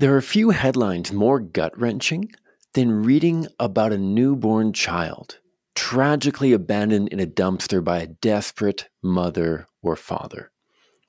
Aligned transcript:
There 0.00 0.16
are 0.16 0.22
few 0.22 0.48
headlines 0.48 1.12
more 1.12 1.38
gut 1.38 1.78
wrenching 1.78 2.32
than 2.72 3.04
reading 3.04 3.48
about 3.58 3.92
a 3.92 3.98
newborn 3.98 4.72
child 4.72 5.40
tragically 5.74 6.54
abandoned 6.54 7.10
in 7.10 7.20
a 7.20 7.26
dumpster 7.26 7.84
by 7.84 7.98
a 7.98 8.06
desperate 8.06 8.88
mother 9.02 9.66
or 9.82 9.96
father. 9.96 10.52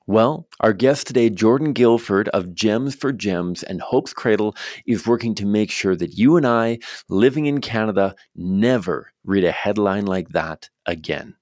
Well, 0.06 0.46
our 0.60 0.74
guest 0.74 1.06
today, 1.06 1.30
Jordan 1.30 1.72
Guilford 1.72 2.28
of 2.34 2.54
Gems 2.54 2.94
for 2.94 3.14
Gems 3.14 3.62
and 3.62 3.80
Hope's 3.80 4.12
Cradle, 4.12 4.54
is 4.86 5.06
working 5.06 5.34
to 5.36 5.46
make 5.46 5.70
sure 5.70 5.96
that 5.96 6.18
you 6.18 6.36
and 6.36 6.46
I, 6.46 6.78
living 7.08 7.46
in 7.46 7.62
Canada, 7.62 8.14
never 8.36 9.10
read 9.24 9.44
a 9.44 9.52
headline 9.52 10.04
like 10.04 10.28
that 10.30 10.68
again. 10.84 11.36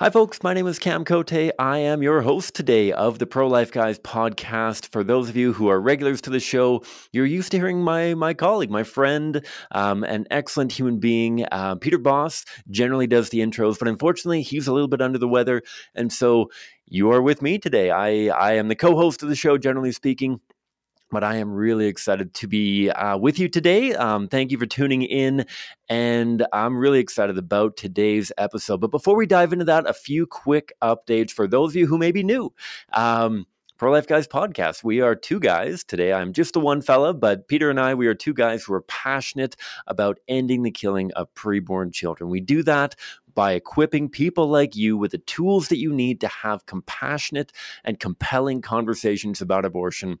Hi, 0.00 0.10
folks. 0.10 0.42
My 0.42 0.54
name 0.54 0.66
is 0.66 0.80
Cam 0.80 1.04
Cote. 1.04 1.32
I 1.32 1.78
am 1.78 2.02
your 2.02 2.20
host 2.20 2.56
today 2.56 2.90
of 2.90 3.20
the 3.20 3.28
Pro 3.28 3.46
Life 3.46 3.70
Guys 3.70 3.96
podcast. 4.00 4.88
For 4.88 5.04
those 5.04 5.28
of 5.28 5.36
you 5.36 5.52
who 5.52 5.68
are 5.68 5.80
regulars 5.80 6.20
to 6.22 6.30
the 6.30 6.40
show, 6.40 6.82
you're 7.12 7.24
used 7.24 7.52
to 7.52 7.58
hearing 7.58 7.80
my 7.80 8.14
my 8.14 8.34
colleague, 8.34 8.72
my 8.72 8.82
friend, 8.82 9.46
um, 9.70 10.02
an 10.02 10.26
excellent 10.32 10.72
human 10.72 10.98
being, 10.98 11.46
uh, 11.52 11.76
Peter 11.76 11.96
Boss, 11.96 12.44
generally 12.68 13.06
does 13.06 13.28
the 13.28 13.38
intros, 13.38 13.78
but 13.78 13.86
unfortunately, 13.86 14.42
he's 14.42 14.66
a 14.66 14.72
little 14.72 14.88
bit 14.88 15.00
under 15.00 15.16
the 15.16 15.28
weather, 15.28 15.62
and 15.94 16.12
so 16.12 16.50
you 16.86 17.12
are 17.12 17.22
with 17.22 17.40
me 17.40 17.58
today. 17.58 17.92
I 17.92 18.36
I 18.36 18.54
am 18.54 18.66
the 18.66 18.74
co-host 18.74 19.22
of 19.22 19.28
the 19.28 19.36
show, 19.36 19.58
generally 19.58 19.92
speaking 19.92 20.40
but 21.14 21.24
I 21.24 21.36
am 21.36 21.52
really 21.52 21.86
excited 21.86 22.34
to 22.34 22.48
be 22.48 22.90
uh, 22.90 23.16
with 23.16 23.38
you 23.38 23.48
today. 23.48 23.94
Um, 23.94 24.28
thank 24.28 24.50
you 24.50 24.58
for 24.58 24.66
tuning 24.66 25.02
in, 25.02 25.46
and 25.88 26.44
I'm 26.52 26.76
really 26.76 26.98
excited 26.98 27.38
about 27.38 27.76
today's 27.76 28.32
episode. 28.36 28.80
But 28.80 28.90
before 28.90 29.16
we 29.16 29.24
dive 29.24 29.52
into 29.52 29.64
that, 29.66 29.88
a 29.88 29.94
few 29.94 30.26
quick 30.26 30.72
updates 30.82 31.30
for 31.30 31.46
those 31.46 31.70
of 31.70 31.76
you 31.76 31.86
who 31.86 31.98
may 31.98 32.10
be 32.10 32.24
new. 32.24 32.52
Um, 32.92 33.46
Pro 33.76 33.90
Life 33.90 34.06
Guys 34.06 34.28
podcast. 34.28 34.84
We 34.84 35.00
are 35.00 35.16
two 35.16 35.40
guys 35.40 35.82
today. 35.82 36.12
I'm 36.12 36.32
just 36.32 36.54
the 36.54 36.60
one 36.60 36.80
fella, 36.80 37.12
but 37.12 37.48
Peter 37.48 37.70
and 37.70 37.80
I, 37.80 37.94
we 37.94 38.06
are 38.06 38.14
two 38.14 38.32
guys 38.32 38.62
who 38.62 38.72
are 38.72 38.82
passionate 38.82 39.56
about 39.86 40.18
ending 40.28 40.62
the 40.62 40.70
killing 40.70 41.12
of 41.14 41.32
preborn 41.34 41.92
children. 41.92 42.30
We 42.30 42.40
do 42.40 42.62
that 42.62 42.94
by 43.34 43.52
equipping 43.52 44.08
people 44.08 44.48
like 44.48 44.76
you 44.76 44.96
with 44.96 45.12
the 45.12 45.18
tools 45.18 45.68
that 45.68 45.78
you 45.78 45.92
need 45.92 46.20
to 46.20 46.28
have 46.28 46.66
compassionate 46.66 47.52
and 47.84 48.00
compelling 48.00 48.62
conversations 48.62 49.40
about 49.40 49.64
abortion. 49.64 50.18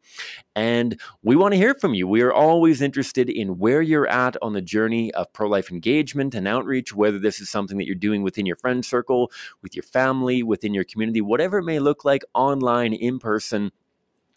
And 0.56 1.00
we 1.22 1.36
want 1.36 1.52
to 1.52 1.58
hear 1.58 1.74
from 1.74 1.94
you. 1.94 2.06
We 2.06 2.22
are 2.22 2.32
always 2.32 2.80
interested 2.80 3.28
in 3.28 3.58
where 3.58 3.82
you're 3.82 4.08
at 4.08 4.36
on 4.42 4.52
the 4.52 4.62
journey 4.62 5.12
of 5.14 5.32
pro 5.32 5.48
life 5.48 5.70
engagement 5.70 6.34
and 6.34 6.48
outreach, 6.48 6.94
whether 6.94 7.18
this 7.18 7.40
is 7.40 7.50
something 7.50 7.78
that 7.78 7.86
you're 7.86 7.94
doing 7.94 8.22
within 8.22 8.46
your 8.46 8.56
friend 8.56 8.84
circle, 8.84 9.30
with 9.62 9.74
your 9.74 9.82
family, 9.82 10.42
within 10.42 10.74
your 10.74 10.84
community, 10.84 11.20
whatever 11.20 11.58
it 11.58 11.64
may 11.64 11.78
look 11.78 12.04
like 12.04 12.24
online, 12.34 12.92
in 12.92 13.18
person. 13.18 13.70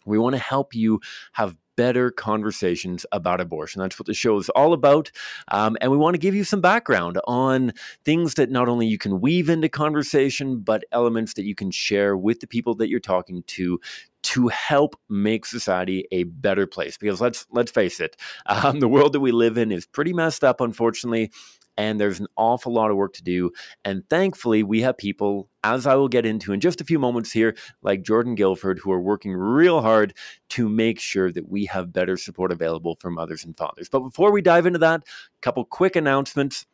We 0.08 0.18
want 0.18 0.34
to 0.34 0.42
help 0.42 0.74
you 0.74 1.00
have 1.32 1.56
better 1.78 2.10
conversations 2.10 3.06
about 3.12 3.40
abortion. 3.40 3.80
That's 3.80 4.00
what 4.00 4.06
the 4.06 4.12
show 4.12 4.36
is 4.38 4.48
all 4.48 4.72
about. 4.72 5.12
Um, 5.46 5.76
and 5.80 5.92
we 5.92 5.96
want 5.96 6.14
to 6.14 6.18
give 6.18 6.34
you 6.34 6.42
some 6.42 6.60
background 6.60 7.20
on 7.28 7.72
things 8.04 8.34
that 8.34 8.50
not 8.50 8.68
only 8.68 8.88
you 8.88 8.98
can 8.98 9.20
weave 9.20 9.48
into 9.48 9.68
conversation, 9.68 10.58
but 10.58 10.82
elements 10.90 11.34
that 11.34 11.44
you 11.44 11.54
can 11.54 11.70
share 11.70 12.16
with 12.16 12.40
the 12.40 12.48
people 12.48 12.74
that 12.74 12.88
you're 12.88 12.98
talking 12.98 13.44
to 13.46 13.78
to 14.20 14.48
help 14.48 14.96
make 15.08 15.46
society 15.46 16.04
a 16.10 16.24
better 16.24 16.66
place 16.66 16.98
because 16.98 17.20
let's 17.20 17.46
let's 17.52 17.70
face 17.70 18.00
it 18.00 18.16
um, 18.46 18.80
the 18.80 18.88
world 18.88 19.12
that 19.12 19.20
we 19.20 19.30
live 19.30 19.56
in 19.56 19.70
is 19.70 19.86
pretty 19.86 20.12
messed 20.12 20.42
up 20.42 20.60
unfortunately 20.60 21.30
and 21.78 21.98
there's 21.98 22.18
an 22.18 22.26
awful 22.36 22.72
lot 22.72 22.90
of 22.90 22.96
work 22.96 23.14
to 23.14 23.22
do. 23.22 23.52
And 23.84 24.02
thankfully, 24.10 24.64
we 24.64 24.82
have 24.82 24.98
people, 24.98 25.48
as 25.62 25.86
I 25.86 25.94
will 25.94 26.08
get 26.08 26.26
into 26.26 26.52
in 26.52 26.60
just 26.60 26.80
a 26.80 26.84
few 26.84 26.98
moments 26.98 27.30
here, 27.30 27.56
like 27.82 28.02
Jordan 28.02 28.34
Guilford, 28.34 28.80
who 28.80 28.90
are 28.90 29.00
working 29.00 29.32
real 29.32 29.80
hard 29.80 30.12
to 30.50 30.68
make 30.68 30.98
sure 30.98 31.30
that 31.30 31.48
we 31.48 31.66
have 31.66 31.92
better 31.92 32.16
support 32.16 32.50
available 32.50 32.98
for 33.00 33.10
mothers 33.10 33.44
and 33.44 33.56
fathers. 33.56 33.88
But 33.88 34.00
before 34.00 34.32
we 34.32 34.42
dive 34.42 34.66
into 34.66 34.80
that, 34.80 35.02
a 35.02 35.40
couple 35.40 35.64
quick 35.64 35.94
announcements. 35.94 36.66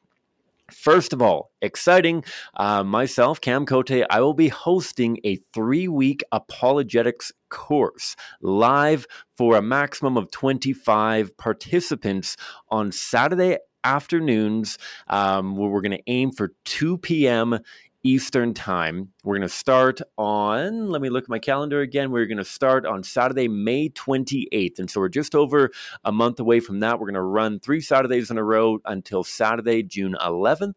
First 0.71 1.13
of 1.13 1.21
all, 1.21 1.51
exciting. 1.61 2.25
Uh, 2.57 2.83
myself, 2.83 3.39
Cam 3.39 3.67
Cote, 3.67 3.91
I 4.09 4.21
will 4.23 4.33
be 4.33 4.49
hosting 4.49 5.19
a 5.23 5.37
three 5.53 5.89
week 5.89 6.23
apologetics 6.33 7.31
course 7.51 8.17
live 8.41 9.07
for 9.37 9.57
a 9.57 9.63
maximum 9.63 10.17
of 10.17 10.31
25 10.31 11.37
participants 11.37 12.39
on 12.71 12.91
Saturday 12.91 13.59
afternoons. 13.85 14.79
Um, 15.09 15.57
where 15.57 15.69
we're 15.69 15.83
going 15.83 15.93
to 15.93 16.03
aim 16.07 16.33
for 16.33 16.53
2 16.65 16.99
p.m. 16.99 17.59
Eastern 18.05 18.53
Time. 18.53 19.09
We're 19.25 19.37
going 19.37 19.49
to 19.49 19.55
start 19.55 20.01
on, 20.19 20.91
let 20.91 21.01
me 21.01 21.09
look 21.09 21.25
at 21.25 21.31
my 21.31 21.39
calendar 21.39 21.81
again. 21.81 22.11
We're 22.11 22.27
going 22.27 22.37
to 22.37 22.45
start 22.45 22.85
on 22.85 23.03
Saturday, 23.03 23.49
May 23.49 23.89
28th. 23.89 24.79
And 24.79 24.91
so 24.91 25.01
we're 25.01 25.09
just 25.09 25.35
over 25.35 25.71
a 26.05 26.13
month 26.13 26.39
away 26.39 26.61
from 26.61 26.81
that. 26.81 27.01
We're 27.01 27.07
going 27.07 27.15
to 27.15 27.23
run 27.23 27.61
three 27.61 27.81
Saturdays 27.81 28.31
in 28.31 28.37
a 28.37 28.45
row 28.45 28.79
until 28.85 29.25
Saturday, 29.25 29.83
June 29.83 30.17
11th. 30.21 30.75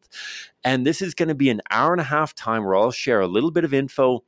And 0.63 0.87
this 0.87 1.01
is 1.01 1.13
going 1.13 1.27
to 1.27 1.35
be 1.35 1.49
an 1.49 1.61
hour 1.69 1.91
and 1.91 2.01
a 2.01 2.05
half 2.05 2.33
time 2.33 2.63
where 2.63 2.75
I'll 2.75 2.91
share 2.91 3.19
a 3.19 3.27
little 3.27 3.51
bit 3.51 3.65
of 3.65 3.73
info 3.73 4.23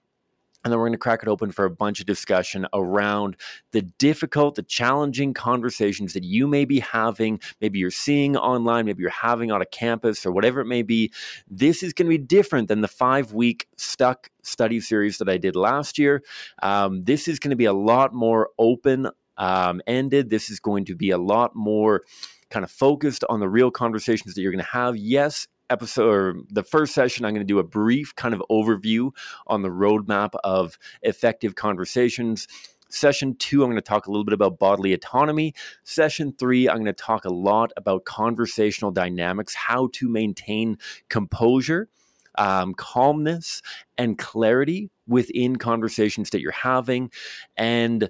and 0.64 0.72
then 0.72 0.80
we're 0.80 0.86
going 0.86 0.94
to 0.94 0.98
crack 0.98 1.24
it 1.24 1.30
open 1.30 1.52
for 1.52 1.66
a 1.66 1.70
bunch 1.70 2.00
of 2.00 2.06
discussion 2.06 2.68
around 2.74 3.38
the 3.72 3.82
difficult, 3.82 4.56
the 4.56 4.64
challenging 4.64 5.34
conversations 5.34 6.14
that 6.14 6.24
you 6.24 6.48
may 6.48 6.66
be 6.66 6.80
having. 6.80 7.40
Maybe 7.62 7.80
you're 7.80 7.92
seeing 7.92 8.36
online, 8.36 8.86
maybe 8.86 9.02
you're 9.02 9.10
having 9.10 9.52
on 9.52 9.62
a 9.62 9.66
campus 9.66 10.26
or 10.26 10.32
whatever 10.32 10.60
it 10.60 10.66
may 10.66 10.82
be. 10.82 11.14
This 11.50 11.82
is 11.82 11.94
going 11.94 12.08
to 12.08 12.18
be 12.18 12.24
different 12.24 12.68
than 12.68 12.82
the 12.82 12.88
five 12.88 13.34
week 13.34 13.68
stuck 13.78 14.30
study 14.44 14.82
series 14.82 15.18
that 15.20 15.30
I 15.30 15.38
did 15.38 15.56
last 15.56 15.98
year. 15.98 16.24
Um, 16.62 17.04
this 17.04 17.28
is 17.28 17.40
going 17.40 17.52
to 17.52 17.56
be 17.56 17.66
a 17.66 17.74
lot 17.74 18.14
more 18.14 18.50
open 18.58 19.08
um, 19.38 19.82
ended. 19.88 20.30
This 20.30 20.50
is 20.50 20.60
going 20.60 20.86
to 20.86 20.96
be 20.96 21.12
a 21.12 21.18
lot 21.18 21.56
more 21.56 22.04
kind 22.50 22.64
of 22.64 22.72
focused 22.72 23.24
on 23.30 23.40
the 23.40 23.48
real 23.48 23.72
conversations 23.72 24.34
that 24.34 24.42
you're 24.42 24.52
going 24.52 24.64
to 24.64 24.72
have. 24.72 24.98
Yes, 24.98 25.48
episode 25.70 26.10
or 26.10 26.36
the 26.50 26.64
first 26.64 26.94
session, 26.94 27.26
I'm 27.26 27.34
going 27.34 27.46
to 27.46 27.54
do 27.54 27.60
a 27.60 27.64
brief 27.64 28.16
kind 28.16 28.34
of 28.34 28.44
overview 28.50 29.12
on 29.48 29.62
the 29.62 29.70
roadmap 29.70 30.32
of 30.44 30.78
effective 31.02 31.56
conversations. 31.56 32.48
Session 32.90 33.36
two, 33.36 33.64
I'm 33.64 33.70
going 33.70 33.76
to 33.76 33.82
talk 33.82 34.08
a 34.08 34.12
little 34.12 34.26
bit 34.26 34.34
about 34.34 34.58
bodily 34.58 34.94
autonomy. 34.94 35.54
Session 35.84 36.34
three, 36.38 36.68
I'm 36.68 36.78
going 36.78 36.86
to 36.86 36.94
talk 36.94 37.26
a 37.26 37.34
lot 37.34 37.72
about 37.78 38.06
conversational 38.06 38.92
dynamics, 38.92 39.54
how 39.54 39.90
to 39.94 40.10
maintain 40.10 40.78
composure, 41.08 41.88
um, 42.36 42.74
calmness, 42.74 43.62
and 43.98 44.18
clarity 44.18 44.90
within 45.08 45.58
conversations 45.58 46.32
that 46.32 46.42
you're 46.42 46.52
having. 46.52 47.12
And 47.58 48.10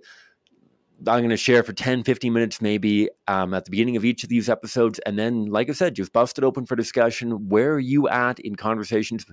I'm 1.08 1.20
going 1.20 1.30
to 1.30 1.38
share 1.38 1.64
for 1.64 1.74
10, 1.74 2.04
15 2.04 2.34
minutes 2.34 2.62
maybe 2.62 3.10
um, 3.28 3.54
at 3.54 3.66
the 3.66 3.72
beginning 3.72 3.96
of 3.96 4.04
each 4.04 4.24
of 4.24 4.30
these 4.30 4.50
episodes. 4.50 5.00
And 5.06 5.18
then, 5.18 5.46
like 5.46 5.70
I 5.70 5.74
said, 5.74 5.96
just 5.96 6.12
bust 6.12 6.38
it 6.38 6.44
open 6.44 6.66
for 6.66 6.76
discussion. 6.76 7.50
Where 7.50 7.74
are 7.74 7.80
you 7.80 8.10
at 8.10 8.40
in 8.40 8.56
conversations 8.56 9.26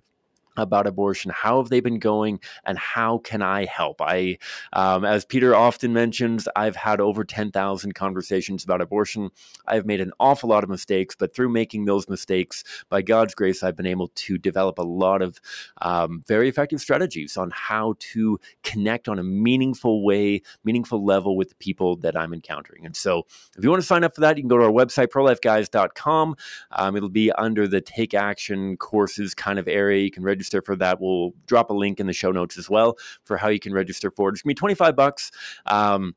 about 0.56 0.86
abortion 0.86 1.30
how 1.34 1.58
have 1.58 1.68
they 1.68 1.80
been 1.80 1.98
going 1.98 2.40
and 2.64 2.78
how 2.78 3.18
can 3.18 3.42
i 3.42 3.64
help? 3.64 4.00
I 4.00 4.38
um, 4.72 5.04
as 5.04 5.24
peter 5.24 5.54
often 5.54 5.92
mentions 5.92 6.48
i've 6.56 6.76
had 6.76 7.00
over 7.00 7.24
10000 7.24 7.94
conversations 7.94 8.64
about 8.64 8.80
abortion. 8.80 9.30
I've 9.66 9.86
made 9.86 10.00
an 10.00 10.12
awful 10.20 10.48
lot 10.48 10.64
of 10.64 10.70
mistakes 10.70 11.14
but 11.18 11.34
through 11.34 11.48
making 11.48 11.84
those 11.84 12.08
mistakes 12.08 12.64
by 12.88 13.02
god's 13.02 13.34
grace 13.34 13.62
i've 13.62 13.76
been 13.76 13.86
able 13.86 14.08
to 14.08 14.38
develop 14.38 14.78
a 14.78 14.82
lot 14.82 15.22
of 15.22 15.40
um, 15.82 16.22
very 16.26 16.48
effective 16.48 16.80
strategies 16.80 17.36
on 17.36 17.50
how 17.52 17.94
to 17.98 18.38
connect 18.62 19.08
on 19.08 19.18
a 19.18 19.24
meaningful 19.24 20.04
way 20.04 20.42
meaningful 20.64 21.04
level 21.04 21.36
with 21.36 21.50
the 21.50 21.56
people 21.56 21.96
that 21.96 22.16
i'm 22.16 22.32
encountering. 22.32 22.84
And 22.86 22.96
so 22.96 23.26
if 23.56 23.64
you 23.64 23.70
want 23.70 23.82
to 23.82 23.86
sign 23.86 24.04
up 24.04 24.14
for 24.14 24.20
that 24.22 24.36
you 24.36 24.42
can 24.42 24.48
go 24.48 24.58
to 24.58 24.64
our 24.64 24.70
website 24.70 25.08
prolifeguys.com 25.08 26.36
um, 26.72 26.96
it'll 26.96 27.08
be 27.08 27.32
under 27.32 27.66
the 27.66 27.80
take 27.80 28.14
action 28.14 28.76
courses 28.76 29.34
kind 29.34 29.58
of 29.58 29.68
area. 29.68 30.02
You 30.02 30.10
can 30.10 30.22
register 30.22 30.45
register 30.46 30.62
for 30.62 30.76
that. 30.76 31.00
We'll 31.00 31.32
drop 31.46 31.70
a 31.70 31.74
link 31.74 32.00
in 32.00 32.06
the 32.06 32.12
show 32.12 32.30
notes 32.30 32.56
as 32.59 32.71
well 32.71 32.97
for 33.24 33.36
how 33.36 33.48
you 33.48 33.59
can 33.59 33.72
register 33.72 34.10
for 34.10 34.28
it. 34.28 34.32
It's 34.32 34.42
gonna 34.42 34.50
be 34.50 34.54
25 34.54 34.97
bucks. 34.97 35.30
Um, 35.66 36.15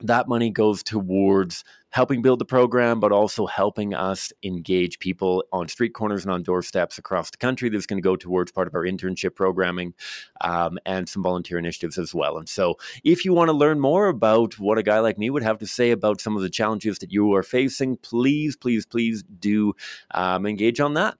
that 0.00 0.28
money 0.28 0.48
goes 0.50 0.84
towards 0.84 1.64
helping 1.90 2.22
build 2.22 2.38
the 2.38 2.44
program, 2.44 3.00
but 3.00 3.10
also 3.10 3.46
helping 3.46 3.94
us 3.94 4.32
engage 4.44 5.00
people 5.00 5.42
on 5.52 5.66
street 5.66 5.92
corners 5.92 6.24
and 6.24 6.32
on 6.32 6.44
doorsteps 6.44 6.98
across 6.98 7.30
the 7.30 7.36
country. 7.36 7.68
That's 7.68 7.86
going 7.86 8.00
to 8.00 8.02
go 8.02 8.14
towards 8.14 8.52
part 8.52 8.68
of 8.68 8.76
our 8.76 8.84
internship 8.84 9.34
programming 9.34 9.94
um, 10.40 10.78
and 10.86 11.08
some 11.08 11.24
volunteer 11.24 11.58
initiatives 11.58 11.98
as 11.98 12.14
well. 12.14 12.38
And 12.38 12.48
so, 12.48 12.76
if 13.02 13.24
you 13.24 13.32
want 13.32 13.48
to 13.48 13.52
learn 13.56 13.80
more 13.80 14.06
about 14.06 14.56
what 14.60 14.78
a 14.78 14.84
guy 14.84 15.00
like 15.00 15.18
me 15.18 15.30
would 15.30 15.42
have 15.42 15.58
to 15.58 15.66
say 15.66 15.90
about 15.90 16.20
some 16.20 16.36
of 16.36 16.42
the 16.42 16.50
challenges 16.50 17.00
that 17.00 17.10
you 17.10 17.34
are 17.34 17.42
facing, 17.42 17.96
please, 17.96 18.54
please, 18.56 18.86
please 18.86 19.24
do 19.24 19.74
um, 20.12 20.46
engage 20.46 20.78
on 20.78 20.94
that. 20.94 21.16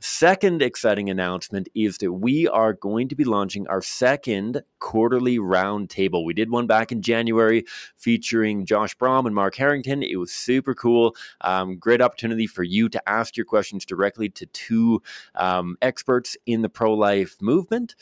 Second 0.00 0.62
exciting 0.62 1.10
announcement 1.10 1.68
is 1.74 1.98
that 1.98 2.12
we 2.12 2.46
are 2.46 2.72
going 2.72 3.08
to 3.08 3.16
be 3.16 3.24
launching 3.24 3.66
our 3.66 3.82
second 3.82 4.62
quarterly 4.78 5.38
roundtable. 5.38 6.24
We 6.24 6.34
did 6.34 6.50
one 6.50 6.68
back 6.68 6.92
in 6.92 7.02
January 7.02 7.64
featuring 7.96 8.64
Josh 8.64 8.94
Brahm 8.94 9.26
and 9.26 9.34
Mark 9.34 9.56
Harrington. 9.56 10.04
It 10.04 10.14
was 10.16 10.30
super 10.30 10.72
cool. 10.72 11.16
Um, 11.40 11.78
great 11.78 12.00
opportunity 12.00 12.46
for 12.46 12.62
you 12.62 12.88
to 12.90 13.08
ask 13.08 13.36
your 13.36 13.46
questions 13.46 13.84
directly 13.84 14.28
to 14.28 14.46
two 14.46 15.02
um, 15.34 15.76
experts 15.82 16.36
in 16.46 16.62
the 16.62 16.68
pro 16.68 16.94
life 16.94 17.36
movement. 17.40 17.96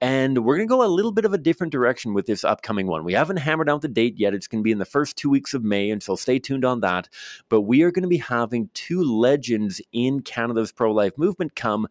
And 0.00 0.44
we're 0.44 0.56
going 0.56 0.66
to 0.66 0.74
go 0.74 0.84
a 0.84 0.88
little 0.88 1.12
bit 1.12 1.26
of 1.26 1.34
a 1.34 1.38
different 1.38 1.72
direction 1.72 2.14
with 2.14 2.24
this 2.24 2.42
upcoming 2.42 2.86
one. 2.86 3.04
We 3.04 3.12
haven't 3.12 3.36
hammered 3.36 3.68
out 3.68 3.82
the 3.82 3.88
date 3.88 4.18
yet. 4.18 4.32
It's 4.32 4.46
going 4.46 4.62
to 4.62 4.64
be 4.64 4.72
in 4.72 4.78
the 4.78 4.86
first 4.86 5.16
two 5.16 5.28
weeks 5.28 5.52
of 5.52 5.62
May, 5.62 5.90
and 5.90 6.02
so 6.02 6.16
stay 6.16 6.38
tuned 6.38 6.64
on 6.64 6.80
that. 6.80 7.08
But 7.50 7.62
we 7.62 7.82
are 7.82 7.90
going 7.90 8.04
to 8.04 8.08
be 8.08 8.16
having 8.16 8.70
two 8.72 9.02
legends 9.02 9.80
in 9.92 10.22
Canada's 10.22 10.72
pro 10.72 10.90
life 10.92 11.18
movement 11.18 11.54
come 11.54 11.86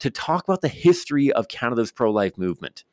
to 0.00 0.10
talk 0.10 0.42
about 0.44 0.60
the 0.60 0.68
history 0.68 1.32
of 1.32 1.46
Canada's 1.46 1.92
pro 1.92 2.10
life 2.10 2.36
movement. 2.36 2.84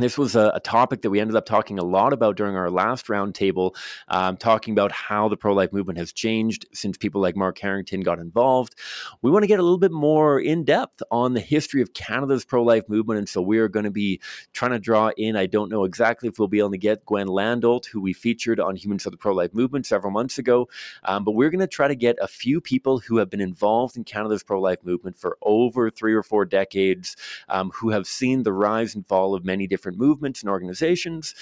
This 0.00 0.16
was 0.16 0.34
a, 0.34 0.50
a, 0.54 0.60
topic 0.60 1.02
that 1.02 1.10
we 1.10 1.20
ended 1.20 1.36
up 1.36 1.44
talking 1.44 1.78
a 1.78 1.84
lot 1.84 2.14
about 2.14 2.36
during 2.36 2.56
our 2.56 2.70
last 2.70 3.08
roundtable, 3.08 3.76
um, 4.08 4.38
talking 4.38 4.72
about 4.72 4.92
how 4.92 5.28
the 5.28 5.36
pro 5.36 5.52
life 5.52 5.74
movement 5.74 5.98
has 5.98 6.10
changed 6.10 6.66
since 6.72 6.96
people 6.96 7.20
like 7.20 7.36
Mark 7.36 7.58
Harrington 7.58 8.00
got 8.00 8.18
involved. 8.18 8.74
We 9.20 9.30
want 9.30 9.42
to 9.42 9.46
get 9.46 9.58
a 9.58 9.62
little 9.62 9.78
bit 9.78 9.92
more 9.92 10.40
in 10.40 10.64
depth 10.64 11.02
on 11.10 11.34
the 11.34 11.40
history 11.40 11.82
of 11.82 11.92
Canada's 11.92 12.46
pro 12.46 12.62
life 12.62 12.88
movement. 12.88 13.18
And 13.18 13.28
so 13.28 13.42
we 13.42 13.58
are 13.58 13.68
going 13.68 13.84
to 13.84 13.90
be 13.90 14.22
trying 14.54 14.70
to 14.70 14.78
draw 14.78 15.10
in, 15.18 15.36
I 15.36 15.44
don't 15.44 15.70
know 15.70 15.84
exactly 15.84 16.30
if 16.30 16.38
we'll 16.38 16.48
be 16.48 16.60
able 16.60 16.70
to 16.70 16.78
get 16.78 17.04
Gwen 17.04 17.28
Landolt, 17.28 17.84
who 17.86 18.00
we 18.00 18.14
featured 18.14 18.58
on 18.58 18.76
Humans 18.76 19.04
of 19.04 19.12
the 19.12 19.18
Pro 19.18 19.34
Life 19.34 19.52
Movement 19.52 19.84
several 19.84 20.12
months 20.12 20.38
ago. 20.38 20.66
Um, 21.04 21.24
but 21.24 21.32
we're 21.32 21.50
going 21.50 21.60
to 21.60 21.66
try 21.66 21.88
to 21.88 21.94
get 21.94 22.16
a 22.22 22.28
few 22.28 22.62
people 22.62 23.00
who 23.00 23.18
have 23.18 23.28
been 23.28 23.40
involved 23.42 23.98
in 23.98 24.04
Canada's 24.04 24.42
pro 24.42 24.60
life 24.62 24.82
movement 24.82 25.18
for 25.18 25.36
over 25.42 25.90
three 25.90 26.14
or 26.14 26.22
four 26.22 26.46
decades, 26.46 27.16
um, 27.50 27.70
who 27.74 27.90
have 27.90 28.06
seen 28.06 28.44
the 28.44 28.52
rise 28.52 28.94
and 28.94 29.06
fall 29.06 29.34
of 29.34 29.44
many 29.44 29.66
different 29.66 29.89
different 29.90 29.98
movements 29.98 30.42
and 30.42 30.50
organizations 30.50 31.34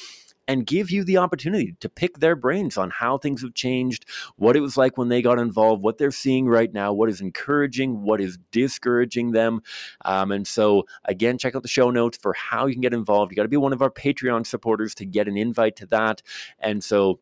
and 0.46 0.64
give 0.64 0.90
you 0.90 1.04
the 1.04 1.18
opportunity 1.18 1.76
to 1.78 1.90
pick 1.90 2.20
their 2.20 2.34
brains 2.34 2.78
on 2.78 2.88
how 2.88 3.18
things 3.18 3.42
have 3.42 3.52
changed, 3.52 4.06
what 4.36 4.56
it 4.56 4.60
was 4.60 4.78
like 4.78 4.96
when 4.96 5.08
they 5.08 5.20
got 5.20 5.38
involved, 5.38 5.82
what 5.82 5.98
they're 5.98 6.10
seeing 6.10 6.46
right 6.46 6.72
now, 6.72 6.90
what 6.90 7.10
is 7.10 7.20
encouraging, 7.20 8.02
what 8.02 8.18
is 8.18 8.38
discouraging 8.50 9.32
them. 9.32 9.60
Um, 10.06 10.32
and 10.32 10.46
so, 10.46 10.86
again, 11.04 11.36
check 11.36 11.54
out 11.54 11.60
the 11.60 11.68
show 11.68 11.90
notes 11.90 12.16
for 12.16 12.32
how 12.32 12.64
you 12.64 12.72
can 12.72 12.80
get 12.80 12.94
involved. 12.94 13.30
You 13.30 13.36
got 13.36 13.42
to 13.42 13.48
be 13.48 13.58
one 13.58 13.74
of 13.74 13.82
our 13.82 13.90
Patreon 13.90 14.46
supporters 14.46 14.94
to 14.94 15.04
get 15.04 15.28
an 15.28 15.36
invite 15.36 15.76
to 15.76 15.86
that. 15.86 16.22
And 16.58 16.82
so, 16.82 17.20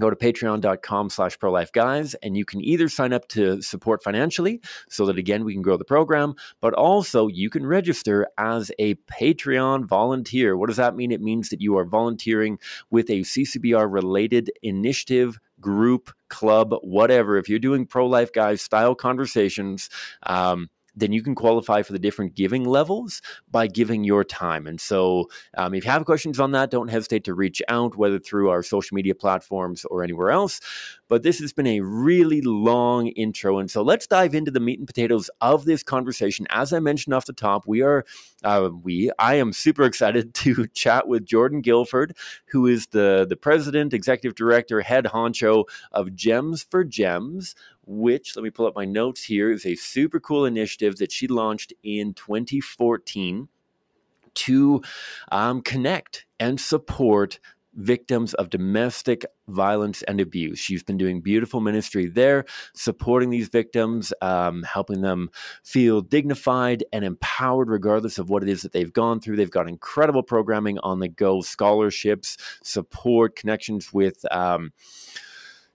go 0.00 0.10
to 0.10 0.16
patreon.com 0.16 1.10
slash 1.10 1.38
prolifeguys 1.38 2.14
and 2.22 2.36
you 2.36 2.44
can 2.44 2.60
either 2.62 2.88
sign 2.88 3.12
up 3.12 3.28
to 3.28 3.60
support 3.62 4.02
financially 4.02 4.60
so 4.88 5.06
that 5.06 5.18
again 5.18 5.44
we 5.44 5.52
can 5.52 5.62
grow 5.62 5.76
the 5.76 5.84
program 5.84 6.34
but 6.60 6.74
also 6.74 7.26
you 7.26 7.50
can 7.50 7.66
register 7.66 8.26
as 8.38 8.70
a 8.78 8.94
patreon 9.20 9.86
volunteer. 9.86 10.56
What 10.56 10.68
does 10.68 10.76
that 10.76 10.96
mean? 10.96 11.10
It 11.10 11.20
means 11.20 11.48
that 11.50 11.60
you 11.60 11.76
are 11.76 11.84
volunteering 11.84 12.58
with 12.90 13.10
a 13.10 13.20
ccbr 13.20 13.90
related 13.92 14.50
initiative 14.62 15.38
group 15.60 16.12
club 16.28 16.74
whatever. 16.82 17.36
If 17.36 17.48
you're 17.48 17.58
doing 17.58 17.86
pro-life 17.86 18.32
guys 18.32 18.62
style 18.62 18.94
conversations 18.94 19.90
um, 20.24 20.68
then 20.98 21.12
you 21.12 21.22
can 21.22 21.34
qualify 21.34 21.82
for 21.82 21.92
the 21.92 21.98
different 21.98 22.34
giving 22.34 22.64
levels 22.64 23.22
by 23.50 23.66
giving 23.66 24.04
your 24.04 24.24
time. 24.24 24.66
And 24.66 24.80
so, 24.80 25.28
um, 25.56 25.74
if 25.74 25.84
you 25.84 25.90
have 25.90 26.04
questions 26.04 26.40
on 26.40 26.52
that, 26.52 26.70
don't 26.70 26.88
hesitate 26.88 27.24
to 27.24 27.34
reach 27.34 27.62
out, 27.68 27.96
whether 27.96 28.18
through 28.18 28.50
our 28.50 28.62
social 28.62 28.94
media 28.94 29.14
platforms 29.14 29.84
or 29.84 30.02
anywhere 30.02 30.30
else. 30.30 30.60
But 31.08 31.22
this 31.22 31.38
has 31.40 31.52
been 31.52 31.66
a 31.66 31.80
really 31.80 32.42
long 32.42 33.08
intro. 33.08 33.58
And 33.58 33.70
so, 33.70 33.82
let's 33.82 34.06
dive 34.06 34.34
into 34.34 34.50
the 34.50 34.60
meat 34.60 34.78
and 34.78 34.86
potatoes 34.86 35.30
of 35.40 35.64
this 35.64 35.82
conversation. 35.82 36.46
As 36.50 36.72
I 36.72 36.80
mentioned 36.80 37.14
off 37.14 37.26
the 37.26 37.32
top, 37.32 37.66
we 37.66 37.82
are, 37.82 38.04
uh, 38.44 38.70
we, 38.82 39.10
I 39.18 39.34
am 39.36 39.52
super 39.52 39.84
excited 39.84 40.34
to 40.38 40.66
chat 40.68 41.08
with 41.08 41.24
Jordan 41.24 41.60
Guilford, 41.60 42.16
who 42.46 42.66
is 42.66 42.88
the, 42.88 43.26
the 43.28 43.36
president, 43.36 43.94
executive 43.94 44.34
director, 44.34 44.80
head 44.80 45.04
honcho 45.06 45.64
of 45.92 46.14
Gems 46.14 46.62
for 46.62 46.84
Gems 46.84 47.54
which, 47.88 48.36
let 48.36 48.42
me 48.42 48.50
pull 48.50 48.66
up 48.66 48.76
my 48.76 48.84
notes 48.84 49.24
here, 49.24 49.50
is 49.50 49.66
a 49.66 49.74
super 49.74 50.20
cool 50.20 50.44
initiative 50.44 50.96
that 50.96 51.10
she 51.10 51.26
launched 51.26 51.72
in 51.82 52.14
2014 52.14 53.48
to 54.34 54.82
um, 55.32 55.62
connect 55.62 56.26
and 56.38 56.60
support 56.60 57.40
victims 57.74 58.34
of 58.34 58.50
domestic 58.50 59.24
violence 59.46 60.02
and 60.02 60.20
abuse. 60.20 60.58
She's 60.58 60.82
been 60.82 60.98
doing 60.98 61.20
beautiful 61.20 61.60
ministry 61.60 62.06
there, 62.06 62.44
supporting 62.74 63.30
these 63.30 63.48
victims, 63.48 64.12
um, 64.20 64.64
helping 64.64 65.00
them 65.00 65.30
feel 65.62 66.00
dignified 66.00 66.84
and 66.92 67.04
empowered, 67.04 67.68
regardless 67.68 68.18
of 68.18 68.30
what 68.30 68.42
it 68.42 68.48
is 68.48 68.62
that 68.62 68.72
they've 68.72 68.92
gone 68.92 69.20
through. 69.20 69.36
They've 69.36 69.50
got 69.50 69.68
incredible 69.68 70.22
programming 70.22 70.78
on 70.80 70.98
the 70.98 71.08
go, 71.08 71.40
scholarships, 71.40 72.36
support, 72.62 73.36
connections 73.36 73.92
with. 73.92 74.24
Um, 74.32 74.72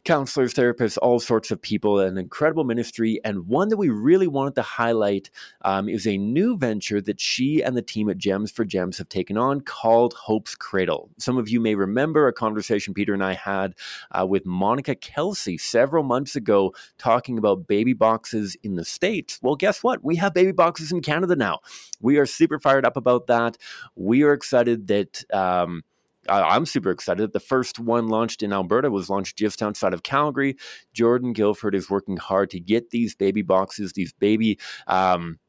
counselors, 0.06 0.54
therapists, 0.54 0.98
all 1.02 1.20
sorts 1.20 1.52
of 1.52 1.62
people, 1.62 2.00
an 2.00 2.18
incredible 2.18 2.64
ministry. 2.64 3.20
And 3.24 3.48
one 3.48 3.70
that 3.70 3.78
we 3.78 3.90
really 3.90 4.28
wanted 4.28 4.56
to 4.56 4.62
highlight 4.62 5.30
um, 5.62 5.88
is 5.88 6.06
a 6.06 6.18
new 6.18 6.58
venture 6.58 7.02
that 7.02 7.20
she 7.20 7.62
and 7.62 7.78
the 7.78 7.82
team 7.82 8.10
at 8.10 8.18
Gems 8.18 8.52
for 8.52 8.66
Gems 8.66 8.98
have 8.98 9.10
taken 9.10 9.38
on 9.38 9.62
called 9.62 10.14
Hope's 10.14 10.56
Cradle. 10.56 11.10
Some 11.18 11.38
of 11.38 11.50
you 11.50 11.60
may 11.60 11.76
remember 11.76 12.28
a 12.28 12.34
conversation 12.34 12.94
Peter 12.94 13.14
and 13.14 13.24
I 13.24 13.34
had 13.34 13.76
uh, 14.12 14.26
with 14.26 14.46
Monica 14.46 14.96
Kelsey 14.96 15.58
several 15.58 16.04
months 16.04 16.36
ago 16.36 16.74
talking 16.98 17.38
about 17.38 17.68
baby 17.68 17.94
boxes 17.94 18.58
in 18.64 18.76
the 18.76 18.86
States. 18.86 19.40
Well, 19.42 19.56
guess 19.56 19.84
what? 19.84 20.04
We 20.04 20.16
have 20.18 20.34
baby 20.34 20.52
boxes 20.52 20.92
in 20.92 21.02
Canada 21.02 21.36
now. 21.36 21.60
We 22.02 22.18
are 22.18 22.26
super 22.26 22.60
fired 22.60 22.86
up 22.86 22.98
about 22.98 23.28
that. 23.28 23.58
We 23.96 24.24
are 24.24 24.34
excited 24.34 24.88
that. 24.88 25.24
Um, 25.34 25.84
I'm 26.30 26.66
super 26.66 26.92
excited. 26.92 27.34
The 27.34 27.40
first 27.40 27.80
one 27.80 28.08
launched 28.08 28.44
in 28.44 28.54
Alberta 28.54 28.90
was 28.90 29.10
launched 29.10 29.38
just 29.38 29.62
outside 29.62 29.94
of 29.94 30.04
Calgary. 30.04 30.56
Jordan 30.94 31.34
Guilford 31.34 31.76
is 31.76 31.90
working 31.90 32.18
hard 32.18 32.50
to 32.52 32.60
get 32.60 32.90
these 32.92 33.16
baby 33.16 33.42
boxes, 33.42 33.94
these 33.94 34.14
baby 34.14 34.60
um, 34.88 35.40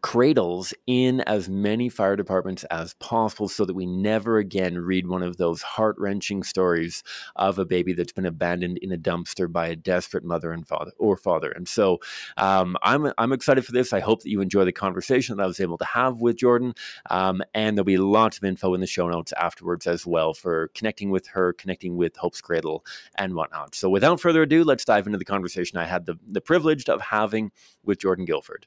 cradles 0.00 0.72
in 0.86 1.20
as 1.22 1.48
many 1.48 1.88
fire 1.88 2.16
departments 2.16 2.64
as 2.64 2.94
possible 2.94 3.48
so 3.48 3.64
that 3.64 3.74
we 3.74 3.86
never 3.86 4.38
again 4.38 4.78
read 4.78 5.06
one 5.06 5.22
of 5.22 5.36
those 5.36 5.62
heart 5.62 5.96
wrenching 5.98 6.42
stories 6.42 7.02
of 7.36 7.58
a 7.58 7.64
baby 7.64 7.92
that's 7.92 8.12
been 8.12 8.26
abandoned 8.26 8.78
in 8.78 8.92
a 8.92 8.96
dumpster 8.96 9.50
by 9.50 9.68
a 9.68 9.76
desperate 9.76 10.24
mother 10.24 10.52
and 10.52 10.66
father 10.66 10.92
or 10.98 11.16
father. 11.16 11.50
And 11.50 11.68
so 11.68 12.00
um, 12.36 12.76
I'm, 12.82 13.12
I'm 13.18 13.32
excited 13.32 13.64
for 13.64 13.72
this. 13.72 13.92
I 13.92 14.00
hope 14.00 14.22
that 14.22 14.30
you 14.30 14.40
enjoy 14.40 14.64
the 14.64 14.72
conversation 14.72 15.36
that 15.36 15.42
I 15.42 15.46
was 15.46 15.60
able 15.60 15.78
to 15.78 15.84
have 15.84 16.20
with 16.20 16.36
Jordan. 16.36 16.74
Um, 17.10 17.42
and 17.54 17.76
there'll 17.76 17.84
be 17.84 17.98
lots 17.98 18.38
of 18.38 18.44
info 18.44 18.74
in 18.74 18.80
the 18.80 18.86
show 18.86 19.08
notes 19.08 19.32
afterwards 19.34 19.86
as 19.86 20.06
well 20.06 20.34
for 20.34 20.68
connecting 20.74 21.10
with 21.10 21.26
her, 21.28 21.52
connecting 21.52 21.96
with 21.96 22.16
Hope's 22.16 22.40
Cradle 22.40 22.84
and 23.16 23.34
whatnot. 23.34 23.74
So 23.74 23.90
without 23.90 24.20
further 24.20 24.42
ado, 24.42 24.64
let's 24.64 24.84
dive 24.84 25.06
into 25.06 25.18
the 25.18 25.24
conversation 25.24 25.78
I 25.78 25.84
had 25.84 26.06
the, 26.06 26.18
the 26.26 26.40
privilege 26.40 26.88
of 26.88 27.00
having 27.00 27.52
with 27.84 27.98
Jordan 27.98 28.24
Guilford. 28.24 28.66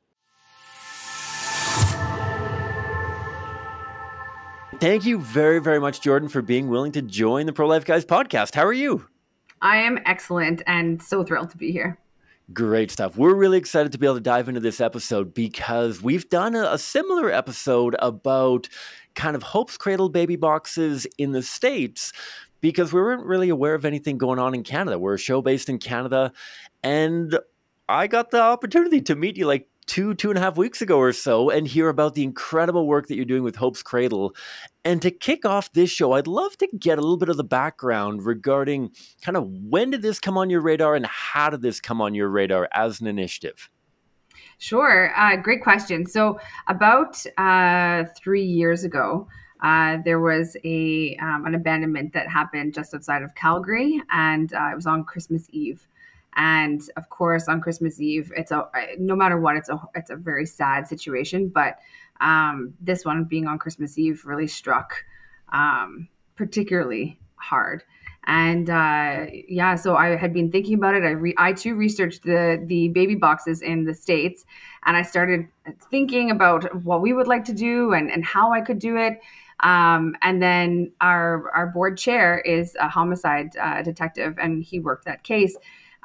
Thank 4.79 5.05
you 5.05 5.19
very, 5.19 5.59
very 5.59 5.79
much, 5.79 6.01
Jordan, 6.01 6.27
for 6.27 6.41
being 6.41 6.67
willing 6.67 6.91
to 6.91 7.01
join 7.01 7.45
the 7.45 7.53
Pro 7.53 7.65
Life 7.65 7.85
Guys 7.85 8.05
podcast. 8.05 8.55
How 8.55 8.65
are 8.65 8.73
you? 8.73 9.07
I 9.61 9.77
am 9.77 9.99
excellent 10.05 10.61
and 10.67 11.01
so 11.01 11.23
thrilled 11.23 11.49
to 11.51 11.57
be 11.57 11.71
here. 11.71 11.97
Great 12.53 12.91
stuff. 12.91 13.17
We're 13.17 13.33
really 13.33 13.57
excited 13.57 13.93
to 13.93 13.97
be 13.97 14.05
able 14.05 14.17
to 14.17 14.21
dive 14.21 14.49
into 14.49 14.59
this 14.59 14.81
episode 14.81 15.33
because 15.33 16.01
we've 16.01 16.29
done 16.29 16.55
a, 16.55 16.73
a 16.73 16.77
similar 16.77 17.31
episode 17.31 17.95
about 17.99 18.67
kind 19.15 19.35
of 19.35 19.43
Hope's 19.43 19.77
Cradle 19.77 20.09
baby 20.09 20.35
boxes 20.35 21.07
in 21.17 21.31
the 21.31 21.41
States 21.41 22.11
because 22.59 22.91
we 22.91 22.99
weren't 22.99 23.25
really 23.25 23.49
aware 23.49 23.75
of 23.75 23.85
anything 23.85 24.17
going 24.17 24.39
on 24.39 24.53
in 24.53 24.63
Canada. 24.63 24.99
We're 24.99 25.15
a 25.15 25.19
show 25.19 25.41
based 25.41 25.69
in 25.69 25.79
Canada. 25.79 26.33
And 26.83 27.39
I 27.87 28.07
got 28.07 28.31
the 28.31 28.41
opportunity 28.41 29.01
to 29.01 29.15
meet 29.15 29.37
you 29.37 29.47
like 29.47 29.67
two, 29.87 30.13
two 30.15 30.29
and 30.29 30.37
a 30.37 30.41
half 30.41 30.57
weeks 30.57 30.81
ago 30.81 30.97
or 30.97 31.13
so 31.13 31.49
and 31.49 31.67
hear 31.67 31.89
about 31.89 32.15
the 32.15 32.23
incredible 32.23 32.87
work 32.87 33.07
that 33.07 33.15
you're 33.15 33.25
doing 33.25 33.43
with 33.43 33.55
Hope's 33.55 33.83
Cradle. 33.83 34.35
And 34.83 35.01
to 35.01 35.11
kick 35.11 35.45
off 35.45 35.71
this 35.73 35.89
show, 35.89 36.13
I'd 36.13 36.27
love 36.27 36.57
to 36.57 36.67
get 36.77 36.97
a 36.97 37.01
little 37.01 37.17
bit 37.17 37.29
of 37.29 37.37
the 37.37 37.43
background 37.43 38.25
regarding 38.25 38.91
kind 39.21 39.37
of 39.37 39.47
when 39.47 39.91
did 39.91 40.01
this 40.01 40.19
come 40.19 40.37
on 40.37 40.49
your 40.49 40.61
radar 40.61 40.95
and 40.95 41.05
how 41.05 41.49
did 41.49 41.61
this 41.61 41.79
come 41.79 42.01
on 42.01 42.13
your 42.13 42.29
radar 42.29 42.69
as 42.73 43.01
an 43.01 43.07
initiative? 43.07 43.69
Sure. 44.57 45.13
Uh, 45.17 45.35
great 45.35 45.63
question. 45.63 46.05
So, 46.05 46.39
about 46.67 47.23
uh, 47.37 48.05
three 48.17 48.43
years 48.43 48.83
ago, 48.83 49.27
uh, 49.61 49.97
there 50.03 50.19
was 50.19 50.55
a 50.63 51.17
um, 51.21 51.45
an 51.45 51.55
abandonment 51.55 52.13
that 52.13 52.27
happened 52.27 52.73
just 52.73 52.93
outside 52.93 53.21
of 53.21 53.33
Calgary, 53.35 54.01
and 54.11 54.53
uh, 54.53 54.69
it 54.71 54.75
was 54.75 54.85
on 54.85 55.03
Christmas 55.03 55.47
Eve. 55.51 55.87
And 56.35 56.81
of 56.97 57.09
course, 57.09 57.47
on 57.47 57.61
Christmas 57.61 57.99
Eve, 58.01 58.31
it's 58.35 58.51
a 58.51 58.67
no 58.97 59.15
matter 59.15 59.39
what, 59.39 59.55
it's 59.55 59.69
a 59.69 59.79
it's 59.95 60.09
a 60.09 60.15
very 60.15 60.45
sad 60.45 60.87
situation. 60.87 61.49
But 61.49 61.77
um, 62.21 62.73
this 62.81 63.05
one 63.05 63.23
being 63.25 63.47
on 63.47 63.59
Christmas 63.59 63.97
Eve 63.97 64.23
really 64.25 64.47
struck 64.47 65.05
um, 65.51 66.09
particularly 66.35 67.19
hard. 67.35 67.83
And 68.27 68.69
uh, 68.69 69.27
yeah, 69.47 69.75
so 69.75 69.95
I 69.95 70.15
had 70.15 70.33
been 70.33 70.51
thinking 70.51 70.73
about 70.73 70.95
it. 70.95 71.03
I 71.03 71.11
re- 71.11 71.35
I 71.37 71.53
too 71.53 71.75
researched 71.75 72.23
the 72.23 72.63
the 72.65 72.89
baby 72.89 73.13
boxes 73.15 73.61
in 73.61 73.85
the 73.85 73.93
states, 73.93 74.45
and 74.85 74.97
I 74.97 75.03
started 75.03 75.47
thinking 75.91 76.31
about 76.31 76.83
what 76.83 77.01
we 77.01 77.13
would 77.13 77.27
like 77.27 77.45
to 77.45 77.53
do 77.53 77.93
and 77.93 78.09
and 78.09 78.25
how 78.25 78.51
I 78.51 78.61
could 78.61 78.79
do 78.79 78.97
it. 78.97 79.19
Um, 79.59 80.15
and 80.23 80.41
then 80.41 80.91
our 81.01 81.51
our 81.51 81.67
board 81.67 81.99
chair 81.99 82.39
is 82.39 82.75
a 82.79 82.89
homicide 82.89 83.55
uh, 83.61 83.83
detective, 83.83 84.39
and 84.39 84.63
he 84.63 84.79
worked 84.79 85.05
that 85.05 85.23
case. 85.23 85.55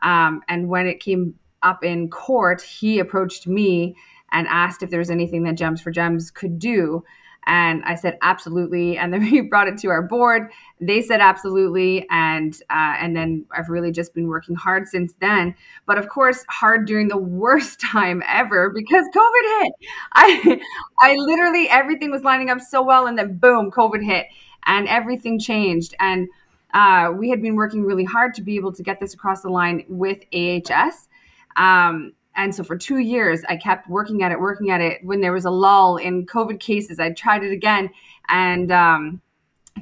Um, 0.03 0.43
and 0.49 0.69
when 0.69 0.87
it 0.87 1.01
came 1.01 1.35
up 1.63 1.85
in 1.85 2.09
court, 2.09 2.63
he 2.63 2.99
approached 2.99 3.47
me 3.47 3.97
and 4.33 4.47
asked 4.49 4.83
if 4.83 4.91
there 4.91 4.99
was 4.99 5.11
anything 5.11 5.43
that 5.45 5.57
Gems 5.57 5.81
for 5.81 5.91
Gems 5.91 6.31
could 6.31 6.59
do. 6.59 7.05
And 7.47 7.83
I 7.85 7.95
said 7.95 8.19
absolutely. 8.23 8.97
And 8.99 9.13
then 9.13 9.21
we 9.33 9.41
brought 9.41 9.69
it 9.69 9.79
to 9.79 9.89
our 9.89 10.03
board. 10.03 10.51
They 10.81 11.03
said 11.03 11.21
absolutely, 11.21 12.07
and 12.11 12.55
uh, 12.71 12.97
and 12.99 13.15
then 13.15 13.45
I've 13.57 13.69
really 13.69 13.93
just 13.93 14.15
been 14.15 14.29
working 14.29 14.55
hard 14.55 14.89
since 14.89 15.15
then. 15.21 15.55
But 15.87 15.99
of 15.99 16.09
course, 16.09 16.45
hard 16.49 16.87
during 16.87 17.09
the 17.09 17.19
worst 17.19 17.81
time 17.93 18.23
ever 18.27 18.71
because 18.71 19.07
COVID 19.15 19.63
hit. 19.63 19.73
I 20.15 20.61
I 21.01 21.15
literally 21.17 21.69
everything 21.69 22.11
was 22.11 22.23
lining 22.23 22.51
up 22.51 22.61
so 22.61 22.83
well, 22.83 23.07
and 23.07 23.19
then 23.19 23.37
boom, 23.37 23.71
COVID 23.71 24.03
hit, 24.03 24.27
and 24.65 24.89
everything 24.89 25.39
changed. 25.39 25.95
And 26.01 26.29
uh, 26.75 27.13
we 27.17 27.31
had 27.31 27.43
been 27.43 27.57
working 27.57 27.85
really 27.85 28.05
hard 28.05 28.35
to 28.35 28.43
be 28.43 28.57
able 28.57 28.73
to 28.73 28.83
get 28.83 29.01
this 29.01 29.15
across 29.15 29.43
the 29.43 29.49
line 29.49 29.85
with 29.89 30.19
AHS. 30.33 31.09
Um, 31.57 32.13
and 32.37 32.55
so 32.55 32.63
for 32.63 32.77
two 32.77 32.99
years, 32.99 33.43
I 33.49 33.57
kept 33.57 33.89
working 33.89 34.23
at 34.23 34.33
it, 34.33 34.41
working 34.41 34.71
at 34.71 34.81
it. 34.81 35.05
When 35.05 35.21
there 35.21 35.33
was 35.33 35.45
a 35.45 35.51
lull 35.51 35.97
in 35.97 36.27
COVID 36.27 36.61
cases, 36.61 37.01
I 37.01 37.11
tried 37.11 37.43
it 37.43 37.53
again, 37.53 37.91
and 38.29 38.71
um, 38.71 39.21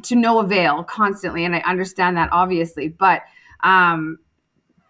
to 0.03 0.17
no 0.17 0.39
avail 0.41 0.83
constantly. 0.83 1.45
And 1.45 1.55
I 1.55 1.61
understand 1.61 2.17
that 2.17 2.31
obviously, 2.33 2.89
but 2.89 3.23
um, 3.63 4.19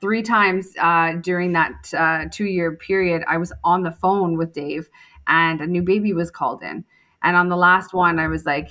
three 0.00 0.22
times 0.22 0.72
uh, 0.80 1.14
during 1.20 1.52
that 1.54 1.92
uh, 1.96 2.26
two 2.30 2.46
year 2.46 2.76
period, 2.76 3.24
I 3.26 3.38
was 3.38 3.52
on 3.64 3.82
the 3.82 3.92
phone 3.92 4.38
with 4.38 4.52
Dave, 4.52 4.88
and 5.26 5.60
a 5.60 5.66
new 5.66 5.82
baby 5.82 6.12
was 6.12 6.30
called 6.30 6.62
in. 6.62 6.84
And 7.22 7.36
on 7.36 7.48
the 7.48 7.56
last 7.56 7.92
one, 7.92 8.20
I 8.20 8.28
was 8.28 8.46
like, 8.46 8.70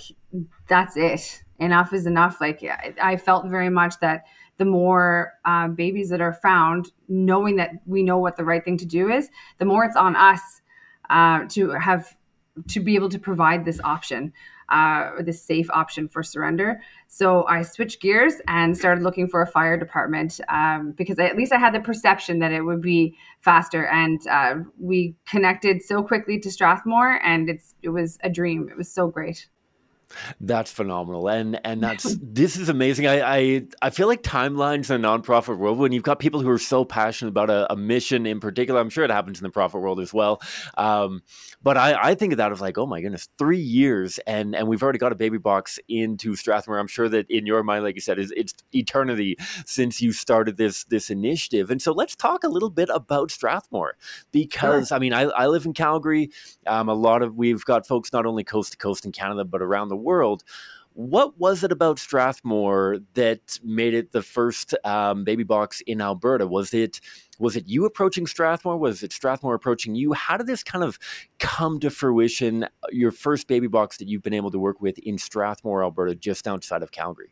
"That's 0.69 0.96
it. 0.96 1.43
Enough 1.60 1.94
is 1.94 2.06
enough." 2.06 2.40
Like 2.42 2.64
I 3.02 3.18
felt 3.18 3.48
very 3.48 3.70
much 3.70 4.00
that 4.00 4.26
the 4.58 4.66
more 4.66 5.34
uh, 5.46 5.68
babies 5.68 6.10
that 6.10 6.22
are 6.22 6.34
found, 6.34 6.92
knowing 7.08 7.58
that 7.58 7.72
we 7.86 8.04
know 8.04 8.18
what 8.18 8.38
the 8.38 8.44
right 8.44 8.64
thing 8.64 8.78
to 8.78 8.86
do 8.86 9.10
is, 9.10 9.30
the 9.60 9.66
more 9.66 9.86
it's 9.86 9.96
on 9.96 10.16
us 10.16 10.42
uh, 11.10 11.46
to 11.50 11.70
have 11.72 12.16
to 12.68 12.80
be 12.80 12.96
able 12.96 13.10
to 13.10 13.20
provide 13.20 13.66
this 13.66 13.80
option, 13.84 14.34
uh, 14.70 15.12
this 15.22 15.42
safe 15.42 15.70
option 15.70 16.08
for 16.08 16.24
surrender. 16.24 16.82
So 17.08 17.46
I 17.48 17.62
switched 17.62 18.02
gears 18.02 18.34
and 18.48 18.76
started 18.76 19.04
looking 19.04 19.28
for 19.28 19.42
a 19.42 19.48
fire 19.48 19.78
department 19.78 20.40
um, 20.50 20.94
because 20.98 21.20
I, 21.20 21.26
at 21.26 21.38
least 21.38 21.54
I 21.54 21.60
had 21.60 21.74
the 21.74 21.80
perception 21.80 22.40
that 22.40 22.52
it 22.52 22.62
would 22.62 22.82
be 22.82 23.16
faster. 23.40 23.86
And 23.88 24.20
uh, 24.28 24.56
we 24.80 25.16
connected 25.26 25.84
so 25.84 26.02
quickly 26.02 26.40
to 26.40 26.52
Strathmore, 26.52 27.20
and 27.24 27.50
it's 27.50 27.76
it 27.84 27.90
was 27.90 28.18
a 28.24 28.30
dream. 28.30 28.70
It 28.70 28.78
was 28.78 28.92
so 28.92 29.08
great. 29.08 29.48
That's 30.40 30.72
phenomenal, 30.72 31.28
and 31.28 31.60
and 31.66 31.82
that's 31.82 32.16
this 32.22 32.56
is 32.56 32.70
amazing. 32.70 33.08
I, 33.08 33.22
I 33.22 33.64
I 33.82 33.90
feel 33.90 34.08
like 34.08 34.24
timelines 34.24 34.90
in 34.90 35.04
a 35.04 35.08
nonprofit 35.08 35.58
world 35.58 35.78
when 35.78 35.92
you've 35.92 36.04
got 36.04 36.20
people 36.20 36.42
who 36.42 36.50
are 36.50 36.60
so 36.60 36.86
passionate 36.86 37.30
about 37.30 37.50
a, 37.50 37.72
a 37.72 37.76
mission 37.76 38.26
in 38.26 38.40
particular. 38.40 38.80
I'm 38.80 38.90
sure 38.90 39.04
it 39.04 39.12
happens 39.12 39.40
in 39.40 39.44
the 39.44 39.50
profit 39.50 39.82
world 39.82 40.00
as 40.00 40.14
well. 40.14 40.42
Um, 40.78 41.24
but 41.62 41.78
I, 41.78 42.10
I 42.12 42.16
think 42.16 42.34
of 42.34 42.38
that 42.38 42.52
as 42.52 42.62
like, 42.62 42.78
oh 42.78 42.86
my 42.86 43.02
goodness, 43.02 43.28
three 43.38 43.60
years, 43.60 44.20
and 44.20 44.56
and 44.56 44.68
we've 44.68 44.82
already 44.82 45.00
got 45.00 45.12
a 45.12 45.16
baby 45.16 45.38
box 45.38 45.80
into 45.90 46.36
Strathmore. 46.36 46.80
I'm 46.80 46.88
sure 46.88 47.10
that 47.10 47.30
in 47.30 47.46
your 47.46 47.64
mind, 47.64 47.84
like 47.84 47.96
you 47.96 48.02
said, 48.02 48.20
is 48.20 48.34
it's 48.36 48.54
eternity 48.74 49.36
since 49.66 50.02
you 50.02 50.12
started 50.12 50.58
this 50.58 50.84
this 50.86 51.10
initiative. 51.10 51.70
And 51.70 51.82
so 51.82 51.92
let's 51.92 52.16
talk 52.16 52.44
a 52.44 52.50
little 52.50 52.70
bit 52.70 52.90
about 52.94 53.32
Strathmore 53.32 53.98
because 54.32 54.90
sure. 54.90 54.96
I 54.96 55.00
mean, 55.00 55.14
I, 55.14 55.24
I 55.24 55.48
live 55.48 55.66
in 55.66 55.74
Calgary. 55.74 56.32
Um, 56.66 56.88
a 56.90 56.94
lot 56.94 57.22
of 57.22 57.36
we've 57.36 57.66
got 57.66 57.86
folks 57.88 58.14
not 58.14 58.26
only 58.26 58.44
coast 58.44 58.72
to 58.72 58.78
coast 58.78 59.06
in 59.06 59.12
Canada 59.12 59.44
but 59.44 59.62
around 59.62 59.90
the 59.90 59.97
world. 59.98 60.44
What 60.94 61.38
was 61.38 61.63
it 61.63 61.72
about 61.72 62.00
Strathmore 62.00 62.98
that 63.13 63.60
made 63.63 63.94
it 63.94 64.13
the 64.13 64.24
first 64.24 64.74
um, 64.84 65.24
baby 65.24 65.44
box 65.44 65.82
in 65.82 66.01
Alberta? 66.01 66.48
Was 66.48 66.74
it 66.74 67.00
was 67.39 67.56
it 67.56 67.68
you 67.68 67.86
approaching 67.86 68.25
Strathmore? 68.25 68.77
Was 68.77 69.04
it 69.04 69.13
Strathmore 69.13 69.54
approaching 69.54 69.94
you? 69.94 70.13
How 70.13 70.38
did 70.38 70.48
this 70.48 70.63
kind 70.63 70.84
of 70.84 70.98
come 71.38 71.80
to 71.82 71.92
fruition? 71.92 72.68
Your 72.89 73.12
first 73.12 73.48
baby 73.48 73.68
box 73.68 73.98
that 73.98 74.08
you've 74.08 74.24
been 74.24 74.34
able 74.34 74.50
to 74.50 74.58
work 74.58 74.82
with 74.82 74.98
in 75.00 75.20
Strathmore, 75.20 75.84
Alberta, 75.84 76.16
just 76.16 76.48
outside 76.48 76.82
of 76.82 76.92
Calgary. 76.92 77.32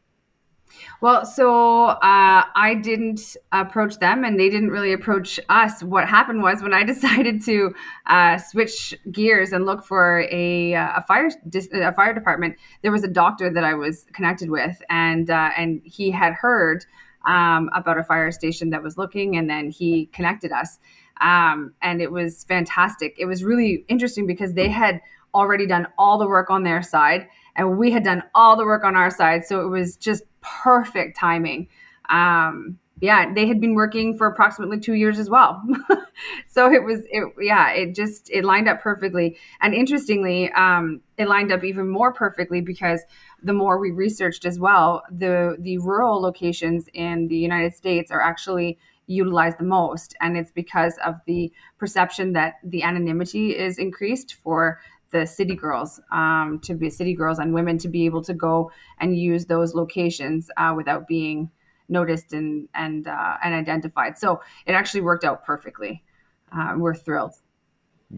Well, 1.01 1.25
so 1.25 1.86
uh, 1.86 2.43
I 2.55 2.79
didn't 2.81 3.38
approach 3.51 3.98
them, 4.00 4.24
and 4.24 4.39
they 4.39 4.50
didn't 4.50 4.69
really 4.69 4.93
approach 4.93 5.39
us. 5.50 5.84
What 5.84 6.07
happened 6.07 6.41
was 6.41 6.62
when 6.62 6.74
I 6.74 6.84
decided 6.93 7.43
to 7.45 7.74
uh, 8.07 8.38
switch 8.38 8.93
gears 9.12 9.51
and 9.51 9.65
look 9.65 9.84
for 9.84 10.22
a, 10.31 10.74
a 10.74 11.03
fire 11.07 11.29
a 11.74 11.93
fire 11.93 12.13
department, 12.13 12.55
there 12.81 12.91
was 12.91 13.03
a 13.03 13.10
doctor 13.10 13.50
that 13.50 13.63
I 13.63 13.74
was 13.74 14.05
connected 14.13 14.50
with, 14.50 14.81
and 14.89 15.29
uh, 15.29 15.51
and 15.57 15.81
he 15.84 16.12
had 16.12 16.34
heard 16.34 16.86
um, 17.25 17.69
about 17.74 17.98
a 17.98 18.03
fire 18.03 18.31
station 18.31 18.69
that 18.69 18.84
was 18.84 18.98
looking, 18.98 19.38
and 19.38 19.50
then 19.50 19.69
he 19.69 20.07
connected 20.07 20.51
us, 20.51 20.79
um, 21.22 21.74
and 21.81 22.01
it 22.01 22.12
was 22.12 22.43
fantastic. 22.45 23.15
It 23.17 23.25
was 23.25 23.43
really 23.43 23.86
interesting 23.88 24.27
because 24.27 24.53
they 24.53 24.69
had 24.69 25.01
already 25.34 25.67
done 25.67 25.86
all 25.98 26.17
the 26.17 26.27
work 26.27 26.50
on 26.50 26.63
their 26.63 26.81
side, 26.81 27.27
and 27.55 27.77
we 27.77 27.91
had 27.91 28.03
done 28.03 28.24
all 28.34 28.55
the 28.55 28.65
work 28.65 28.84
on 28.84 28.95
our 28.95 29.12
side, 29.12 29.45
so 29.45 29.62
it 29.62 29.67
was 29.67 29.98
just 29.98 30.24
perfect 30.63 31.17
timing. 31.17 31.67
Um, 32.09 32.79
yeah, 33.01 33.33
they 33.33 33.45
had 33.45 33.59
been 33.59 33.75
working 33.75 34.17
for 34.17 34.25
approximately 34.27 34.79
two 34.79 34.93
years 34.93 35.19
as 35.19 35.29
well. 35.29 35.61
so 36.47 36.71
it 36.71 36.83
was, 36.83 37.01
it, 37.09 37.33
yeah, 37.41 37.71
it 37.71 37.93
just, 37.93 38.29
it 38.29 38.45
lined 38.45 38.69
up 38.69 38.81
perfectly. 38.81 39.37
And 39.61 39.73
interestingly, 39.73 40.49
um, 40.53 41.01
it 41.17 41.27
lined 41.27 41.51
up 41.51 41.63
even 41.63 41.89
more 41.89 42.13
perfectly 42.13 42.61
because 42.61 43.01
the 43.43 43.51
more 43.51 43.79
we 43.79 43.91
researched 43.91 44.45
as 44.45 44.59
well, 44.59 45.03
the, 45.11 45.57
the 45.59 45.77
rural 45.79 46.21
locations 46.21 46.87
in 46.93 47.27
the 47.27 47.37
United 47.37 47.75
States 47.75 48.11
are 48.11 48.21
actually 48.21 48.77
utilized 49.07 49.59
the 49.59 49.65
most. 49.65 50.15
And 50.21 50.37
it's 50.37 50.51
because 50.51 50.97
of 51.05 51.15
the 51.27 51.51
perception 51.77 52.33
that 52.33 52.55
the 52.63 52.83
anonymity 52.83 53.57
is 53.57 53.77
increased 53.77 54.35
for 54.35 54.79
the 55.12 55.25
city 55.25 55.55
girls 55.55 56.00
um, 56.12 56.59
to 56.63 56.74
be 56.74 56.89
city 56.89 57.13
girls 57.13 57.39
and 57.39 57.53
women 57.53 57.77
to 57.77 57.88
be 57.88 58.05
able 58.05 58.21
to 58.24 58.33
go 58.33 58.71
and 59.00 59.17
use 59.17 59.45
those 59.45 59.74
locations 59.75 60.50
uh, 60.57 60.74
without 60.75 61.07
being 61.07 61.50
noticed 61.89 62.33
and 62.33 62.67
and 62.74 63.07
uh, 63.07 63.38
and 63.43 63.53
identified. 63.53 64.17
So 64.17 64.41
it 64.65 64.74
actually 64.74 65.01
worked 65.01 65.24
out 65.24 65.45
perfectly. 65.45 66.03
Uh, 66.51 66.75
we're 66.77 66.95
thrilled. 66.95 67.33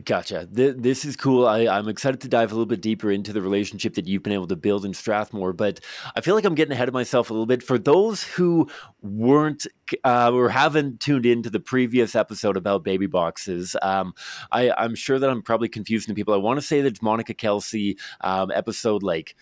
Gotcha. 0.03 0.47
This 0.51 1.05
is 1.05 1.15
cool. 1.15 1.47
I, 1.47 1.59
I'm 1.65 1.87
excited 1.87 2.19
to 2.21 2.27
dive 2.27 2.51
a 2.51 2.55
little 2.55 2.65
bit 2.65 2.81
deeper 2.81 3.09
into 3.09 3.31
the 3.31 3.41
relationship 3.41 3.93
that 3.95 4.05
you've 4.05 4.21
been 4.21 4.33
able 4.33 4.47
to 4.47 4.55
build 4.57 4.83
in 4.83 4.93
Strathmore, 4.93 5.53
but 5.53 5.79
I 6.13 6.19
feel 6.19 6.35
like 6.35 6.43
I'm 6.43 6.55
getting 6.55 6.73
ahead 6.73 6.89
of 6.89 6.93
myself 6.93 7.29
a 7.29 7.33
little 7.33 7.45
bit. 7.45 7.63
For 7.63 7.79
those 7.79 8.21
who 8.21 8.69
weren't 9.01 9.65
uh, 10.03 10.31
or 10.33 10.49
haven't 10.49 10.99
tuned 10.99 11.25
into 11.25 11.49
the 11.49 11.61
previous 11.61 12.15
episode 12.15 12.57
about 12.57 12.83
baby 12.83 13.07
boxes, 13.07 13.77
um, 13.81 14.13
I, 14.51 14.71
I'm 14.71 14.93
sure 14.93 15.19
that 15.19 15.29
I'm 15.29 15.41
probably 15.41 15.69
confusing 15.69 16.13
people. 16.15 16.33
I 16.33 16.37
want 16.37 16.59
to 16.59 16.65
say 16.65 16.81
that 16.81 16.87
it's 16.89 17.01
Monica 17.01 17.33
Kelsey 17.33 17.97
um, 18.21 18.51
episode 18.51 19.03
like 19.03 19.37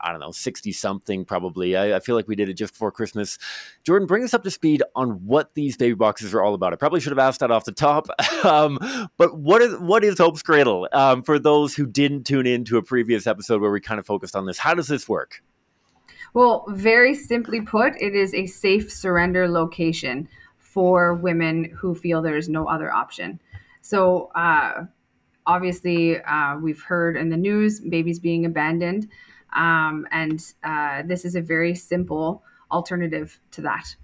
I 0.00 0.10
don't 0.10 0.20
know, 0.20 0.30
60 0.30 0.72
something 0.72 1.24
probably. 1.24 1.76
I, 1.76 1.96
I, 1.96 2.00
feel 2.00 2.14
like 2.14 2.28
we 2.28 2.36
did 2.36 2.48
it 2.48 2.54
just 2.54 2.74
before 2.74 2.92
Christmas. 2.92 3.38
Jordan, 3.84 4.06
bring 4.06 4.24
us 4.24 4.34
up 4.34 4.44
to 4.44 4.50
speed 4.50 4.82
on 4.94 5.26
what 5.26 5.54
these 5.54 5.76
baby 5.76 5.94
boxes 5.94 6.34
are 6.34 6.42
all 6.42 6.54
about. 6.54 6.72
I 6.72 6.76
probably 6.76 7.00
should 7.00 7.12
have 7.12 7.18
asked 7.18 7.40
that 7.40 7.50
off 7.50 7.64
the 7.64 7.72
top. 7.72 8.08
um, 8.44 8.78
but 9.16 9.38
what 9.38 9.62
is 9.62 9.76
what 9.78 10.04
is 10.04 10.18
Hope's 10.18 10.42
Cradle 10.42 10.88
um, 10.92 11.22
for 11.22 11.38
those 11.38 11.74
who 11.74 11.86
didn't 11.86 12.24
tune 12.24 12.46
in 12.46 12.64
to 12.64 12.76
a 12.76 12.82
previous 12.82 13.26
episode 13.26 13.60
where 13.60 13.70
we 13.70 13.80
kind 13.80 13.98
of 13.98 14.06
focused 14.06 14.36
on 14.36 14.46
this? 14.46 14.58
How 14.58 14.74
does 14.74 14.88
this 14.88 15.08
work? 15.08 15.42
Well, 16.34 16.66
very 16.68 17.14
simply 17.14 17.62
put, 17.62 17.94
it 18.00 18.14
is 18.14 18.34
a 18.34 18.44
safe 18.44 18.92
surrender 18.92 19.48
location 19.48 20.28
for 20.58 21.14
women 21.14 21.64
who 21.74 21.94
feel 21.94 22.20
there 22.20 22.36
is 22.36 22.50
no 22.50 22.68
other 22.68 22.92
option. 22.92 23.40
So, 23.80 24.30
uh, 24.34 24.84
obviously, 25.46 26.20
uh, 26.20 26.58
we've 26.58 26.82
heard 26.82 27.16
in 27.16 27.30
the 27.30 27.36
news 27.38 27.80
babies 27.80 28.18
being 28.18 28.44
abandoned. 28.44 29.08
Um, 29.56 30.06
and 30.12 30.40
uh, 30.62 31.02
this 31.04 31.24
is 31.24 31.34
a 31.34 31.40
very 31.40 31.74
simple 31.74 32.44
alternative 32.70 33.40
to 33.52 33.62
that. 33.62 33.96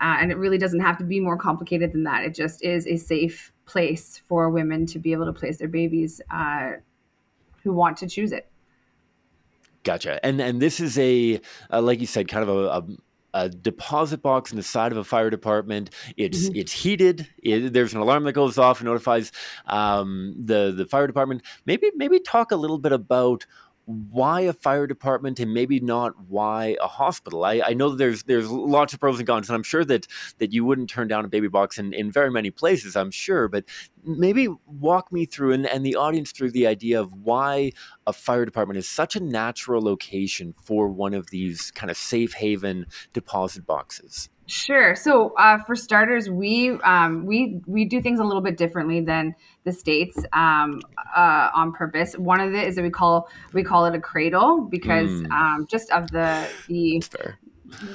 Uh, 0.00 0.16
and 0.20 0.32
it 0.32 0.36
really 0.36 0.58
doesn't 0.58 0.80
have 0.80 0.98
to 0.98 1.04
be 1.04 1.20
more 1.20 1.36
complicated 1.36 1.92
than 1.92 2.02
that. 2.04 2.24
It 2.24 2.34
just 2.34 2.64
is 2.64 2.86
a 2.86 2.96
safe 2.96 3.52
place 3.66 4.20
for 4.26 4.50
women 4.50 4.86
to 4.86 4.98
be 4.98 5.12
able 5.12 5.26
to 5.26 5.32
place 5.32 5.58
their 5.58 5.68
babies 5.68 6.20
uh, 6.30 6.72
who 7.62 7.72
want 7.72 7.96
to 7.98 8.08
choose 8.08 8.32
it. 8.32 8.48
Gotcha. 9.84 10.24
And 10.24 10.40
and 10.40 10.60
this 10.60 10.80
is 10.80 10.98
a 10.98 11.40
uh, 11.70 11.82
like 11.82 12.00
you 12.00 12.06
said, 12.06 12.26
kind 12.26 12.48
of 12.48 12.48
a, 12.48 12.68
a 12.68 12.84
a 13.34 13.48
deposit 13.48 14.22
box 14.22 14.52
in 14.52 14.56
the 14.56 14.62
side 14.62 14.92
of 14.92 14.98
a 14.98 15.04
fire 15.04 15.28
department. 15.28 15.90
It's 16.16 16.44
mm-hmm. 16.44 16.56
it's 16.56 16.72
heated. 16.72 17.28
It, 17.42 17.72
there's 17.72 17.92
an 17.92 18.00
alarm 18.00 18.24
that 18.24 18.32
goes 18.32 18.58
off 18.58 18.80
and 18.80 18.86
notifies 18.86 19.32
um, 19.66 20.34
the 20.38 20.72
the 20.74 20.86
fire 20.86 21.06
department. 21.06 21.42
Maybe 21.66 21.90
maybe 21.96 22.20
talk 22.20 22.52
a 22.52 22.56
little 22.56 22.78
bit 22.78 22.92
about 22.92 23.44
why 23.86 24.42
a 24.42 24.52
fire 24.52 24.86
department 24.86 25.40
and 25.40 25.52
maybe 25.52 25.80
not 25.80 26.12
why 26.28 26.76
a 26.80 26.86
hospital? 26.86 27.44
I, 27.44 27.62
I 27.66 27.74
know 27.74 27.94
there's 27.94 28.22
there's 28.24 28.50
lots 28.50 28.94
of 28.94 29.00
pros 29.00 29.18
and 29.18 29.26
cons, 29.26 29.48
and 29.48 29.56
I'm 29.56 29.62
sure 29.62 29.84
that 29.84 30.06
that 30.38 30.52
you 30.52 30.64
wouldn't 30.64 30.90
turn 30.90 31.08
down 31.08 31.24
a 31.24 31.28
baby 31.28 31.48
box 31.48 31.78
in, 31.78 31.92
in 31.92 32.10
very 32.10 32.30
many 32.30 32.50
places, 32.50 32.96
I'm 32.96 33.10
sure, 33.10 33.48
but 33.48 33.64
maybe 34.04 34.48
walk 34.66 35.12
me 35.12 35.26
through 35.26 35.52
and, 35.52 35.66
and 35.66 35.84
the 35.84 35.96
audience 35.96 36.32
through 36.32 36.50
the 36.50 36.66
idea 36.66 37.00
of 37.00 37.12
why 37.12 37.72
a 38.06 38.12
fire 38.12 38.44
department 38.44 38.78
is 38.78 38.88
such 38.88 39.16
a 39.16 39.20
natural 39.20 39.82
location 39.82 40.54
for 40.62 40.88
one 40.88 41.14
of 41.14 41.30
these 41.30 41.70
kind 41.70 41.90
of 41.90 41.96
safe 41.96 42.34
haven 42.34 42.86
deposit 43.12 43.66
boxes. 43.66 44.28
Sure. 44.46 44.94
So, 44.94 45.34
uh, 45.38 45.58
for 45.64 45.74
starters, 45.74 46.28
we 46.28 46.72
um, 46.82 47.24
we 47.24 47.60
we 47.66 47.86
do 47.86 48.02
things 48.02 48.20
a 48.20 48.24
little 48.24 48.42
bit 48.42 48.58
differently 48.58 49.00
than 49.00 49.34
the 49.64 49.72
states 49.72 50.18
um, 50.34 50.82
uh, 51.16 51.48
on 51.54 51.72
purpose. 51.72 52.14
One 52.14 52.40
of 52.40 52.54
it 52.54 52.68
is 52.68 52.76
that 52.76 52.82
we 52.82 52.90
call 52.90 53.28
we 53.54 53.64
call 53.64 53.86
it 53.86 53.94
a 53.94 54.00
cradle 54.00 54.60
because 54.60 55.10
mm. 55.10 55.30
um, 55.30 55.66
just 55.66 55.90
of 55.90 56.10
the 56.10 56.46
the 56.68 57.02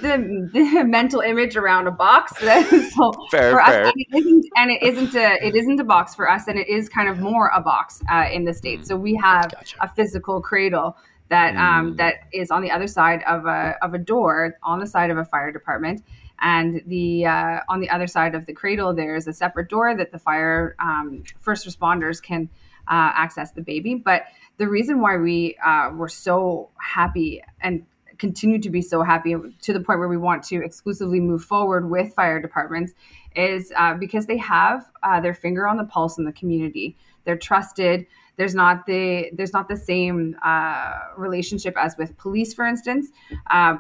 the, 0.02 0.50
the 0.52 0.84
mental 0.88 1.22
image 1.22 1.56
around 1.56 1.86
a 1.86 1.92
box. 1.92 2.38
so 2.40 3.12
fair, 3.30 3.52
for 3.52 3.62
fair. 3.64 3.86
us, 3.86 3.94
and 3.94 3.94
it 3.96 4.18
isn't, 4.18 4.46
and 4.58 4.72
it 4.72 4.84
isn't 4.84 5.16
a 5.16 5.46
it 5.46 5.56
isn't 5.56 5.80
a 5.80 5.84
box 5.84 6.16
for 6.16 6.30
us, 6.30 6.48
and 6.48 6.58
it 6.58 6.68
is 6.68 6.90
kind 6.90 7.10
of 7.10 7.20
more 7.20 7.52
a 7.54 7.62
box 7.62 8.02
uh, 8.12 8.26
in 8.32 8.46
the 8.46 8.54
states. 8.54 8.88
So 8.88 8.96
we 8.96 9.16
have 9.16 9.52
gotcha. 9.52 9.78
a 9.82 9.90
physical 9.94 10.42
cradle 10.42 10.98
that 11.30 11.56
um, 11.56 11.94
mm. 11.94 11.98
that 11.98 12.16
is 12.34 12.50
on 12.52 12.62
the 12.62 12.72
other 12.72 12.88
side 12.88 13.22
of 13.28 13.46
a 13.46 13.76
of 13.82 13.94
a 13.94 14.00
door 14.00 14.56
on 14.64 14.80
the 14.80 14.88
side 14.88 15.12
of 15.12 15.18
a 15.18 15.26
fire 15.26 15.52
department 15.52 16.02
and 16.42 16.82
the 16.86 17.26
uh, 17.26 17.60
on 17.68 17.80
the 17.80 17.90
other 17.90 18.08
side 18.08 18.36
of 18.36 18.46
the 18.46 18.54
cradle 18.54 18.94
there's 18.94 19.28
a 19.28 19.34
separate 19.34 19.70
door 19.70 19.96
that 19.96 20.12
the 20.12 20.20
fire 20.20 20.76
um, 20.80 21.24
first 21.40 21.68
responders 21.68 22.22
can 22.22 22.50
uh, 22.90 23.12
access 23.14 23.52
the 23.52 23.62
baby. 23.62 23.96
But 23.96 24.24
the 24.58 24.68
reason 24.68 25.02
why 25.02 25.18
we 25.18 25.56
uh, 25.64 25.92
were 25.94 26.10
so 26.10 26.70
happy 26.78 27.42
and 27.62 27.86
continue 28.18 28.60
to 28.60 28.70
be 28.70 28.82
so 28.82 29.02
happy 29.02 29.36
to 29.62 29.74
the 29.74 29.80
point 29.80 30.00
where 30.00 30.10
we 30.10 30.18
want 30.18 30.44
to 30.44 30.62
exclusively 30.64 31.22
move 31.22 31.44
forward 31.44 31.90
with 31.90 32.14
fire 32.14 32.42
departments 32.42 32.94
is 33.36 33.72
uh, 33.78 33.94
because 33.94 34.26
they 34.26 34.38
have 34.38 34.90
uh, 35.04 35.22
their 35.22 35.34
finger 35.34 35.68
on 35.68 35.78
the 35.78 35.86
pulse 35.86 36.18
in 36.18 36.26
the 36.26 36.34
community. 36.34 36.98
They're 37.24 37.38
trusted. 37.38 38.06
There's 38.36 38.56
not 38.56 38.86
the 38.86 39.30
there's 39.34 39.54
not 39.54 39.68
the 39.68 39.78
same 39.78 40.36
uh, 40.44 40.94
relationship 41.18 41.76
as 41.78 41.96
with 41.98 42.18
police 42.18 42.54
for 42.54 42.66
instance. 42.66 43.10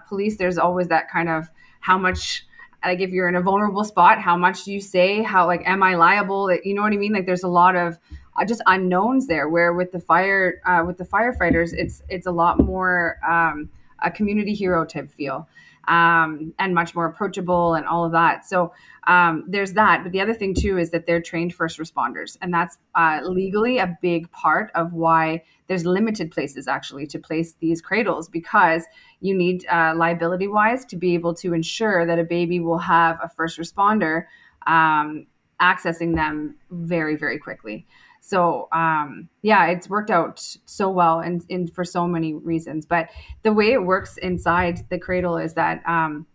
Police 0.07 0.37
there's 0.37 0.57
always 0.57 0.89
that 0.89 1.09
kind 1.09 1.29
of 1.29 1.49
how 1.79 1.97
much 1.97 2.45
like 2.83 2.99
if 2.99 3.11
you're 3.11 3.27
in 3.27 3.35
a 3.35 3.41
vulnerable 3.41 3.83
spot 3.83 4.19
how 4.19 4.37
much 4.37 4.63
do 4.63 4.71
you 4.71 4.81
say? 4.81 5.21
How 5.23 5.45
like 5.45 5.67
am 5.67 5.83
i 5.83 5.95
liable? 5.95 6.51
You 6.63 6.73
know 6.73 6.81
what 6.81 6.93
i 6.93 6.97
mean? 6.97 7.13
Like 7.13 7.25
there's 7.25 7.43
a 7.43 7.47
lot 7.47 7.75
of 7.75 7.97
uh, 8.39 8.45
just 8.45 8.61
unknowns 8.67 9.27
there 9.27 9.49
where 9.49 9.73
with 9.73 9.91
the 9.91 9.99
fire 9.99 10.61
uh, 10.65 10.83
with 10.85 10.97
the 10.97 11.05
firefighters 11.05 11.73
it's 11.73 12.01
it's 12.09 12.27
a 12.27 12.31
lot 12.31 12.59
more 12.59 13.17
um, 13.27 13.69
a 14.03 14.11
community 14.11 14.53
hero 14.53 14.85
type 14.85 15.11
feel 15.11 15.47
um, 15.89 16.53
and 16.59 16.73
much 16.73 16.95
more 16.95 17.07
approachable 17.07 17.73
and 17.73 17.85
all 17.85 18.05
of 18.05 18.11
that. 18.11 18.45
So 18.45 18.71
um, 19.07 19.43
there's 19.47 19.73
that. 19.73 20.03
But 20.03 20.11
the 20.11 20.21
other 20.21 20.35
thing 20.35 20.53
too 20.53 20.77
is 20.77 20.91
that 20.91 21.07
they're 21.07 21.21
trained 21.21 21.53
first 21.53 21.79
responders, 21.79 22.37
and 22.41 22.53
that's 22.53 22.77
uh, 22.95 23.19
legally 23.23 23.79
a 23.79 23.97
big 24.01 24.31
part 24.31 24.71
of 24.75 24.93
why 24.93 25.43
there's 25.67 25.85
limited 25.85 26.31
places 26.31 26.67
actually 26.67 27.07
to 27.07 27.19
place 27.19 27.55
these 27.59 27.81
cradles 27.81 28.29
because 28.29 28.85
you 29.19 29.35
need 29.35 29.65
uh, 29.67 29.93
liability 29.95 30.47
wise 30.47 30.85
to 30.85 30.95
be 30.95 31.15
able 31.15 31.33
to 31.33 31.53
ensure 31.53 32.05
that 32.05 32.19
a 32.19 32.23
baby 32.23 32.59
will 32.59 32.77
have 32.77 33.19
a 33.21 33.29
first 33.29 33.59
responder 33.59 34.25
um, 34.67 35.25
accessing 35.59 36.15
them 36.15 36.55
very 36.69 37.15
very 37.15 37.39
quickly. 37.39 37.87
So 38.29 38.67
um, 38.71 39.27
yeah, 39.41 39.65
it's 39.67 39.89
worked 39.89 40.11
out 40.11 40.39
so 40.65 40.89
well 40.89 41.19
and, 41.19 41.43
and 41.49 41.73
for 41.73 41.83
so 41.83 42.07
many 42.07 42.35
reasons. 42.35 42.85
But 42.85 43.09
the 43.41 43.51
way 43.51 43.71
it 43.71 43.83
works 43.83 44.17
inside 44.17 44.85
the 44.89 44.99
cradle 44.99 45.37
is 45.37 45.55
that 45.55 45.81
um, 45.87 46.27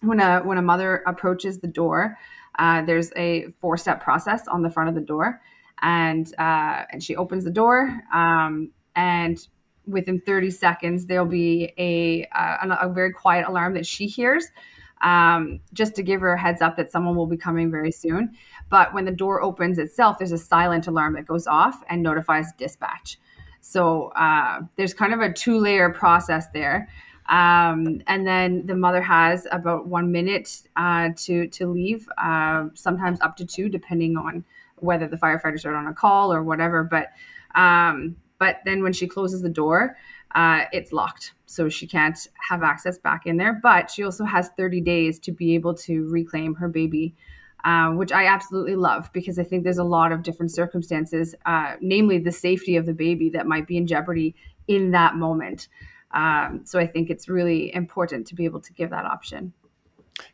when 0.00 0.20
a 0.20 0.40
when 0.40 0.58
a 0.58 0.62
mother 0.62 1.02
approaches 1.06 1.58
the 1.58 1.66
door, 1.66 2.16
uh, 2.58 2.82
there's 2.82 3.10
a 3.16 3.52
four 3.60 3.76
step 3.76 4.00
process 4.00 4.46
on 4.46 4.62
the 4.62 4.70
front 4.70 4.88
of 4.88 4.94
the 4.94 5.00
door, 5.00 5.40
and 5.82 6.32
uh, 6.38 6.84
and 6.92 7.02
she 7.02 7.16
opens 7.16 7.44
the 7.44 7.50
door, 7.50 8.00
um, 8.14 8.70
and 8.94 9.48
within 9.86 10.20
30 10.20 10.50
seconds 10.52 11.06
there'll 11.06 11.26
be 11.26 11.72
a, 11.76 12.22
a, 12.32 12.78
a 12.82 12.88
very 12.92 13.12
quiet 13.12 13.48
alarm 13.48 13.74
that 13.74 13.84
she 13.84 14.06
hears 14.06 14.46
um, 15.00 15.60
just 15.72 15.94
to 15.96 16.02
give 16.02 16.20
her 16.20 16.34
a 16.34 16.40
heads 16.40 16.60
up 16.62 16.76
that 16.76 16.90
someone 16.92 17.16
will 17.16 17.26
be 17.26 17.36
coming 17.36 17.70
very 17.70 17.92
soon. 17.92 18.32
But 18.68 18.92
when 18.92 19.04
the 19.04 19.12
door 19.12 19.42
opens 19.42 19.78
itself, 19.78 20.18
there's 20.18 20.32
a 20.32 20.38
silent 20.38 20.86
alarm 20.86 21.14
that 21.14 21.26
goes 21.26 21.46
off 21.46 21.82
and 21.88 22.02
notifies 22.02 22.52
dispatch. 22.58 23.18
So 23.60 24.08
uh, 24.16 24.60
there's 24.76 24.94
kind 24.94 25.12
of 25.12 25.20
a 25.20 25.32
two 25.32 25.58
layer 25.58 25.90
process 25.90 26.46
there. 26.52 26.88
Um, 27.28 28.02
and 28.08 28.26
then 28.26 28.66
the 28.66 28.74
mother 28.74 29.00
has 29.00 29.46
about 29.52 29.86
one 29.86 30.10
minute 30.10 30.62
uh, 30.76 31.10
to 31.16 31.46
to 31.46 31.66
leave, 31.66 32.08
uh, 32.18 32.66
sometimes 32.74 33.20
up 33.20 33.36
to 33.36 33.46
two, 33.46 33.68
depending 33.68 34.16
on 34.16 34.44
whether 34.76 35.06
the 35.06 35.16
firefighters 35.16 35.64
are 35.64 35.74
on 35.74 35.86
a 35.86 35.94
call 35.94 36.32
or 36.32 36.42
whatever. 36.42 36.82
But 36.82 37.12
um, 37.54 38.16
but 38.38 38.56
then 38.64 38.82
when 38.82 38.92
she 38.92 39.06
closes 39.06 39.42
the 39.42 39.48
door, 39.48 39.96
uh, 40.34 40.62
it's 40.72 40.92
locked. 40.92 41.34
So 41.46 41.68
she 41.68 41.86
can't 41.86 42.18
have 42.48 42.62
access 42.62 42.98
back 42.98 43.26
in 43.26 43.36
there. 43.36 43.58
But 43.62 43.90
she 43.90 44.04
also 44.04 44.24
has 44.24 44.50
30 44.56 44.80
days 44.80 45.18
to 45.20 45.32
be 45.32 45.54
able 45.54 45.74
to 45.74 46.08
reclaim 46.08 46.54
her 46.54 46.68
baby, 46.68 47.14
uh, 47.64 47.90
which 47.90 48.12
I 48.12 48.26
absolutely 48.26 48.76
love 48.76 49.10
because 49.12 49.38
I 49.38 49.44
think 49.44 49.64
there's 49.64 49.78
a 49.78 49.84
lot 49.84 50.12
of 50.12 50.22
different 50.22 50.52
circumstances, 50.52 51.34
uh, 51.46 51.74
namely 51.80 52.18
the 52.18 52.32
safety 52.32 52.76
of 52.76 52.86
the 52.86 52.94
baby, 52.94 53.30
that 53.30 53.46
might 53.46 53.66
be 53.66 53.76
in 53.76 53.86
jeopardy 53.86 54.34
in 54.68 54.92
that 54.92 55.16
moment. 55.16 55.68
Um, 56.12 56.62
so 56.64 56.78
I 56.78 56.86
think 56.86 57.10
it's 57.10 57.28
really 57.28 57.74
important 57.74 58.26
to 58.28 58.34
be 58.34 58.44
able 58.44 58.60
to 58.60 58.72
give 58.72 58.90
that 58.90 59.04
option. 59.04 59.52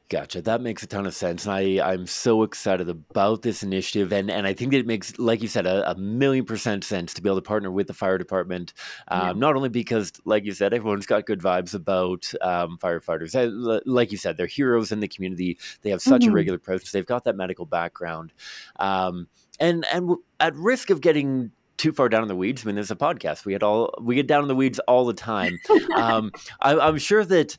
Gotcha. 0.09 0.41
That 0.41 0.61
makes 0.61 0.83
a 0.83 0.87
ton 0.87 1.07
of 1.07 1.15
sense. 1.15 1.47
And 1.47 1.55
I, 1.55 1.93
I'm 1.93 2.07
so 2.07 2.45
excited 2.45 2.89
about 2.89 3.43
this 3.43 3.63
initiative. 3.63 4.13
And, 4.13 4.31
and 4.31 4.47
I 4.47 4.53
think 4.53 4.71
that 4.71 4.79
it 4.79 4.87
makes, 4.87 5.19
like 5.19 5.43
you 5.43 5.49
said, 5.49 5.67
a, 5.67 5.91
a 5.91 5.97
million 5.97 6.45
percent 6.45 6.85
sense 6.85 7.13
to 7.15 7.23
be 7.23 7.29
able 7.29 7.39
to 7.39 7.43
partner 7.43 7.71
with 7.71 7.89
the 7.89 7.95
fire 7.95 8.17
department. 8.17 8.73
Um, 9.09 9.21
yeah. 9.21 9.33
Not 9.33 9.57
only 9.57 9.69
because, 9.69 10.13
like 10.25 10.45
you 10.45 10.53
said, 10.53 10.73
everyone's 10.73 11.07
got 11.07 11.27
good 11.27 11.41
vibes 11.41 11.75
about 11.75 12.33
um, 12.41 12.79
firefighters. 12.79 13.35
I, 13.35 13.81
like 13.85 14.13
you 14.13 14.19
said, 14.19 14.37
they're 14.37 14.47
heroes 14.47 14.93
in 14.93 15.01
the 15.01 15.09
community. 15.09 15.59
They 15.83 15.91
have 15.91 16.03
such 16.03 16.23
mm-hmm. 16.23 16.31
a 16.31 16.35
regular 16.35 16.59
presence. 16.59 16.93
They've 16.93 17.05
got 17.05 17.25
that 17.25 17.37
medical 17.37 17.67
background. 17.67 18.33
Um, 18.79 19.27
and, 19.59 19.85
and 19.93 20.17
at 20.39 20.55
risk 20.55 20.91
of 20.91 21.01
getting 21.01 21.51
too 21.77 21.93
far 21.93 22.09
down 22.09 22.23
in 22.23 22.29
the 22.29 22.37
weeds. 22.37 22.65
I 22.65 22.67
mean, 22.67 22.75
there's 22.75 22.91
a 22.91 22.97
podcast. 22.97 23.45
We 23.45 23.53
get 23.53 23.63
all 23.63 23.95
we 24.01 24.15
get 24.15 24.27
down 24.27 24.43
in 24.43 24.49
the 24.49 24.55
weeds 24.55 24.79
all 24.81 25.05
the 25.05 25.15
time. 25.15 25.59
um, 25.97 26.31
I, 26.61 26.79
I'm 26.79 26.99
sure 26.99 27.25
that 27.25 27.57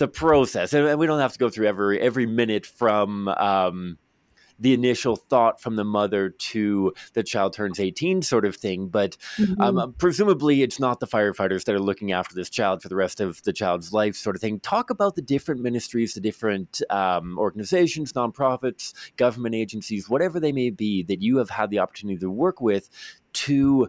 the 0.00 0.08
process, 0.08 0.72
and 0.72 0.98
we 0.98 1.06
don't 1.06 1.20
have 1.20 1.34
to 1.34 1.38
go 1.38 1.48
through 1.48 1.68
every 1.68 2.00
every 2.00 2.26
minute 2.26 2.66
from 2.66 3.28
um, 3.28 3.98
the 4.58 4.74
initial 4.74 5.14
thought 5.14 5.60
from 5.60 5.76
the 5.76 5.84
mother 5.84 6.30
to 6.30 6.92
the 7.14 7.22
child 7.22 7.52
turns 7.52 7.78
18 7.80 8.20
sort 8.20 8.44
of 8.44 8.54
thing 8.56 8.88
but 8.88 9.16
mm-hmm. 9.38 9.60
um, 9.60 9.94
presumably 9.96 10.62
it's 10.62 10.78
not 10.78 11.00
the 11.00 11.06
firefighters 11.06 11.64
that 11.64 11.74
are 11.74 11.80
looking 11.80 12.12
after 12.12 12.34
this 12.34 12.50
child 12.50 12.82
for 12.82 12.90
the 12.90 12.96
rest 12.96 13.20
of 13.20 13.42
the 13.44 13.54
child's 13.54 13.90
life 13.92 14.14
sort 14.14 14.36
of 14.36 14.42
thing 14.42 14.60
talk 14.60 14.90
about 14.90 15.16
the 15.16 15.22
different 15.22 15.62
ministries 15.62 16.12
the 16.12 16.20
different 16.20 16.82
um, 16.90 17.38
organizations 17.38 18.12
nonprofits 18.12 18.92
government 19.16 19.54
agencies 19.54 20.10
whatever 20.10 20.38
they 20.38 20.52
may 20.52 20.68
be 20.68 21.02
that 21.02 21.22
you 21.22 21.38
have 21.38 21.48
had 21.48 21.70
the 21.70 21.78
opportunity 21.78 22.18
to 22.18 22.30
work 22.30 22.60
with 22.60 22.90
to 23.32 23.88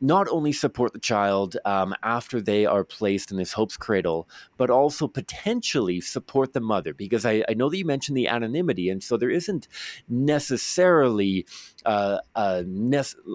not 0.00 0.28
only 0.28 0.52
support 0.52 0.92
the 0.92 0.98
child 0.98 1.56
um, 1.64 1.94
after 2.02 2.40
they 2.40 2.64
are 2.64 2.84
placed 2.84 3.30
in 3.30 3.36
this 3.36 3.52
hope's 3.52 3.76
cradle, 3.76 4.28
but 4.56 4.70
also 4.70 5.06
potentially 5.06 6.00
support 6.00 6.52
the 6.52 6.60
mother. 6.60 6.94
Because 6.94 7.26
I, 7.26 7.44
I 7.48 7.54
know 7.54 7.68
that 7.68 7.76
you 7.76 7.84
mentioned 7.84 8.16
the 8.16 8.28
anonymity, 8.28 8.88
and 8.88 9.02
so 9.02 9.16
there 9.16 9.30
isn't 9.30 9.68
necessarily 10.08 11.46
uh, 11.84 12.18
a 12.34 12.64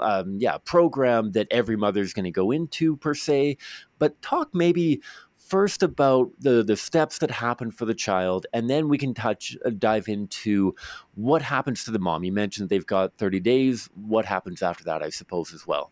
um, 0.02 0.38
yeah 0.40 0.58
program 0.60 1.32
that 1.34 1.48
every 1.52 1.76
mother 1.76 2.02
is 2.02 2.14
going 2.14 2.26
to 2.26 2.32
go 2.32 2.52
into 2.52 2.98
per 2.98 3.14
se. 3.14 3.58
But 4.00 4.22
talk 4.22 4.50
maybe 4.54 5.02
first 5.46 5.84
about 5.84 6.32
the 6.40 6.64
the 6.64 6.76
steps 6.76 7.20
that 7.20 7.30
happen 7.30 7.70
for 7.70 7.86
the 7.86 7.94
child 7.94 8.48
and 8.52 8.68
then 8.68 8.90
we 8.90 8.98
can 8.98 9.14
touch 9.14 9.56
uh, 9.64 9.70
dive 9.78 10.08
into 10.08 10.74
what 11.14 11.44
happens 11.44 11.84
to 11.84 11.92
the 11.92 12.00
mom 12.00 12.24
you 12.24 12.32
mentioned 12.32 12.68
they've 12.68 12.86
got 12.86 13.16
30 13.18 13.40
days 13.42 13.88
what 13.94 14.26
happens 14.26 14.64
after 14.64 14.84
that 14.84 15.04
i 15.04 15.10
suppose 15.10 15.54
as 15.54 15.68
well 15.68 15.92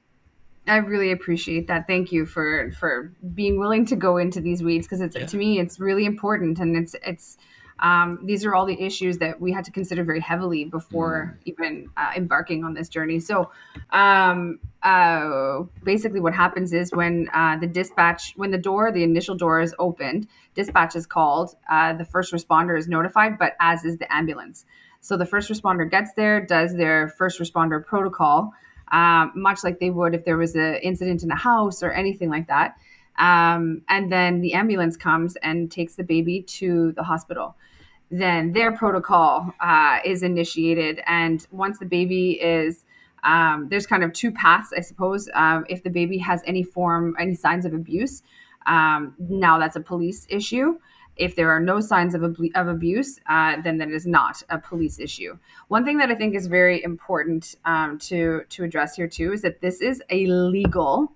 I 0.65 0.77
really 0.77 1.11
appreciate 1.11 1.67
that. 1.67 1.87
Thank 1.87 2.11
you 2.11 2.25
for 2.25 2.71
for 2.79 3.11
being 3.33 3.59
willing 3.59 3.85
to 3.87 3.95
go 3.95 4.17
into 4.17 4.39
these 4.39 4.63
weeds 4.63 4.87
because 4.87 5.01
it's 5.01 5.15
yeah. 5.15 5.25
to 5.25 5.37
me 5.37 5.59
it's 5.59 5.79
really 5.79 6.05
important 6.05 6.59
and 6.59 6.77
it's 6.77 6.95
it's 7.05 7.37
um, 7.79 8.19
these 8.23 8.45
are 8.45 8.55
all 8.55 8.65
the 8.65 8.81
issues 8.81 9.17
that 9.17 9.41
we 9.41 9.51
had 9.51 9.65
to 9.65 9.71
consider 9.71 10.03
very 10.03 10.21
heavily 10.21 10.63
before 10.63 11.35
mm. 11.35 11.41
even 11.45 11.89
uh, 11.97 12.11
embarking 12.15 12.63
on 12.63 12.73
this 12.73 12.87
journey. 12.87 13.19
So, 13.19 13.51
um, 13.91 14.59
uh, 14.83 15.63
basically, 15.83 16.19
what 16.19 16.33
happens 16.33 16.71
is 16.71 16.91
when 16.91 17.29
uh, 17.33 17.57
the 17.57 17.67
dispatch, 17.67 18.33
when 18.35 18.51
the 18.51 18.57
door, 18.57 18.91
the 18.91 19.03
initial 19.03 19.35
door 19.35 19.59
is 19.59 19.75
opened, 19.79 20.27
dispatch 20.55 20.95
is 20.95 21.05
called, 21.05 21.55
uh, 21.69 21.93
the 21.93 22.05
first 22.05 22.31
responder 22.31 22.77
is 22.77 22.87
notified, 22.87 23.37
but 23.37 23.53
as 23.59 23.83
is 23.83 23.97
the 23.97 24.13
ambulance. 24.13 24.65
So 25.01 25.17
the 25.17 25.25
first 25.25 25.49
responder 25.49 25.89
gets 25.89 26.13
there, 26.13 26.45
does 26.45 26.75
their 26.75 27.09
first 27.09 27.39
responder 27.39 27.85
protocol, 27.85 28.53
um, 28.91 29.31
much 29.35 29.63
like 29.63 29.79
they 29.79 29.89
would 29.89 30.13
if 30.13 30.25
there 30.25 30.37
was 30.37 30.55
an 30.55 30.75
incident 30.75 31.23
in 31.23 31.31
a 31.31 31.35
house 31.35 31.81
or 31.83 31.91
anything 31.91 32.29
like 32.29 32.47
that. 32.47 32.77
Um, 33.17 33.83
and 33.89 34.11
then 34.11 34.41
the 34.41 34.53
ambulance 34.53 34.97
comes 34.97 35.35
and 35.37 35.71
takes 35.71 35.95
the 35.95 36.03
baby 36.03 36.41
to 36.41 36.93
the 36.93 37.03
hospital. 37.03 37.55
Then 38.09 38.53
their 38.53 38.71
protocol 38.71 39.53
uh, 39.59 39.99
is 40.05 40.23
initiated, 40.23 41.01
and 41.07 41.45
once 41.51 41.79
the 41.79 41.85
baby 41.85 42.33
is 42.41 42.85
um, 43.23 43.67
there's 43.69 43.87
kind 43.87 44.03
of 44.03 44.13
two 44.13 44.31
paths, 44.31 44.73
I 44.75 44.81
suppose. 44.81 45.29
Um, 45.33 45.65
if 45.69 45.83
the 45.83 45.89
baby 45.89 46.17
has 46.19 46.41
any 46.45 46.63
form, 46.63 47.15
any 47.19 47.35
signs 47.35 47.65
of 47.65 47.73
abuse, 47.73 48.21
um, 48.65 49.15
now 49.17 49.57
that's 49.57 49.75
a 49.75 49.81
police 49.81 50.27
issue. 50.29 50.77
If 51.15 51.35
there 51.35 51.51
are 51.51 51.59
no 51.59 51.79
signs 51.79 52.15
of, 52.15 52.23
ab- 52.23 52.51
of 52.55 52.67
abuse, 52.67 53.19
uh, 53.29 53.61
then 53.61 53.77
that 53.77 53.89
is 53.89 54.05
not 54.05 54.41
a 54.49 54.57
police 54.57 54.99
issue. 54.99 55.37
One 55.67 55.85
thing 55.85 55.97
that 55.97 56.09
I 56.09 56.15
think 56.15 56.35
is 56.35 56.47
very 56.47 56.83
important 56.83 57.55
um, 57.65 57.99
to 57.99 58.41
to 58.49 58.63
address 58.63 58.95
here 58.95 59.07
too 59.07 59.33
is 59.33 59.41
that 59.43 59.61
this 59.61 59.81
is 59.81 60.01
a 60.09 60.25
legal 60.25 61.11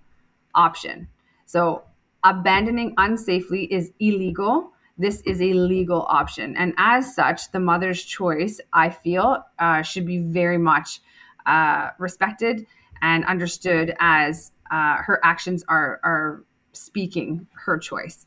option. 0.53 1.07
So 1.45 1.83
abandoning 2.23 2.95
unsafely 2.95 3.67
is 3.69 3.91
illegal. 3.99 4.73
This 4.97 5.21
is 5.21 5.41
a 5.41 5.53
legal 5.53 6.05
option, 6.09 6.57
and 6.57 6.73
as 6.77 7.13
such, 7.13 7.51
the 7.51 7.59
mother's 7.59 8.03
choice, 8.03 8.59
I 8.73 8.89
feel, 8.89 9.43
uh, 9.59 9.83
should 9.83 10.07
be 10.07 10.17
very 10.17 10.57
much 10.57 11.01
uh, 11.45 11.91
respected 11.99 12.65
and 13.01 13.23
understood 13.25 13.95
as 13.99 14.51
uh, 14.71 14.97
her 14.97 15.19
actions 15.23 15.63
are 15.67 15.99
are 16.03 16.43
speaking 16.73 17.47
her 17.65 17.77
choice. 17.77 18.25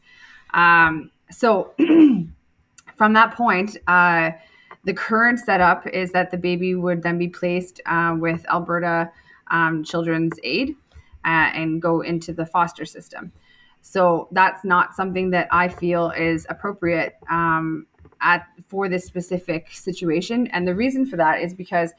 Um, 0.55 1.11
so 1.31 1.73
from 2.97 3.13
that 3.15 3.35
point, 3.35 3.77
uh, 3.87 4.31
the 4.85 4.95
current 4.95 5.39
setup 5.39 5.87
is 5.87 6.11
that 6.13 6.31
the 6.31 6.37
baby 6.37 6.75
would 6.75 7.03
then 7.03 7.19
be 7.19 7.29
placed 7.29 7.81
uh, 7.87 8.17
with 8.19 8.45
Alberta 8.49 9.11
um, 9.51 9.85
Children's 9.85 10.39
Aid 10.43 10.77
uh, 11.25 11.51
and 11.55 11.83
go 11.83 12.01
into 12.01 12.33
the 12.33 12.47
foster 12.47 12.85
system. 12.85 13.33
So 13.83 14.29
that's 14.33 14.65
not 14.65 14.95
something 14.95 15.31
that 15.31 15.49
I 15.51 15.69
feel 15.69 16.11
is 16.11 16.47
appropriate 16.49 17.15
um, 17.31 17.87
at 18.21 18.47
for 18.69 18.89
this 18.89 19.05
specific 19.05 19.71
situation. 19.71 20.47
And 20.49 20.67
the 20.67 20.75
reason 20.75 21.07
for 21.07 21.17
that 21.17 21.41
is 21.41 21.55
because 21.55 21.93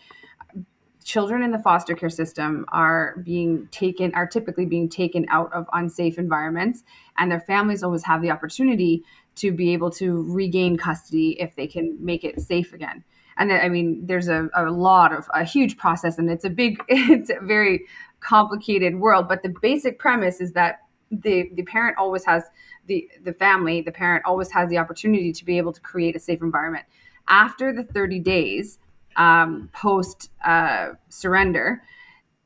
children 1.03 1.43
in 1.43 1.51
the 1.51 1.59
foster 1.59 1.95
care 1.95 2.09
system 2.09 2.65
are 2.69 3.15
being 3.23 3.67
taken 3.71 4.13
are 4.13 4.27
typically 4.27 4.65
being 4.65 4.89
taken 4.89 5.25
out 5.29 5.51
of 5.53 5.67
unsafe 5.73 6.17
environments 6.17 6.83
and 7.17 7.31
their 7.31 7.39
families 7.39 7.83
always 7.83 8.03
have 8.03 8.21
the 8.21 8.31
opportunity 8.31 9.03
to 9.35 9.51
be 9.51 9.73
able 9.73 9.89
to 9.89 10.23
regain 10.31 10.77
custody 10.77 11.39
if 11.39 11.55
they 11.55 11.67
can 11.67 11.97
make 11.99 12.23
it 12.23 12.39
safe 12.41 12.73
again. 12.73 13.03
And 13.37 13.51
i 13.51 13.69
mean 13.69 14.05
there's 14.05 14.27
a, 14.27 14.49
a 14.53 14.69
lot 14.69 15.13
of 15.13 15.27
a 15.33 15.43
huge 15.43 15.77
process 15.77 16.17
and 16.17 16.29
it's 16.29 16.45
a 16.45 16.49
big 16.49 16.83
it's 16.87 17.29
a 17.29 17.39
very 17.41 17.85
complicated 18.19 18.99
world 18.99 19.27
but 19.27 19.41
the 19.41 19.53
basic 19.61 19.97
premise 19.97 20.41
is 20.41 20.53
that 20.53 20.81
the 21.11 21.49
the 21.55 21.63
parent 21.63 21.97
always 21.97 22.23
has 22.25 22.43
the 22.87 23.09
the 23.23 23.33
family 23.33 23.81
the 23.81 23.91
parent 23.91 24.23
always 24.25 24.51
has 24.51 24.69
the 24.69 24.77
opportunity 24.77 25.31
to 25.33 25.45
be 25.45 25.57
able 25.57 25.73
to 25.73 25.81
create 25.81 26.15
a 26.15 26.19
safe 26.19 26.41
environment. 26.41 26.85
After 27.27 27.73
the 27.73 27.83
30 27.83 28.19
days 28.19 28.79
um, 29.15 29.69
post 29.73 30.31
uh, 30.45 30.89
surrender, 31.09 31.83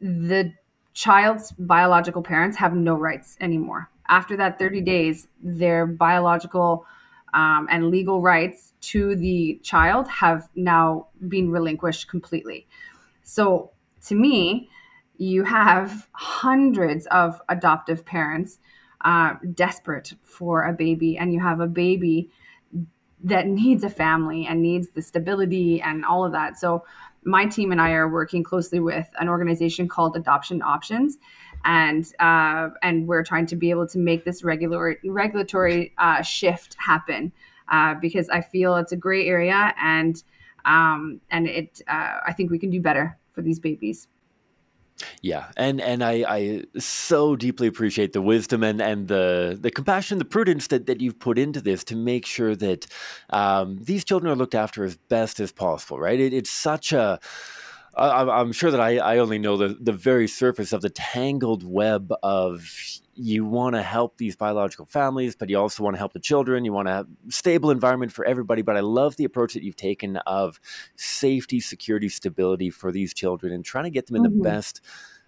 the 0.01 0.53
child's 0.93 1.51
biological 1.53 2.21
parents 2.21 2.57
have 2.57 2.73
no 2.73 2.95
rights 2.95 3.37
anymore. 3.41 3.89
After 4.07 4.37
that 4.37 4.59
30 4.59 4.81
days, 4.81 5.27
their 5.41 5.85
biological 5.85 6.85
um, 7.33 7.67
and 7.69 7.89
legal 7.89 8.21
rights 8.21 8.73
to 8.81 9.15
the 9.15 9.59
child 9.61 10.07
have 10.07 10.47
now 10.55 11.07
been 11.27 11.51
relinquished 11.51 12.07
completely. 12.07 12.67
So, 13.23 13.71
to 14.07 14.15
me, 14.15 14.69
you 15.17 15.43
have 15.43 16.07
hundreds 16.13 17.07
of 17.07 17.41
adoptive 17.49 18.05
parents 18.05 18.59
uh, 19.03 19.35
desperate 19.53 20.13
for 20.23 20.63
a 20.63 20.73
baby, 20.73 21.17
and 21.17 21.33
you 21.33 21.39
have 21.39 21.59
a 21.59 21.67
baby 21.67 22.29
that 23.25 23.47
needs 23.47 23.83
a 23.83 23.89
family 23.89 24.45
and 24.45 24.61
needs 24.61 24.89
the 24.89 25.01
stability 25.01 25.81
and 25.81 26.05
all 26.05 26.23
of 26.23 26.31
that. 26.31 26.59
So 26.59 26.85
my 27.23 27.47
team 27.47 27.71
and 27.71 27.81
I 27.81 27.91
are 27.93 28.07
working 28.07 28.43
closely 28.43 28.79
with 28.79 29.09
an 29.19 29.27
organization 29.27 29.87
called 29.87 30.15
Adoption 30.15 30.61
Options, 30.61 31.17
and 31.65 32.05
uh, 32.19 32.69
and 32.83 33.07
we're 33.07 33.23
trying 33.23 33.47
to 33.47 33.55
be 33.55 33.71
able 33.71 33.87
to 33.87 33.97
make 33.97 34.25
this 34.25 34.43
regular 34.43 34.99
regulatory 35.03 35.93
uh, 35.97 36.21
shift 36.21 36.75
happen 36.77 37.31
uh, 37.69 37.95
because 37.95 38.29
I 38.29 38.41
feel 38.41 38.75
it's 38.75 38.91
a 38.91 38.97
gray 38.97 39.27
area 39.27 39.73
and 39.81 40.21
um, 40.65 41.19
and 41.31 41.47
it 41.47 41.81
uh, 41.87 42.19
I 42.27 42.31
think 42.33 42.51
we 42.51 42.59
can 42.59 42.69
do 42.69 42.79
better 42.79 43.17
for 43.33 43.41
these 43.41 43.59
babies. 43.59 44.07
Yeah, 45.21 45.51
and 45.57 45.81
and 45.81 46.03
I, 46.03 46.23
I 46.27 46.63
so 46.79 47.35
deeply 47.35 47.67
appreciate 47.67 48.13
the 48.13 48.21
wisdom 48.21 48.63
and, 48.63 48.81
and 48.81 49.07
the 49.07 49.57
the 49.59 49.69
compassion, 49.71 50.19
the 50.19 50.25
prudence 50.25 50.67
that, 50.67 50.85
that 50.85 51.01
you've 51.01 51.19
put 51.19 51.37
into 51.37 51.59
this 51.61 51.83
to 51.85 51.95
make 51.95 52.25
sure 52.25 52.55
that 52.55 52.87
um, 53.29 53.79
these 53.81 54.05
children 54.05 54.31
are 54.31 54.35
looked 54.35 54.55
after 54.55 54.83
as 54.83 54.95
best 54.95 55.39
as 55.39 55.51
possible. 55.51 55.99
Right? 55.99 56.19
It, 56.19 56.33
it's 56.33 56.49
such 56.49 56.93
a 56.93 57.19
I, 57.97 58.39
I'm 58.41 58.51
sure 58.51 58.71
that 58.71 58.81
I, 58.81 58.97
I 58.97 59.17
only 59.19 59.39
know 59.39 59.57
the, 59.57 59.77
the 59.79 59.93
very 59.93 60.27
surface 60.27 60.73
of 60.73 60.81
the 60.81 60.89
tangled 60.89 61.63
web 61.63 62.11
of 62.21 62.69
you 63.15 63.45
want 63.45 63.75
to 63.75 63.81
help 63.81 64.17
these 64.17 64.35
biological 64.35 64.85
families, 64.85 65.35
but 65.35 65.49
you 65.49 65.57
also 65.57 65.83
want 65.83 65.95
to 65.95 65.99
help 65.99 66.13
the 66.13 66.19
children. 66.19 66.65
You 66.65 66.73
want 66.73 66.89
a 66.89 67.07
stable 67.29 67.71
environment 67.71 68.11
for 68.11 68.25
everybody. 68.25 68.61
But 68.61 68.75
I 68.75 68.81
love 68.81 69.15
the 69.15 69.23
approach 69.23 69.53
that 69.53 69.63
you've 69.63 69.77
taken 69.77 70.17
of 70.17 70.59
safety, 70.97 71.61
security, 71.61 72.09
stability 72.09 72.69
for 72.69 72.91
these 72.91 73.13
children 73.13 73.53
and 73.53 73.63
trying 73.63 73.85
to 73.85 73.89
get 73.89 74.07
them 74.07 74.17
in 74.17 74.23
mm-hmm. 74.23 74.37
the 74.37 74.43
best 74.43 74.81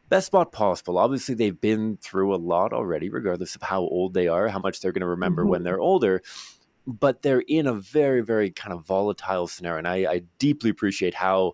best 0.09 0.27
spot 0.27 0.51
possible. 0.51 0.97
Obviously, 0.97 1.35
they've 1.35 1.59
been 1.59 1.97
through 1.97 2.33
a 2.33 2.37
lot 2.37 2.73
already, 2.73 3.09
regardless 3.09 3.55
of 3.55 3.61
how 3.61 3.81
old 3.81 4.13
they 4.13 4.27
are, 4.27 4.47
how 4.47 4.59
much 4.59 4.79
they're 4.79 4.93
going 4.93 5.01
to 5.01 5.07
remember 5.07 5.43
mm-hmm. 5.43 5.51
when 5.51 5.63
they're 5.63 5.79
older 5.79 6.21
but 6.87 7.21
they're 7.21 7.43
in 7.47 7.67
a 7.67 7.73
very 7.73 8.21
very 8.21 8.49
kind 8.49 8.73
of 8.73 8.85
volatile 8.85 9.47
scenario 9.47 9.77
and 9.77 9.87
I, 9.87 9.95
I, 10.11 10.21
deeply 10.39 10.69
appreciate 10.69 11.13
how 11.13 11.53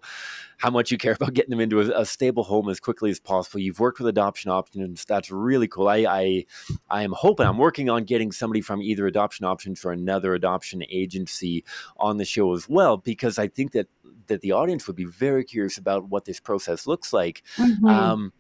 how 0.58 0.70
much 0.70 0.92
you 0.92 0.98
care 0.98 1.14
about 1.20 1.34
getting 1.34 1.50
them 1.50 1.60
into 1.60 1.82
a, 1.82 2.02
a, 2.02 2.06
stable 2.06 2.44
home 2.44 2.70
as 2.70 2.80
quickly 2.80 3.10
as 3.10 3.20
possible. 3.20 3.60
You've 3.60 3.80
worked 3.80 4.00
with 4.00 4.08
adoption 4.08 4.52
options 4.52 5.04
that's 5.06 5.32
really 5.32 5.68
cool. 5.68 5.88
I, 5.88 6.06
I 6.08 6.46
i 6.90 7.04
am 7.04 7.12
hoping 7.12 7.48
i'm 7.48 7.58
working 7.58 7.90
on 7.90 8.04
getting 8.04 8.32
somebody 8.32 8.62
from 8.62 8.82
either 8.82 9.08
adoption 9.08 9.46
options 9.46 9.84
or 9.84 9.92
another 9.92 10.34
adoption 10.34 10.84
agency 10.90 11.64
on 11.98 12.18
the 12.18 12.26
show 12.26 12.54
as 12.54 12.70
well 12.70 12.98
because 12.98 13.38
i 13.38 13.48
think 13.48 13.72
that 13.72 13.88
that 14.28 14.42
the 14.42 14.52
audience 14.52 14.88
would 14.88 14.96
be 14.96 15.06
very 15.06 15.44
curious 15.44 15.78
about 15.78 16.10
what 16.10 16.26
this 16.26 16.40
process 16.40 16.88
looks 16.88 17.14
like. 17.14 17.44
Mm-hmm. 17.58 17.86
um, 17.86 18.34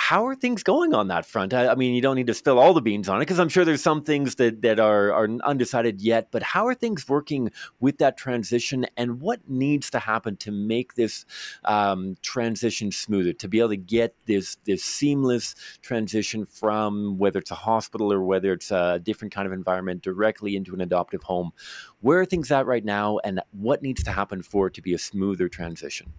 how 0.00 0.26
are 0.26 0.34
things 0.34 0.62
going 0.62 0.94
on 0.94 1.08
that 1.08 1.26
front? 1.26 1.52
I, 1.52 1.68
I, 1.68 1.74
mean, 1.74 1.94
you 1.94 2.00
don't 2.00 2.16
need 2.16 2.26
to 2.28 2.34
spill 2.34 2.58
all 2.58 2.72
the 2.72 2.80
beans 2.80 3.06
on 3.06 3.18
it 3.18 3.20
because 3.20 3.38
I'm 3.38 3.50
sure 3.50 3.66
there's 3.66 3.82
some 3.82 4.02
things 4.02 4.36
that 4.36 4.62
that 4.62 4.80
are 4.80 5.12
are 5.12 5.28
undecided 5.44 6.00
yet. 6.00 6.28
But 6.30 6.42
how 6.42 6.66
are 6.66 6.74
things 6.74 7.06
working 7.06 7.52
with 7.80 7.98
that 7.98 8.16
transition, 8.16 8.86
and 8.96 9.20
what 9.20 9.48
needs 9.48 9.90
to 9.90 9.98
happen 9.98 10.38
to 10.38 10.50
make 10.50 10.94
this 10.94 11.26
um, 11.66 12.16
transition 12.22 12.90
smoother? 12.90 13.34
To 13.34 13.46
be 13.46 13.58
able 13.58 13.68
to 13.68 13.76
get 13.76 14.16
this 14.24 14.56
this 14.64 14.82
seamless 14.82 15.54
transition 15.82 16.46
from 16.46 17.18
whether 17.18 17.38
it's 17.38 17.50
a 17.50 17.54
hospital 17.54 18.10
or 18.10 18.22
whether 18.22 18.54
it's 18.54 18.70
a 18.70 19.00
different 19.00 19.34
kind 19.34 19.46
of 19.46 19.52
environment 19.52 20.02
directly 20.02 20.56
into 20.56 20.72
an 20.72 20.80
adoptive 20.80 21.24
home. 21.24 21.52
Where 22.00 22.20
are 22.20 22.26
things 22.26 22.50
at 22.50 22.64
right 22.64 22.84
now, 22.84 23.18
and 23.18 23.42
what 23.52 23.82
needs 23.82 24.02
to 24.04 24.12
happen 24.12 24.40
for 24.42 24.68
it 24.68 24.74
to 24.74 24.82
be 24.82 24.94
a 24.94 24.98
smoother 24.98 25.50
transition? 25.50 26.14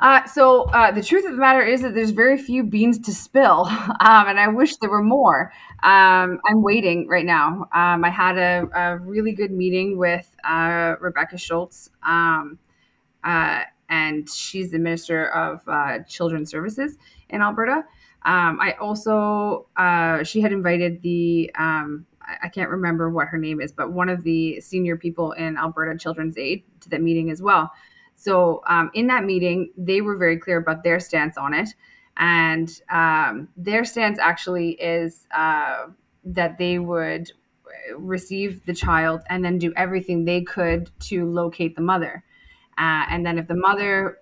Uh, 0.00 0.24
so 0.24 0.62
uh, 0.70 0.90
the 0.90 1.02
truth 1.02 1.26
of 1.26 1.32
the 1.32 1.38
matter 1.38 1.62
is 1.62 1.82
that 1.82 1.94
there's 1.94 2.10
very 2.10 2.38
few 2.38 2.64
beans 2.64 2.98
to 2.98 3.14
spill, 3.14 3.66
um, 4.00 4.28
and 4.28 4.40
I 4.40 4.48
wish 4.48 4.76
there 4.76 4.90
were 4.90 5.02
more. 5.02 5.52
Um, 5.82 6.40
I'm 6.48 6.62
waiting 6.62 7.06
right 7.06 7.24
now. 7.24 7.68
Um, 7.74 8.04
I 8.04 8.10
had 8.10 8.38
a, 8.38 8.68
a, 8.74 8.98
really 8.98 9.32
good 9.32 9.50
meeting 9.50 9.98
with 9.98 10.28
uh, 10.42 10.94
Rebecca 11.00 11.36
Schulz, 11.36 11.90
um, 12.02 12.58
uh, 13.24 13.62
and 13.90 14.28
she's 14.28 14.70
the 14.70 14.78
Minister 14.78 15.28
of 15.28 15.60
uh, 15.68 15.98
Children's 16.08 16.50
Services 16.50 16.96
in 17.28 17.42
Alberta. 17.42 17.84
Um, 18.22 18.58
I 18.60 18.76
also 18.80 19.66
uh, 19.76 20.22
she 20.24 20.40
had 20.40 20.52
invited 20.52 21.02
the 21.02 21.50
um, 21.58 22.06
I 22.42 22.48
can't 22.48 22.70
remember 22.70 23.10
what 23.10 23.28
her 23.28 23.38
name 23.38 23.60
is, 23.60 23.72
but 23.72 23.92
one 23.92 24.08
of 24.08 24.22
the 24.22 24.60
senior 24.60 24.96
people 24.96 25.32
in 25.32 25.56
Alberta 25.56 25.98
Children's 25.98 26.38
Aid 26.38 26.62
to 26.80 26.88
that 26.90 27.02
meeting 27.02 27.30
as 27.30 27.42
well. 27.42 27.70
So 28.20 28.62
um, 28.66 28.90
in 28.92 29.06
that 29.06 29.24
meeting, 29.24 29.70
they 29.78 30.02
were 30.02 30.14
very 30.14 30.36
clear 30.36 30.58
about 30.58 30.84
their 30.84 31.00
stance 31.00 31.38
on 31.38 31.54
it. 31.54 31.70
And 32.18 32.68
um, 32.90 33.48
their 33.56 33.82
stance 33.82 34.18
actually 34.18 34.72
is 34.72 35.26
uh, 35.34 35.86
that 36.26 36.58
they 36.58 36.78
would 36.78 37.32
receive 37.96 38.66
the 38.66 38.74
child 38.74 39.22
and 39.30 39.42
then 39.42 39.56
do 39.56 39.72
everything 39.74 40.26
they 40.26 40.42
could 40.42 40.90
to 41.08 41.24
locate 41.24 41.76
the 41.76 41.80
mother. 41.80 42.22
Uh, 42.76 43.06
and 43.08 43.24
then 43.24 43.38
if 43.38 43.48
the 43.48 43.54
mother 43.54 44.18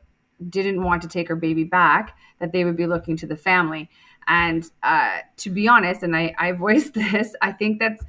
didn't 0.48 0.84
want 0.84 1.02
to 1.02 1.08
take 1.08 1.26
her 1.26 1.34
baby 1.34 1.64
back, 1.64 2.16
that 2.38 2.52
they 2.52 2.64
would 2.64 2.76
be 2.76 2.86
looking 2.86 3.16
to 3.16 3.26
the 3.26 3.36
family. 3.36 3.90
And 4.28 4.70
uh, 4.84 5.18
to 5.38 5.50
be 5.50 5.66
honest, 5.66 6.04
and 6.04 6.14
I, 6.14 6.36
I 6.38 6.52
voiced 6.52 6.94
this, 6.94 7.34
I 7.42 7.50
think 7.50 7.80
that's 7.80 8.04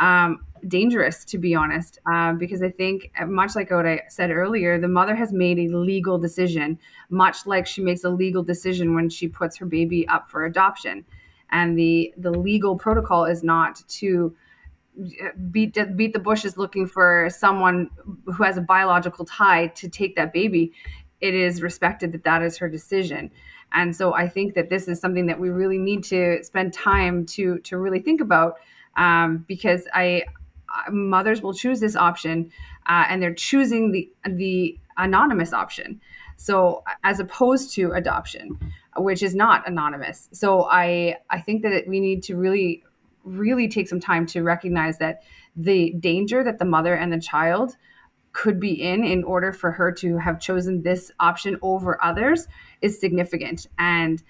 um, 0.00 0.46
dangerous, 0.68 1.24
to 1.26 1.38
be 1.38 1.54
honest, 1.54 1.98
uh, 2.10 2.32
because 2.32 2.62
I 2.62 2.70
think, 2.70 3.10
uh, 3.20 3.26
much 3.26 3.54
like 3.56 3.70
what 3.70 3.86
I 3.86 4.02
said 4.08 4.30
earlier, 4.30 4.78
the 4.78 4.88
mother 4.88 5.14
has 5.14 5.32
made 5.32 5.58
a 5.58 5.68
legal 5.76 6.18
decision, 6.18 6.78
much 7.10 7.46
like 7.46 7.66
she 7.66 7.82
makes 7.82 8.04
a 8.04 8.10
legal 8.10 8.42
decision 8.42 8.94
when 8.94 9.08
she 9.08 9.28
puts 9.28 9.56
her 9.56 9.66
baby 9.66 10.06
up 10.08 10.30
for 10.30 10.44
adoption. 10.44 11.04
And 11.50 11.78
the, 11.78 12.12
the 12.16 12.30
legal 12.30 12.76
protocol 12.76 13.24
is 13.24 13.42
not 13.42 13.82
to 13.88 14.34
uh, 15.00 15.28
beat 15.50 15.76
beat 15.96 16.12
the 16.12 16.18
bushes 16.20 16.56
looking 16.56 16.86
for 16.86 17.28
someone 17.30 17.90
who 18.26 18.42
has 18.44 18.56
a 18.56 18.60
biological 18.60 19.24
tie 19.24 19.66
to 19.68 19.88
take 19.88 20.14
that 20.14 20.32
baby 20.32 20.72
it 21.20 21.34
is 21.34 21.62
respected 21.62 22.12
that 22.12 22.22
that 22.22 22.42
is 22.42 22.56
her 22.56 22.68
decision 22.68 23.28
and 23.72 23.96
so 23.96 24.14
i 24.14 24.28
think 24.28 24.54
that 24.54 24.70
this 24.70 24.86
is 24.86 25.00
something 25.00 25.26
that 25.26 25.40
we 25.40 25.50
really 25.50 25.78
need 25.78 26.04
to 26.04 26.38
spend 26.44 26.72
time 26.72 27.26
to 27.26 27.58
to 27.58 27.76
really 27.76 27.98
think 27.98 28.20
about 28.20 28.54
um, 28.96 29.44
because 29.48 29.86
I 29.92 30.24
mothers 30.90 31.42
will 31.42 31.54
choose 31.54 31.80
this 31.80 31.96
option 31.96 32.50
uh, 32.86 33.04
and 33.08 33.22
they're 33.22 33.34
choosing 33.34 33.92
the 33.92 34.10
the 34.24 34.78
anonymous 34.96 35.52
option. 35.52 36.00
So 36.36 36.82
as 37.02 37.20
opposed 37.20 37.74
to 37.74 37.92
adoption 37.92 38.58
which 38.96 39.22
is 39.24 39.34
not 39.34 39.66
anonymous. 39.68 40.28
So 40.32 40.64
i 40.70 41.16
i 41.30 41.40
think 41.40 41.62
that 41.62 41.84
we 41.88 42.00
need 42.00 42.22
to 42.24 42.36
really 42.36 42.82
really 43.24 43.68
take 43.68 43.88
some 43.88 44.00
time 44.00 44.26
to 44.26 44.42
recognize 44.42 44.98
that 44.98 45.22
the 45.56 45.94
danger 45.98 46.44
that 46.44 46.58
the 46.58 46.64
mother 46.64 46.94
and 46.94 47.12
the 47.12 47.18
child 47.18 47.76
could 48.32 48.60
be 48.60 48.72
in 48.72 49.04
in 49.04 49.24
order 49.24 49.52
for 49.52 49.70
her 49.70 49.90
to 49.92 50.18
have 50.18 50.40
chosen 50.40 50.82
this 50.82 51.10
option 51.20 51.56
over 51.62 52.02
others 52.04 52.48
is 52.82 53.00
significant. 53.00 53.66
And 53.78 54.22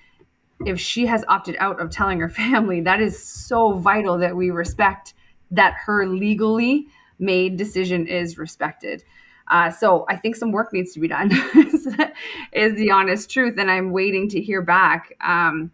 if 0.65 0.79
she 0.79 1.07
has 1.07 1.25
opted 1.27 1.57
out 1.59 1.81
of 1.81 1.91
telling 1.91 2.21
her 2.21 2.29
family, 2.45 2.81
that 2.83 3.01
is 3.01 3.21
so 3.23 3.73
vital 3.73 4.19
that 4.19 4.37
we 4.37 4.51
respect 4.51 5.15
that 5.55 5.75
her 5.87 6.07
legally 6.07 6.87
made 7.19 7.57
decision 7.57 8.07
is 8.07 8.39
respected. 8.39 9.05
Uh, 9.49 9.71
so 9.71 10.07
I 10.09 10.17
think 10.17 10.37
some 10.37 10.53
work 10.53 10.73
needs 10.73 10.93
to 10.95 11.01
be 11.01 11.09
done, 11.09 11.31
is 12.53 12.75
the 12.75 12.91
honest 12.91 13.31
truth. 13.31 13.59
And 13.59 13.71
I'm 13.71 13.91
waiting 13.91 14.29
to 14.31 14.41
hear 14.41 14.63
back. 14.63 15.15
Um, 15.21 15.71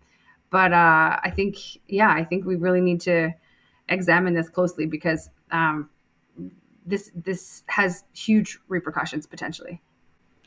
but 0.51 0.73
uh, 0.73 1.19
I 1.23 1.33
think, 1.35 1.57
yeah, 1.87 2.11
I 2.11 2.25
think 2.25 2.45
we 2.45 2.57
really 2.57 2.81
need 2.81 3.01
to 3.03 3.33
examine 3.89 4.35
this 4.35 4.49
closely 4.49 4.87
because 4.87 5.31
um, 5.53 5.89
this 6.85 7.11
this 7.15 7.63
has 7.67 8.05
huge 8.13 8.59
repercussions 8.69 9.27
potentially. 9.27 9.81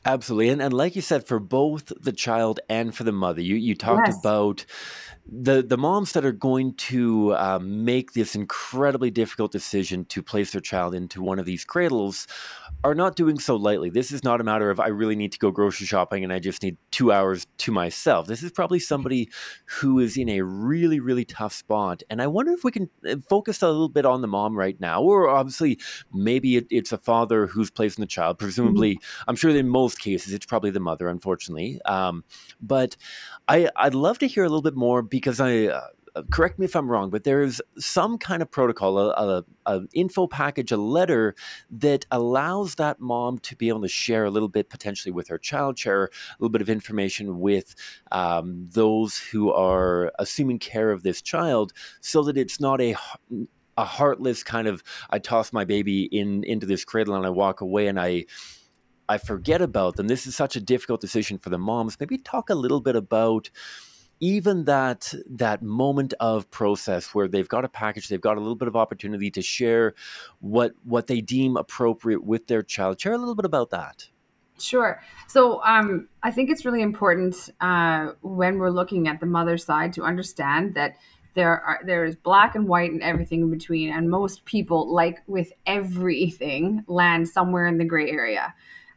Absolutely. 0.06 0.50
And, 0.50 0.62
and 0.62 0.74
like 0.74 0.96
you 0.96 1.02
said, 1.02 1.26
for 1.26 1.40
both 1.40 1.92
the 2.00 2.12
child 2.12 2.60
and 2.70 2.94
for 2.94 3.04
the 3.04 3.12
mother, 3.12 3.42
you, 3.42 3.56
you 3.56 3.74
talked 3.74 4.08
yes. 4.08 4.20
about 4.20 4.66
the 5.26 5.64
the 5.64 5.78
moms 5.78 6.12
that 6.12 6.26
are 6.26 6.34
going 6.34 6.74
to 6.74 7.34
um, 7.36 7.86
make 7.86 8.12
this 8.12 8.36
incredibly 8.36 9.10
difficult 9.10 9.52
decision 9.52 10.04
to 10.06 10.22
place 10.22 10.52
their 10.52 10.62
child 10.62 10.94
into 10.94 11.22
one 11.22 11.40
of 11.40 11.46
these 11.46 11.64
cradles 11.64 12.28
are 12.84 12.94
not 12.94 13.16
doing 13.16 13.40
so 13.40 13.56
lightly. 13.56 13.90
This 13.90 14.12
is 14.12 14.24
not 14.24 14.42
a 14.42 14.44
matter 14.44 14.70
of 14.70 14.82
I 14.82 14.88
really 14.88 15.16
need 15.16 15.32
to 15.32 15.40
go 15.40 15.50
grocery 15.50 15.88
shopping 15.88 16.26
and 16.26 16.34
I 16.34 16.40
just 16.40 16.62
need 16.62 16.76
two 16.92 17.14
hours 17.14 17.48
to 17.60 17.72
myself. 17.72 18.28
This 18.28 18.44
is 18.44 18.52
probably 18.52 18.80
somebody 18.80 19.30
who 19.66 20.00
is 20.00 20.18
in 20.18 20.28
a 20.28 20.42
really 20.42 21.00
really 21.00 21.26
tough 21.26 21.54
spot, 21.54 22.04
and 22.10 22.22
I 22.22 22.28
wonder 22.28 22.52
if 22.52 22.66
we 22.66 22.72
can 22.72 22.90
uh, 23.08 23.16
focus 23.30 23.62
a 23.62 23.68
little 23.68 23.90
bit 23.90 24.06
on 24.06 24.22
the 24.22 24.28
mom 24.28 24.58
right 24.58 24.80
now, 24.80 25.02
or 25.02 25.30
obviously 25.30 25.80
maybe 26.14 26.58
it, 26.58 26.68
it's 26.70 26.92
a 26.92 26.98
father 26.98 27.48
who's 27.48 27.72
placing 27.72 28.02
the 28.02 28.08
child. 28.08 28.40
Presumably, 28.40 28.96
mm-hmm. 28.96 29.30
I'm 29.30 29.38
sure 29.38 29.52
in 29.52 29.70
most 29.70 29.93
cases 30.00 30.34
it's 30.34 30.46
probably 30.46 30.72
the 30.72 30.80
mother, 30.80 31.08
unfortunately. 31.08 31.82
Um, 31.86 32.24
but 32.62 32.96
I 33.48 33.70
I'd 33.76 33.96
love 33.96 34.20
to 34.20 34.28
hear 34.28 34.44
a 34.44 34.50
little 34.50 34.62
bit 34.62 34.76
more 34.76 35.02
because 35.02 35.40
I. 35.40 35.68
Uh, 35.68 35.88
correct 36.30 36.60
me 36.60 36.66
if 36.66 36.76
I'm 36.76 36.90
wrong, 36.90 37.10
but 37.10 37.24
there's 37.24 37.60
some 37.80 38.18
kind 38.18 38.42
of 38.42 38.52
protocol, 38.52 39.00
a, 39.00 39.10
a, 39.10 39.46
a, 39.66 39.82
info 39.94 40.28
package, 40.28 40.72
a 40.72 40.78
letter 40.78 41.34
that 41.72 42.06
allows 42.12 42.76
that 42.76 43.00
mom 43.00 43.40
to 43.40 43.56
be 43.56 43.68
able 43.68 43.82
to 43.82 43.88
share 43.88 44.26
a 44.26 44.30
little 44.30 44.48
bit 44.48 44.70
potentially 44.70 45.12
with 45.12 45.28
her 45.30 45.40
child, 45.40 45.80
share 45.80 46.04
a 46.04 46.10
little 46.40 46.52
bit 46.52 46.62
of 46.62 46.70
information 46.70 47.40
with 47.40 47.74
um, 48.12 48.68
those 48.72 49.18
who 49.18 49.52
are 49.52 50.12
assuming 50.20 50.60
care 50.60 50.92
of 50.92 51.04
this 51.04 51.22
child, 51.22 51.74
so 52.00 52.22
that 52.24 52.38
it's 52.38 52.60
not 52.60 52.80
a 52.80 52.96
a 53.76 53.86
heartless 53.86 54.44
kind 54.44 54.68
of 54.68 54.84
I 55.10 55.18
toss 55.18 55.52
my 55.52 55.66
baby 55.66 56.04
in 56.04 56.44
into 56.44 56.68
this 56.68 56.86
cradle 56.86 57.16
and 57.16 57.26
I 57.26 57.32
walk 57.32 57.62
away 57.62 57.88
and 57.88 58.00
I 58.00 58.26
I 59.10 59.18
forget 59.18 59.62
about 59.62 59.96
them. 59.96 60.08
This 60.08 60.28
is 60.28 60.36
such 60.36 60.56
a 60.56 60.62
difficult 60.62 61.02
decision 61.02 61.38
for 61.38 61.50
the 61.50 61.58
moms. 61.58 62.00
Maybe 62.00 62.18
talk 62.18 62.50
a 62.50 62.56
little 62.56 62.82
bit 62.82 62.96
about 62.96 63.50
even 64.20 64.64
that 64.66 65.14
that 65.30 65.62
moment 65.62 66.14
of 66.20 66.50
process 66.50 67.14
where 67.14 67.28
they've 67.28 67.50
got 67.50 67.66
a 67.66 67.70
package, 67.70 68.08
they've 68.08 68.22
got 68.22 68.38
a 68.38 68.40
little 68.40 68.56
bit 68.56 68.68
of 68.68 68.76
opportunity 68.76 69.30
to 69.32 69.42
share 69.42 69.94
what 70.40 70.74
what 70.84 71.08
they 71.08 71.20
deem 71.20 71.58
appropriate 71.58 72.24
with 72.24 72.48
their 72.48 72.64
child. 72.64 73.02
Share 73.02 73.14
a 73.14 73.18
little 73.18 73.36
bit 73.36 73.46
about 73.46 73.72
that. 73.72 74.08
Sure. 74.60 75.02
So 75.28 75.62
um, 75.64 76.08
I 76.22 76.32
think 76.32 76.50
it's 76.50 76.64
really 76.64 76.82
important 76.82 77.50
uh, 77.60 78.12
when 78.22 78.60
we're 78.60 78.70
looking 78.70 79.08
at 79.08 79.20
the 79.20 79.26
mother 79.26 79.58
side 79.58 79.92
to 79.94 80.04
understand 80.04 80.76
that 80.76 80.96
there 81.34 81.60
are 81.60 81.82
there 81.86 82.06
is 82.06 82.16
black 82.16 82.56
and 82.56 82.68
white 82.68 82.92
and 82.92 83.02
everything 83.02 83.42
in 83.42 83.50
between, 83.50 83.92
and 83.92 84.10
most 84.10 84.46
people, 84.46 84.94
like 84.94 85.24
with 85.28 85.52
everything, 85.66 86.84
land 86.88 87.28
somewhere 87.28 87.68
in 87.68 87.78
the 87.78 87.86
gray 87.86 88.10
area. 88.10 88.54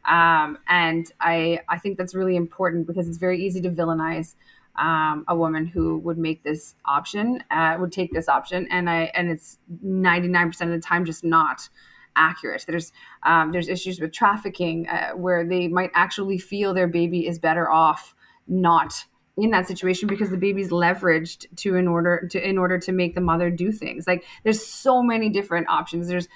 Um, 0.07 0.57
and 0.67 1.11
I 1.19 1.59
I 1.69 1.77
think 1.77 1.97
that's 1.97 2.15
really 2.15 2.35
important 2.35 2.87
because 2.87 3.07
it's 3.07 3.17
very 3.17 3.43
easy 3.45 3.61
to 3.61 3.69
villainize 3.69 4.35
um, 4.77 5.25
a 5.27 5.35
woman 5.35 5.65
who 5.65 5.97
would 5.99 6.17
make 6.17 6.43
this 6.43 6.75
option, 6.85 7.43
uh, 7.51 7.77
would 7.79 7.91
take 7.91 8.13
this 8.13 8.29
option, 8.29 8.67
and 8.69 8.89
I 8.89 9.11
and 9.13 9.29
it's 9.29 9.59
ninety 9.81 10.27
nine 10.27 10.47
percent 10.47 10.71
of 10.71 10.79
the 10.79 10.85
time 10.85 11.05
just 11.05 11.23
not 11.23 11.67
accurate. 12.15 12.65
There's 12.67 12.91
um, 13.23 13.51
there's 13.51 13.67
issues 13.67 13.99
with 13.99 14.11
trafficking 14.11 14.87
uh, 14.87 15.11
where 15.11 15.45
they 15.45 15.67
might 15.67 15.91
actually 15.93 16.37
feel 16.37 16.73
their 16.73 16.87
baby 16.87 17.27
is 17.27 17.39
better 17.39 17.69
off 17.69 18.15
not 18.47 19.05
in 19.37 19.51
that 19.51 19.67
situation 19.67 20.07
because 20.07 20.31
the 20.31 20.37
baby's 20.37 20.69
leveraged 20.69 21.45
to 21.57 21.75
in 21.75 21.87
order 21.87 22.27
to 22.31 22.47
in 22.47 22.57
order 22.57 22.79
to 22.79 22.91
make 22.91 23.15
the 23.15 23.21
mother 23.21 23.49
do 23.49 23.71
things. 23.71 24.07
Like 24.07 24.23
there's 24.43 24.65
so 24.65 25.03
many 25.03 25.29
different 25.29 25.69
options. 25.69 26.07
There's 26.07 26.27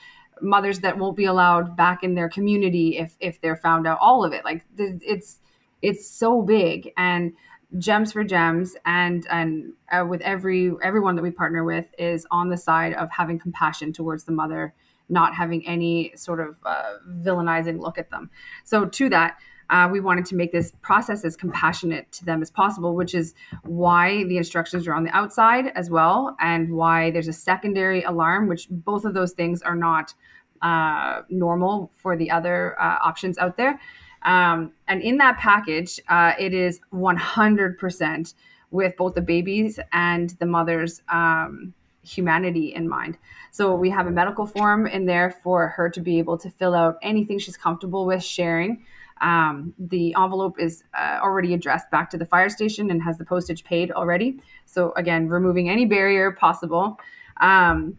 mothers 0.41 0.80
that 0.80 0.97
won't 0.97 1.15
be 1.15 1.25
allowed 1.25 1.75
back 1.75 2.04
in 2.04 2.15
their 2.15 2.30
community 2.30 2.97
if 2.97 3.15
if 3.19 3.39
they're 3.41 3.56
found 3.56 3.88
out 3.88 3.97
all 4.01 4.23
of 4.23 4.34
it. 4.34 4.43
Like 4.43 4.63
it's 4.77 5.39
it's 5.82 6.10
so 6.10 6.41
big 6.41 6.91
and 6.97 7.34
gems 7.77 8.12
for 8.12 8.23
gems. 8.23 8.75
And 8.86 9.25
and 9.30 9.73
uh, 9.91 10.06
with 10.08 10.21
every 10.21 10.71
everyone 10.84 11.15
that 11.15 11.21
we 11.21 11.32
partner 11.32 11.63
with 11.63 11.88
is 11.97 12.25
on 12.32 12.49
the 12.49 12.58
side 12.58 12.93
of 12.93 13.10
having 13.10 13.39
compassion 13.39 13.93
towards 13.93 14.23
the 14.23 14.32
mother 14.32 14.73
not 15.12 15.36
having 15.36 15.67
any 15.67 16.13
sort 16.15 16.39
of 16.39 16.56
uh, 16.65 16.93
villainizing 17.21 17.80
look 17.80 17.97
at 17.97 18.10
them. 18.10 18.30
So 18.63 18.86
to 18.86 19.10
that 19.10 19.38
uh, 19.71 19.88
we 19.89 19.99
wanted 19.99 20.25
to 20.25 20.36
make 20.36 20.51
this 20.51 20.73
process 20.81 21.23
as 21.23 21.36
compassionate 21.36 22.12
to 22.12 22.25
them 22.25 22.41
as 22.41 22.51
possible, 22.51 22.93
which 22.93 23.15
is 23.15 23.34
why 23.63 24.25
the 24.25 24.38
instructions 24.38 24.88
are 24.88 24.93
on 24.93 25.03
the 25.03 25.15
outside 25.15 25.71
as 25.75 25.89
well, 25.89 26.36
and 26.39 26.71
why 26.73 27.10
there's 27.12 27.29
a 27.29 27.34
secondary 27.34 28.03
alarm, 28.03 28.47
which 28.47 28.67
both 28.69 29.05
of 29.05 29.13
those 29.13 29.31
things 29.31 29.62
are 29.62 29.75
not 29.75 30.13
uh, 30.62 31.21
normal 31.29 31.91
for 31.95 32.17
the 32.17 32.29
other 32.29 32.79
uh, 32.79 32.99
options 33.01 33.38
out 33.38 33.57
there. 33.57 33.79
Um, 34.23 34.73
and 34.88 35.01
in 35.01 35.17
that 35.17 35.38
package, 35.38 35.99
uh, 36.10 36.34
it 36.38 36.53
is 36.53 36.79
100% 36.93 38.34
with 38.69 38.95
both 38.97 39.15
the 39.15 39.21
babies 39.21 39.79
and 39.91 40.29
the 40.39 40.45
mother's 40.45 41.01
um, 41.10 41.73
humanity 42.03 42.73
in 42.73 42.88
mind. 42.88 43.17
So 43.51 43.75
we 43.75 43.89
have 43.89 44.07
a 44.07 44.12
medical 44.12 44.45
form 44.45 44.86
in 44.86 45.05
there 45.05 45.31
for 45.43 45.69
her 45.69 45.89
to 45.89 46.01
be 46.01 46.19
able 46.19 46.38
to 46.39 46.49
fill 46.49 46.75
out 46.75 46.97
anything 47.01 47.39
she's 47.39 47.57
comfortable 47.57 48.05
with 48.05 48.23
sharing. 48.23 48.86
Um, 49.21 49.73
the 49.77 50.15
envelope 50.17 50.60
is 50.60 50.84
uh, 50.97 51.19
already 51.21 51.53
addressed 51.53 51.89
back 51.91 52.10
to 52.10 52.17
the 52.17 52.25
fire 52.25 52.49
station 52.49 52.89
and 52.89 53.01
has 53.03 53.17
the 53.17 53.25
postage 53.25 53.63
paid 53.63 53.91
already. 53.91 54.41
So, 54.65 54.93
again, 54.93 55.29
removing 55.29 55.69
any 55.69 55.86
barrier 55.86 56.31
possible. 56.31 56.99
Um, 57.39 57.97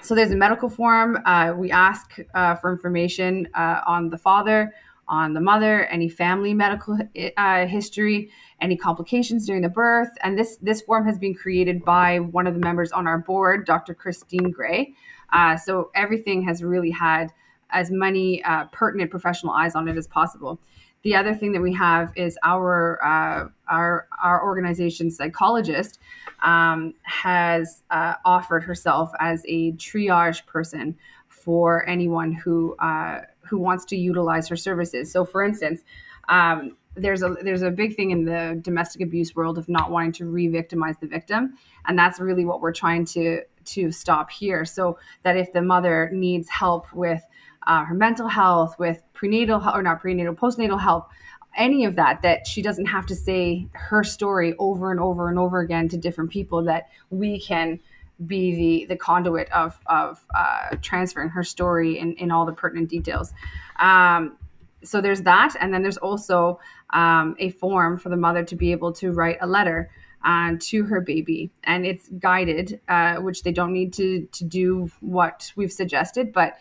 so, 0.00 0.14
there's 0.14 0.32
a 0.32 0.36
medical 0.36 0.70
form. 0.70 1.18
Uh, 1.26 1.52
we 1.56 1.70
ask 1.70 2.16
uh, 2.34 2.54
for 2.56 2.72
information 2.72 3.46
uh, 3.54 3.80
on 3.86 4.08
the 4.08 4.18
father, 4.18 4.72
on 5.06 5.34
the 5.34 5.40
mother, 5.40 5.84
any 5.86 6.08
family 6.08 6.54
medical 6.54 6.98
uh, 7.36 7.66
history, 7.66 8.30
any 8.60 8.76
complications 8.76 9.46
during 9.46 9.60
the 9.60 9.68
birth. 9.68 10.08
And 10.22 10.38
this, 10.38 10.56
this 10.62 10.80
form 10.80 11.04
has 11.06 11.18
been 11.18 11.34
created 11.34 11.84
by 11.84 12.20
one 12.20 12.46
of 12.46 12.54
the 12.54 12.60
members 12.60 12.90
on 12.90 13.06
our 13.06 13.18
board, 13.18 13.66
Dr. 13.66 13.92
Christine 13.92 14.50
Gray. 14.50 14.94
Uh, 15.30 15.58
so, 15.58 15.90
everything 15.94 16.42
has 16.42 16.62
really 16.62 16.90
had 16.90 17.32
as 17.74 17.90
many 17.90 18.42
uh, 18.44 18.64
pertinent 18.72 19.10
professional 19.10 19.52
eyes 19.52 19.74
on 19.74 19.88
it 19.88 19.96
as 19.96 20.06
possible. 20.06 20.58
The 21.02 21.14
other 21.14 21.34
thing 21.34 21.52
that 21.52 21.60
we 21.60 21.74
have 21.74 22.12
is 22.16 22.38
our 22.42 22.98
uh, 23.04 23.48
our 23.68 24.08
our 24.22 24.42
organization 24.42 25.10
psychologist 25.10 25.98
um, 26.42 26.94
has 27.02 27.82
uh, 27.90 28.14
offered 28.24 28.64
herself 28.64 29.10
as 29.20 29.42
a 29.46 29.72
triage 29.72 30.46
person 30.46 30.96
for 31.28 31.86
anyone 31.86 32.32
who 32.32 32.74
uh, 32.76 33.20
who 33.42 33.58
wants 33.58 33.84
to 33.86 33.96
utilize 33.96 34.48
her 34.48 34.56
services. 34.56 35.12
So, 35.12 35.24
for 35.24 35.44
instance. 35.44 35.82
Um, 36.30 36.78
there's 36.96 37.22
a 37.22 37.36
there's 37.42 37.62
a 37.62 37.70
big 37.70 37.96
thing 37.96 38.12
in 38.12 38.24
the 38.24 38.58
domestic 38.62 39.02
abuse 39.02 39.34
world 39.34 39.58
of 39.58 39.68
not 39.68 39.90
wanting 39.90 40.12
to 40.12 40.26
re-victimize 40.26 40.94
the 41.00 41.08
victim 41.08 41.54
and 41.86 41.98
that's 41.98 42.20
really 42.20 42.44
what 42.44 42.60
we're 42.60 42.72
trying 42.72 43.04
to 43.04 43.40
to 43.64 43.90
stop 43.90 44.30
here 44.30 44.64
so 44.64 44.96
that 45.22 45.36
if 45.36 45.52
the 45.52 45.62
mother 45.62 46.08
needs 46.12 46.48
help 46.48 46.86
with 46.92 47.22
uh, 47.66 47.84
her 47.84 47.94
mental 47.94 48.28
health, 48.28 48.78
with 48.78 49.02
prenatal 49.12 49.62
or 49.74 49.82
not 49.82 50.00
prenatal, 50.00 50.34
postnatal 50.34 50.80
help, 50.80 51.08
any 51.56 51.84
of 51.84 51.96
that, 51.96 52.22
that 52.22 52.46
she 52.46 52.62
doesn't 52.62 52.86
have 52.86 53.06
to 53.06 53.14
say 53.14 53.66
her 53.72 54.02
story 54.02 54.54
over 54.58 54.90
and 54.90 55.00
over 55.00 55.28
and 55.28 55.38
over 55.38 55.60
again 55.60 55.88
to 55.88 55.96
different 55.96 56.30
people, 56.30 56.64
that 56.64 56.88
we 57.10 57.40
can 57.40 57.80
be 58.26 58.54
the 58.54 58.86
the 58.86 58.96
conduit 58.96 59.50
of 59.50 59.78
of 59.86 60.24
uh, 60.34 60.76
transferring 60.82 61.28
her 61.28 61.42
story 61.42 61.98
in 61.98 62.12
in 62.14 62.30
all 62.30 62.46
the 62.46 62.52
pertinent 62.52 62.88
details. 62.88 63.32
Um, 63.78 64.36
so 64.84 65.00
there's 65.00 65.22
that, 65.22 65.54
and 65.60 65.72
then 65.72 65.82
there's 65.82 65.96
also 65.96 66.60
um, 66.90 67.34
a 67.38 67.50
form 67.50 67.98
for 67.98 68.10
the 68.10 68.16
mother 68.16 68.44
to 68.44 68.56
be 68.56 68.72
able 68.72 68.92
to 68.92 69.12
write 69.12 69.38
a 69.40 69.46
letter 69.46 69.90
uh, 70.24 70.52
to 70.58 70.84
her 70.84 71.00
baby, 71.00 71.50
and 71.64 71.84
it's 71.84 72.08
guided, 72.18 72.80
uh, 72.88 73.16
which 73.16 73.42
they 73.42 73.52
don't 73.52 73.72
need 73.72 73.92
to 73.94 74.26
to 74.32 74.44
do 74.44 74.90
what 75.00 75.52
we've 75.56 75.72
suggested, 75.72 76.32
but 76.32 76.54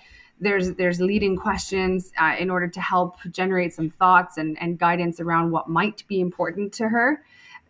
there's 0.44 0.74
there's 0.74 1.00
leading 1.00 1.36
questions 1.36 2.12
uh, 2.20 2.36
in 2.38 2.50
order 2.50 2.68
to 2.68 2.82
help 2.82 3.18
generate 3.32 3.74
some 3.74 3.90
thoughts 3.90 4.38
and, 4.38 4.62
and 4.62 4.78
guidance 4.78 5.20
around 5.20 5.52
what 5.52 5.70
might 5.70 6.04
be 6.08 6.20
important 6.20 6.74
to 6.74 6.90
her. 6.90 7.24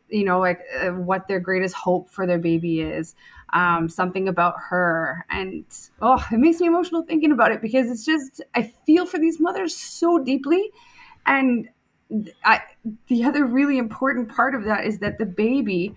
You 0.09 0.25
know 0.25 0.39
like 0.39 0.61
uh, 0.81 0.89
what 0.89 1.27
their 1.27 1.39
greatest 1.39 1.75
hope 1.75 2.09
for 2.09 2.27
their 2.27 2.37
baby 2.39 2.81
is 2.81 3.15
um, 3.53 3.87
something 3.87 4.27
about 4.27 4.55
her. 4.69 5.25
And 5.29 5.65
oh 6.01 6.23
it 6.31 6.37
makes 6.37 6.59
me 6.59 6.67
emotional 6.67 7.03
thinking 7.03 7.31
about 7.31 7.51
it 7.51 7.61
because 7.61 7.89
it's 7.89 8.05
just 8.05 8.41
i 8.55 8.63
feel 8.85 9.05
for 9.05 9.19
these 9.19 9.39
mothers 9.39 9.75
so 9.75 10.19
deeply. 10.19 10.71
And 11.25 11.69
I, 12.43 12.61
the 13.07 13.23
other 13.23 13.45
really 13.45 13.77
important 13.77 14.29
part 14.29 14.55
of 14.55 14.65
that 14.65 14.85
is 14.85 14.99
that 14.99 15.17
the 15.17 15.25
baby 15.25 15.95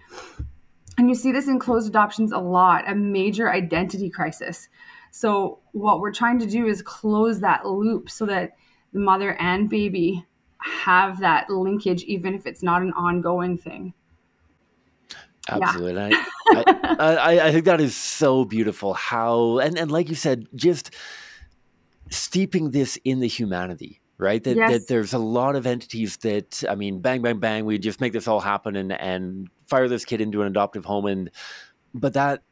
and 0.98 1.08
you 1.08 1.14
see 1.14 1.30
this 1.32 1.46
in 1.46 1.58
closed 1.58 1.88
adoptions 1.88 2.32
a 2.32 2.38
lot 2.38 2.88
a 2.90 2.94
major 2.94 3.50
identity 3.50 4.08
crisis. 4.08 4.68
So 5.10 5.60
what 5.76 6.00
we're 6.00 6.12
trying 6.12 6.38
to 6.38 6.46
do 6.46 6.66
is 6.66 6.80
close 6.80 7.40
that 7.40 7.66
loop 7.66 8.08
so 8.08 8.24
that 8.24 8.56
the 8.94 8.98
mother 8.98 9.36
and 9.38 9.68
baby 9.68 10.24
have 10.58 11.20
that 11.20 11.50
linkage, 11.50 12.02
even 12.04 12.34
if 12.34 12.46
it's 12.46 12.62
not 12.62 12.80
an 12.80 12.94
ongoing 12.94 13.58
thing. 13.58 13.92
Absolutely. 15.50 16.12
Yeah. 16.12 16.24
I, 16.98 17.16
I, 17.16 17.46
I, 17.48 17.52
think 17.52 17.66
that 17.66 17.80
is 17.80 17.94
so 17.94 18.46
beautiful 18.46 18.94
how, 18.94 19.58
and, 19.58 19.78
and 19.78 19.92
like 19.92 20.08
you 20.08 20.14
said, 20.14 20.48
just 20.54 20.94
steeping 22.08 22.70
this 22.70 22.98
in 23.04 23.20
the 23.20 23.28
humanity, 23.28 24.00
right? 24.16 24.42
That, 24.42 24.56
yes. 24.56 24.72
that 24.72 24.88
there's 24.88 25.12
a 25.12 25.18
lot 25.18 25.56
of 25.56 25.66
entities 25.66 26.16
that, 26.18 26.64
I 26.68 26.74
mean, 26.74 27.00
bang, 27.00 27.20
bang, 27.20 27.38
bang, 27.38 27.66
we 27.66 27.78
just 27.78 28.00
make 28.00 28.14
this 28.14 28.26
all 28.26 28.40
happen 28.40 28.76
and, 28.76 28.92
and 28.92 29.48
fire 29.66 29.88
this 29.88 30.06
kid 30.06 30.22
into 30.22 30.40
an 30.40 30.48
adoptive 30.48 30.86
home. 30.86 31.04
And, 31.04 31.30
but 31.92 32.14
that 32.14 32.42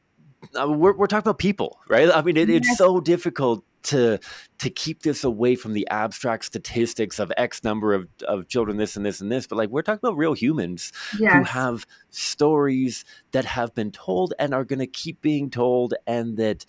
uh, 0.58 0.68
we're, 0.68 0.94
we're 0.94 1.06
talking 1.06 1.28
about 1.28 1.38
people, 1.38 1.78
right? 1.88 2.10
I 2.10 2.22
mean, 2.22 2.36
it, 2.36 2.50
it's 2.50 2.76
so 2.76 3.00
difficult 3.00 3.64
to 3.84 4.18
to 4.58 4.70
keep 4.70 5.02
this 5.02 5.24
away 5.24 5.54
from 5.54 5.74
the 5.74 5.86
abstract 5.90 6.44
statistics 6.46 7.18
of 7.18 7.30
X 7.36 7.62
number 7.62 7.94
of, 7.94 8.08
of 8.26 8.48
children, 8.48 8.76
this 8.76 8.96
and 8.96 9.04
this 9.04 9.20
and 9.20 9.30
this. 9.30 9.46
But 9.46 9.56
like 9.56 9.68
we're 9.68 9.82
talking 9.82 10.00
about 10.02 10.16
real 10.16 10.32
humans 10.32 10.92
yes. 11.18 11.32
who 11.32 11.44
have 11.44 11.86
stories 12.10 13.04
that 13.32 13.44
have 13.44 13.74
been 13.74 13.90
told 13.90 14.34
and 14.38 14.54
are 14.54 14.64
going 14.64 14.78
to 14.78 14.86
keep 14.86 15.20
being 15.20 15.50
told, 15.50 15.94
and 16.06 16.36
that 16.38 16.64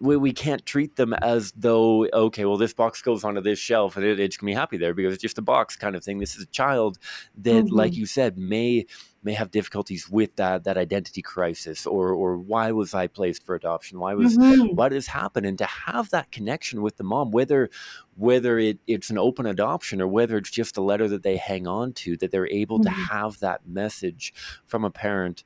we, 0.00 0.16
we 0.16 0.32
can't 0.32 0.64
treat 0.64 0.96
them 0.96 1.12
as 1.12 1.52
though 1.56 2.06
okay 2.12 2.44
well 2.44 2.56
this 2.56 2.72
box 2.72 3.02
goes 3.02 3.24
onto 3.24 3.40
this 3.40 3.58
shelf 3.58 3.96
and 3.96 4.06
it, 4.06 4.20
it's 4.20 4.36
gonna 4.36 4.50
be 4.50 4.54
happy 4.54 4.76
there 4.76 4.94
because 4.94 5.12
it's 5.12 5.22
just 5.22 5.38
a 5.38 5.42
box 5.42 5.76
kind 5.76 5.96
of 5.96 6.04
thing 6.04 6.18
this 6.18 6.36
is 6.36 6.42
a 6.42 6.46
child 6.46 6.98
that 7.36 7.64
mm-hmm. 7.64 7.74
like 7.74 7.94
you 7.94 8.06
said 8.06 8.38
may 8.38 8.86
may 9.22 9.32
have 9.32 9.50
difficulties 9.50 10.08
with 10.08 10.36
that 10.36 10.64
that 10.64 10.78
identity 10.78 11.22
crisis 11.22 11.86
or 11.86 12.12
or 12.12 12.38
why 12.38 12.72
was 12.72 12.94
I 12.94 13.06
placed 13.06 13.44
for 13.44 13.54
adoption? 13.54 13.98
Why 13.98 14.14
was 14.14 14.36
mm-hmm. 14.36 14.74
why 14.74 14.88
did 14.88 14.96
this 14.96 15.06
happen? 15.08 15.44
And 15.44 15.58
to 15.58 15.66
have 15.66 16.10
that 16.10 16.30
connection 16.30 16.82
with 16.82 16.96
the 16.96 17.04
mom, 17.04 17.30
whether 17.30 17.70
whether 18.16 18.58
it, 18.58 18.78
it's 18.86 19.10
an 19.10 19.18
open 19.18 19.46
adoption 19.46 20.00
or 20.00 20.08
whether 20.08 20.36
it's 20.36 20.50
just 20.50 20.76
a 20.76 20.82
letter 20.82 21.08
that 21.08 21.22
they 21.22 21.36
hang 21.36 21.66
on 21.66 21.92
to, 21.92 22.16
that 22.16 22.30
they're 22.30 22.48
able 22.48 22.78
mm-hmm. 22.78 22.94
to 22.94 23.12
have 23.12 23.38
that 23.40 23.66
message 23.66 24.32
from 24.66 24.84
a 24.84 24.90
parent. 24.90 25.44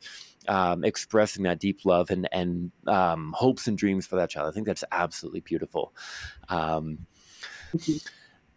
Um, 0.49 0.83
expressing 0.83 1.45
that 1.45 1.61
deep 1.61 1.85
love 1.85 2.11
and 2.11 2.29
and 2.33 2.73
um, 2.89 3.33
hopes 3.37 3.69
and 3.69 3.79
dreams 3.79 4.09
for 4.09 4.17
that 4.17 4.29
child. 4.29 4.49
I 4.49 4.53
think 4.53 4.67
that's 4.67 4.83
absolutely 4.91 5.39
beautiful. 5.39 5.95
Um, 6.49 7.07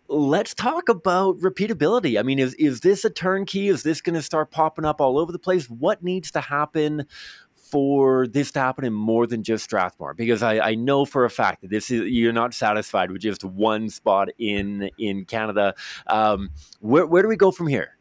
let's 0.08 0.54
talk 0.54 0.90
about 0.90 1.40
repeatability. 1.40 2.20
I 2.20 2.24
mean, 2.24 2.40
is 2.40 2.54
is 2.56 2.82
this 2.82 3.06
a 3.06 3.10
turnkey? 3.10 3.68
Is 3.68 3.84
this 3.84 4.02
going 4.02 4.16
to 4.16 4.22
start 4.22 4.52
popping 4.52 4.86
up 4.86 5.02
all 5.02 5.18
over 5.18 5.32
the 5.32 5.40
place? 5.40 5.70
What 5.70 6.04
needs 6.04 6.32
to 6.32 6.42
happen 6.42 7.06
for 7.56 8.28
this 8.28 8.52
to 8.52 8.60
happen 8.60 8.86
in 8.86 8.94
more 8.94 9.26
than 9.26 9.44
just 9.44 9.64
Strathmore? 9.64 10.14
Because 10.14 10.44
I, 10.44 10.60
I 10.60 10.76
know 10.76 11.06
for 11.06 11.26
a 11.26 11.30
fact 11.30 11.62
that 11.62 11.70
this 11.70 11.90
is 11.90 12.10
you're 12.10 12.34
not 12.34 12.54
satisfied 12.54 13.12
with 13.12 13.22
just 13.22 13.44
one 13.44 13.90
spot 13.90 14.30
in 14.38 14.90
in 14.98 15.26
Canada. 15.26 15.74
Um, 16.08 16.52
where 16.80 17.06
where 17.06 17.22
do 17.22 17.28
we 17.28 17.38
go 17.38 17.52
from 17.52 17.68
here? 17.68 17.98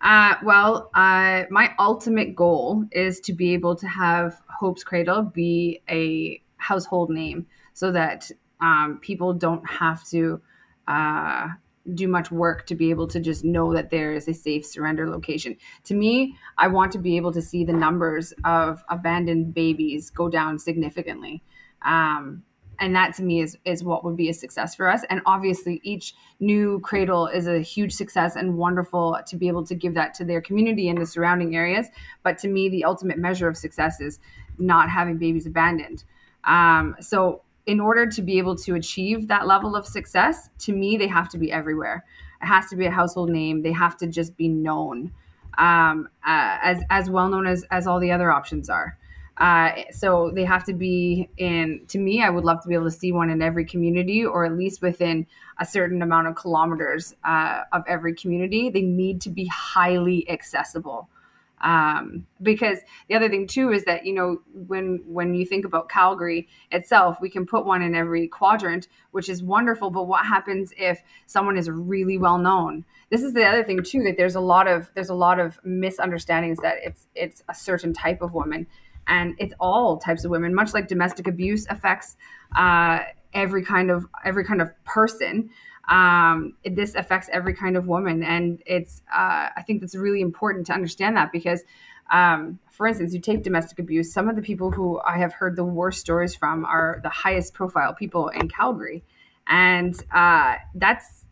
Uh, 0.00 0.34
well, 0.44 0.90
uh, 0.94 1.42
my 1.50 1.74
ultimate 1.78 2.36
goal 2.36 2.84
is 2.92 3.18
to 3.18 3.32
be 3.32 3.52
able 3.52 3.74
to 3.74 3.88
have 3.88 4.40
Hope's 4.46 4.84
Cradle 4.84 5.22
be 5.22 5.82
a 5.90 6.40
household 6.56 7.10
name 7.10 7.46
so 7.74 7.90
that 7.90 8.30
um, 8.60 9.00
people 9.02 9.32
don't 9.34 9.68
have 9.68 10.06
to 10.08 10.40
uh, 10.88 11.48
do 11.94 12.08
much 12.08 12.30
work 12.30 12.66
to 12.66 12.74
be 12.74 12.90
able 12.90 13.06
to 13.08 13.20
just 13.20 13.44
know 13.44 13.72
that 13.72 13.90
there 13.90 14.12
is 14.12 14.28
a 14.28 14.34
safe 14.34 14.64
surrender 14.64 15.08
location. 15.08 15.56
To 15.84 15.94
me, 15.94 16.36
I 16.58 16.68
want 16.68 16.92
to 16.92 16.98
be 16.98 17.16
able 17.16 17.32
to 17.32 17.42
see 17.42 17.64
the 17.64 17.72
numbers 17.72 18.32
of 18.44 18.82
abandoned 18.88 19.54
babies 19.54 20.10
go 20.10 20.28
down 20.28 20.58
significantly. 20.58 21.42
Um, 21.82 22.42
and 22.80 22.94
that 22.94 23.14
to 23.14 23.22
me 23.22 23.40
is 23.40 23.56
is 23.64 23.82
what 23.82 24.04
would 24.04 24.16
be 24.16 24.28
a 24.28 24.34
success 24.34 24.74
for 24.74 24.88
us 24.88 25.02
and 25.10 25.20
obviously 25.26 25.80
each 25.82 26.14
new 26.38 26.78
cradle 26.80 27.26
is 27.26 27.48
a 27.48 27.60
huge 27.60 27.92
success 27.92 28.36
and 28.36 28.56
wonderful 28.56 29.18
to 29.26 29.36
be 29.36 29.48
able 29.48 29.64
to 29.66 29.74
give 29.74 29.94
that 29.94 30.14
to 30.14 30.24
their 30.24 30.40
community 30.40 30.88
and 30.88 31.00
the 31.00 31.06
surrounding 31.06 31.56
areas 31.56 31.88
but 32.22 32.38
to 32.38 32.46
me 32.46 32.68
the 32.68 32.84
ultimate 32.84 33.18
measure 33.18 33.48
of 33.48 33.56
success 33.56 34.00
is 34.00 34.20
not 34.58 34.88
having 34.88 35.18
babies 35.18 35.44
abandoned 35.44 36.04
um, 36.44 36.94
so 37.00 37.42
in 37.68 37.80
order 37.80 38.06
to 38.06 38.22
be 38.22 38.38
able 38.38 38.56
to 38.56 38.74
achieve 38.76 39.28
that 39.28 39.46
level 39.46 39.76
of 39.76 39.86
success, 39.86 40.48
to 40.58 40.72
me, 40.72 40.96
they 40.96 41.06
have 41.06 41.28
to 41.28 41.36
be 41.36 41.52
everywhere. 41.52 42.02
It 42.42 42.46
has 42.46 42.66
to 42.70 42.76
be 42.76 42.86
a 42.86 42.90
household 42.90 43.28
name. 43.28 43.60
They 43.60 43.72
have 43.72 43.94
to 43.98 44.06
just 44.06 44.38
be 44.38 44.48
known 44.48 45.12
um, 45.58 46.08
uh, 46.26 46.56
as 46.62 46.82
as 46.88 47.10
well 47.10 47.28
known 47.28 47.46
as 47.46 47.66
as 47.70 47.86
all 47.86 48.00
the 48.00 48.10
other 48.10 48.32
options 48.32 48.70
are. 48.70 48.96
Uh, 49.36 49.72
so 49.90 50.32
they 50.34 50.44
have 50.44 50.64
to 50.64 50.72
be 50.72 51.28
in. 51.36 51.82
To 51.88 51.98
me, 51.98 52.22
I 52.22 52.30
would 52.30 52.44
love 52.44 52.62
to 52.62 52.68
be 52.68 52.74
able 52.74 52.86
to 52.86 52.90
see 52.90 53.12
one 53.12 53.28
in 53.28 53.42
every 53.42 53.66
community, 53.66 54.24
or 54.24 54.46
at 54.46 54.56
least 54.56 54.80
within 54.80 55.26
a 55.60 55.66
certain 55.66 56.00
amount 56.00 56.26
of 56.26 56.36
kilometers 56.36 57.14
uh, 57.24 57.64
of 57.72 57.82
every 57.86 58.14
community. 58.14 58.70
They 58.70 58.82
need 58.82 59.20
to 59.22 59.30
be 59.30 59.44
highly 59.46 60.28
accessible 60.30 61.10
um, 61.60 62.26
because 62.42 62.78
the 63.08 63.14
other 63.14 63.28
thing 63.28 63.46
too 63.46 63.70
is 63.72 63.84
that 63.84 64.06
you 64.06 64.14
know 64.14 64.40
when 64.52 65.02
when 65.06 65.34
you 65.34 65.44
think 65.44 65.64
about 65.64 65.88
calgary 65.88 66.48
itself 66.70 67.18
we 67.20 67.28
can 67.28 67.46
put 67.46 67.66
one 67.66 67.82
in 67.82 67.94
every 67.94 68.28
quadrant 68.28 68.88
which 69.10 69.28
is 69.28 69.42
wonderful. 69.42 69.90
But 69.90 70.06
what 70.06 70.26
happens 70.26 70.72
if 70.76 71.02
someone 71.26 71.56
is 71.56 71.70
really 71.70 72.18
well 72.18 72.38
known? 72.38 72.84
This 73.10 73.22
is 73.22 73.32
the 73.32 73.44
other 73.44 73.64
thing 73.64 73.82
too 73.82 74.02
that 74.04 74.16
there's 74.16 74.34
a 74.34 74.40
lot 74.40 74.68
of 74.68 74.90
there's 74.94 75.08
a 75.08 75.14
lot 75.14 75.40
of 75.40 75.58
misunderstandings 75.64 76.58
that 76.58 76.76
it's 76.84 77.06
it's 77.14 77.42
a 77.48 77.54
certain 77.54 77.92
type 77.92 78.22
of 78.22 78.34
woman. 78.34 78.66
And 79.06 79.34
it's 79.38 79.54
all 79.58 79.96
types 79.96 80.24
of 80.24 80.30
women 80.30 80.54
much 80.54 80.74
like 80.74 80.86
domestic 80.86 81.26
abuse 81.26 81.66
affects 81.70 82.16
uh, 82.56 83.00
every 83.32 83.64
kind 83.64 83.90
of 83.90 84.06
every 84.24 84.44
kind 84.44 84.60
of 84.60 84.70
person 84.84 85.50
um, 85.88 86.54
this 86.64 86.94
affects 86.94 87.28
every 87.32 87.54
kind 87.54 87.76
of 87.76 87.86
woman. 87.86 88.22
And 88.22 88.62
it's 88.66 89.02
uh, 89.12 89.48
i 89.56 89.62
think 89.66 89.80
that's 89.80 89.94
really 89.94 90.20
important 90.20 90.66
to 90.66 90.72
understand 90.72 91.16
that 91.16 91.32
because 91.32 91.62
um, 92.10 92.58
for 92.70 92.86
instance 92.86 93.12
you 93.12 93.20
take 93.20 93.42
domestic 93.42 93.78
abuse 93.78 94.12
some 94.12 94.28
of 94.28 94.36
the 94.36 94.42
people 94.42 94.70
who 94.70 95.00
i 95.00 95.18
have 95.18 95.32
heard 95.32 95.56
the 95.56 95.64
worst 95.64 96.00
stories 96.00 96.34
from 96.34 96.64
are 96.64 97.00
the 97.02 97.08
highest 97.08 97.54
profile 97.54 97.94
people 97.94 98.28
in 98.28 98.48
calgary. 98.48 99.02
And 99.46 99.94
uh, 100.12 100.56
that's 100.74 101.24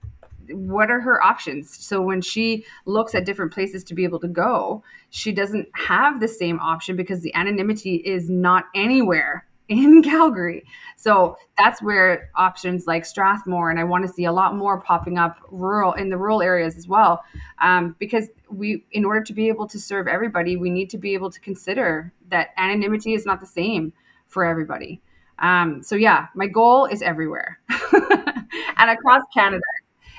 what 0.48 0.90
are 0.90 1.00
her 1.00 1.22
options? 1.22 1.76
So 1.84 2.00
when 2.00 2.22
she 2.22 2.64
looks 2.86 3.14
at 3.14 3.26
different 3.26 3.52
places 3.52 3.84
to 3.84 3.94
be 3.94 4.04
able 4.04 4.20
to 4.20 4.28
go 4.28 4.82
she 5.10 5.32
doesn't 5.32 5.68
have 5.74 6.20
the 6.20 6.28
same 6.28 6.60
option 6.60 6.94
because 6.94 7.20
the 7.20 7.34
anonymity 7.34 7.96
is 7.96 8.28
not 8.28 8.64
anywhere 8.74 9.45
in 9.68 10.02
Calgary. 10.04 10.64
So 10.96 11.36
that's 11.58 11.82
where 11.82 12.30
options 12.34 12.86
like 12.86 13.04
Strathmore, 13.04 13.70
and 13.70 13.78
I 13.78 13.84
want 13.84 14.06
to 14.06 14.12
see 14.12 14.24
a 14.24 14.32
lot 14.32 14.56
more 14.56 14.80
popping 14.80 15.18
up 15.18 15.38
rural 15.50 15.92
in 15.94 16.08
the 16.08 16.16
rural 16.16 16.42
areas 16.42 16.76
as 16.76 16.88
well, 16.88 17.24
um, 17.60 17.94
because 17.98 18.28
we, 18.50 18.84
in 18.92 19.04
order 19.04 19.22
to 19.22 19.32
be 19.32 19.48
able 19.48 19.66
to 19.68 19.78
serve 19.78 20.08
everybody, 20.08 20.56
we 20.56 20.70
need 20.70 20.90
to 20.90 20.98
be 20.98 21.14
able 21.14 21.30
to 21.30 21.40
consider 21.40 22.12
that 22.28 22.50
anonymity 22.56 23.14
is 23.14 23.26
not 23.26 23.40
the 23.40 23.46
same 23.46 23.92
for 24.26 24.44
everybody. 24.44 25.00
Um, 25.38 25.82
so 25.82 25.96
yeah, 25.96 26.26
my 26.34 26.46
goal 26.46 26.86
is 26.86 27.02
everywhere 27.02 27.58
and 27.92 28.90
across 28.90 29.22
Canada. 29.34 29.62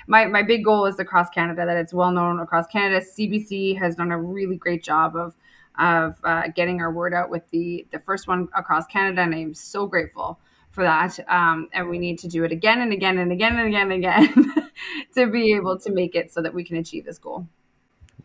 My, 0.07 0.25
my 0.25 0.41
big 0.43 0.63
goal 0.63 0.85
is 0.85 0.99
across 0.99 1.29
Canada 1.29 1.65
that 1.65 1.75
it's 1.75 1.93
well 1.93 2.11
known 2.11 2.39
across 2.39 2.67
Canada. 2.67 3.03
CBC 3.05 3.77
has 3.77 3.95
done 3.95 4.11
a 4.11 4.17
really 4.17 4.55
great 4.55 4.83
job 4.83 5.15
of 5.15 5.35
of 5.79 6.15
uh, 6.23 6.43
getting 6.55 6.81
our 6.81 6.91
word 6.91 7.13
out 7.13 7.29
with 7.29 7.49
the 7.51 7.85
the 7.91 7.99
first 7.99 8.27
one 8.27 8.47
across 8.55 8.85
Canada, 8.87 9.21
and 9.21 9.33
I'm 9.33 9.53
so 9.53 9.85
grateful 9.85 10.39
for 10.71 10.83
that. 10.83 11.19
Um, 11.27 11.69
and 11.73 11.89
we 11.89 11.97
need 11.97 12.19
to 12.19 12.27
do 12.27 12.43
it 12.43 12.51
again 12.51 12.81
and 12.81 12.93
again 12.93 13.17
and 13.17 13.31
again 13.31 13.57
and 13.57 13.67
again 13.67 13.91
and 13.91 14.03
again 14.03 14.53
to 15.15 15.27
be 15.27 15.53
able 15.53 15.79
to 15.79 15.91
make 15.91 16.15
it 16.15 16.31
so 16.31 16.41
that 16.41 16.53
we 16.53 16.63
can 16.63 16.77
achieve 16.77 17.05
this 17.05 17.17
goal. 17.17 17.47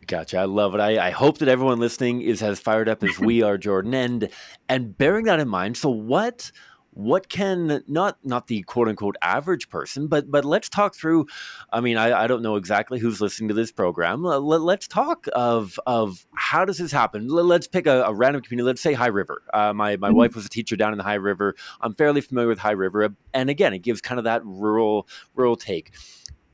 Gotcha. 0.07 0.39
I 0.39 0.45
love 0.45 0.75
it. 0.75 0.81
I, 0.81 1.07
I 1.07 1.09
hope 1.11 1.37
that 1.39 1.47
everyone 1.47 1.79
listening 1.79 2.21
is 2.21 2.41
as 2.41 2.59
fired 2.59 2.89
up 2.89 3.03
as 3.03 3.19
we 3.19 3.41
are, 3.41 3.57
Jordan. 3.57 3.93
And 3.93 4.29
and 4.67 4.97
bearing 4.97 5.25
that 5.25 5.39
in 5.39 5.47
mind, 5.47 5.77
so 5.77 5.89
what 5.89 6.51
what 6.95 7.27
can 7.27 7.83
not 7.87 8.17
not 8.23 8.47
the 8.47 8.61
quote 8.63 8.87
unquote 8.87 9.15
average 9.21 9.69
person, 9.69 10.07
but 10.07 10.29
but 10.29 10.45
let's 10.45 10.69
talk 10.69 10.95
through. 10.95 11.25
I 11.71 11.81
mean, 11.81 11.97
I, 11.97 12.23
I 12.23 12.27
don't 12.27 12.41
know 12.41 12.55
exactly 12.55 12.99
who's 12.99 13.19
listening 13.19 13.47
to 13.47 13.53
this 13.53 13.71
program. 13.71 14.23
Let, 14.23 14.61
us 14.61 14.87
talk 14.87 15.27
of 15.33 15.79
of 15.87 16.25
how 16.35 16.65
does 16.65 16.77
this 16.77 16.91
happen. 16.91 17.27
Let, 17.27 17.61
us 17.61 17.67
pick 17.67 17.87
a, 17.87 18.03
a, 18.03 18.13
random 18.13 18.41
community. 18.41 18.65
Let's 18.65 18.81
say 18.81 18.93
High 18.93 19.07
River. 19.07 19.41
Uh, 19.53 19.73
my 19.73 19.97
my 19.97 20.09
mm-hmm. 20.09 20.17
wife 20.17 20.35
was 20.35 20.45
a 20.45 20.49
teacher 20.49 20.75
down 20.75 20.91
in 20.91 20.97
the 20.97 21.03
High 21.03 21.15
River. 21.15 21.55
I'm 21.81 21.95
fairly 21.95 22.21
familiar 22.21 22.47
with 22.47 22.59
High 22.59 22.71
River, 22.71 23.15
and 23.33 23.49
again, 23.49 23.73
it 23.73 23.79
gives 23.79 24.01
kind 24.01 24.19
of 24.19 24.25
that 24.25 24.45
rural 24.45 25.07
rural 25.35 25.55
take. 25.55 25.91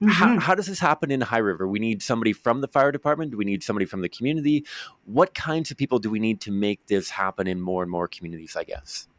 Mm-hmm. 0.01 0.11
How, 0.11 0.39
how, 0.39 0.55
does 0.55 0.67
this 0.67 0.79
happen 0.79 1.11
in 1.11 1.19
High 1.19 1.39
River? 1.39 1.67
We 1.67 1.79
need 1.79 2.01
somebody 2.01 2.31
from 2.31 2.61
the 2.61 2.69
fire 2.69 2.89
department. 2.89 3.31
Do 3.31 3.37
we 3.37 3.43
need 3.43 3.63
somebody 3.63 3.85
from 3.85 3.99
the 3.99 4.07
community? 4.07 4.65
What 5.03 5.33
kinds 5.33 5.71
of 5.71 5.77
people 5.77 5.99
do 5.99 6.09
we 6.09 6.19
need 6.19 6.39
to 6.41 6.51
make 6.51 6.85
this 6.85 7.09
happen 7.09 7.47
in 7.47 7.59
more 7.59 7.83
and 7.83 7.91
more 7.91 8.07
communities? 8.07 8.55
I 8.55 8.63
guess. 8.63 9.09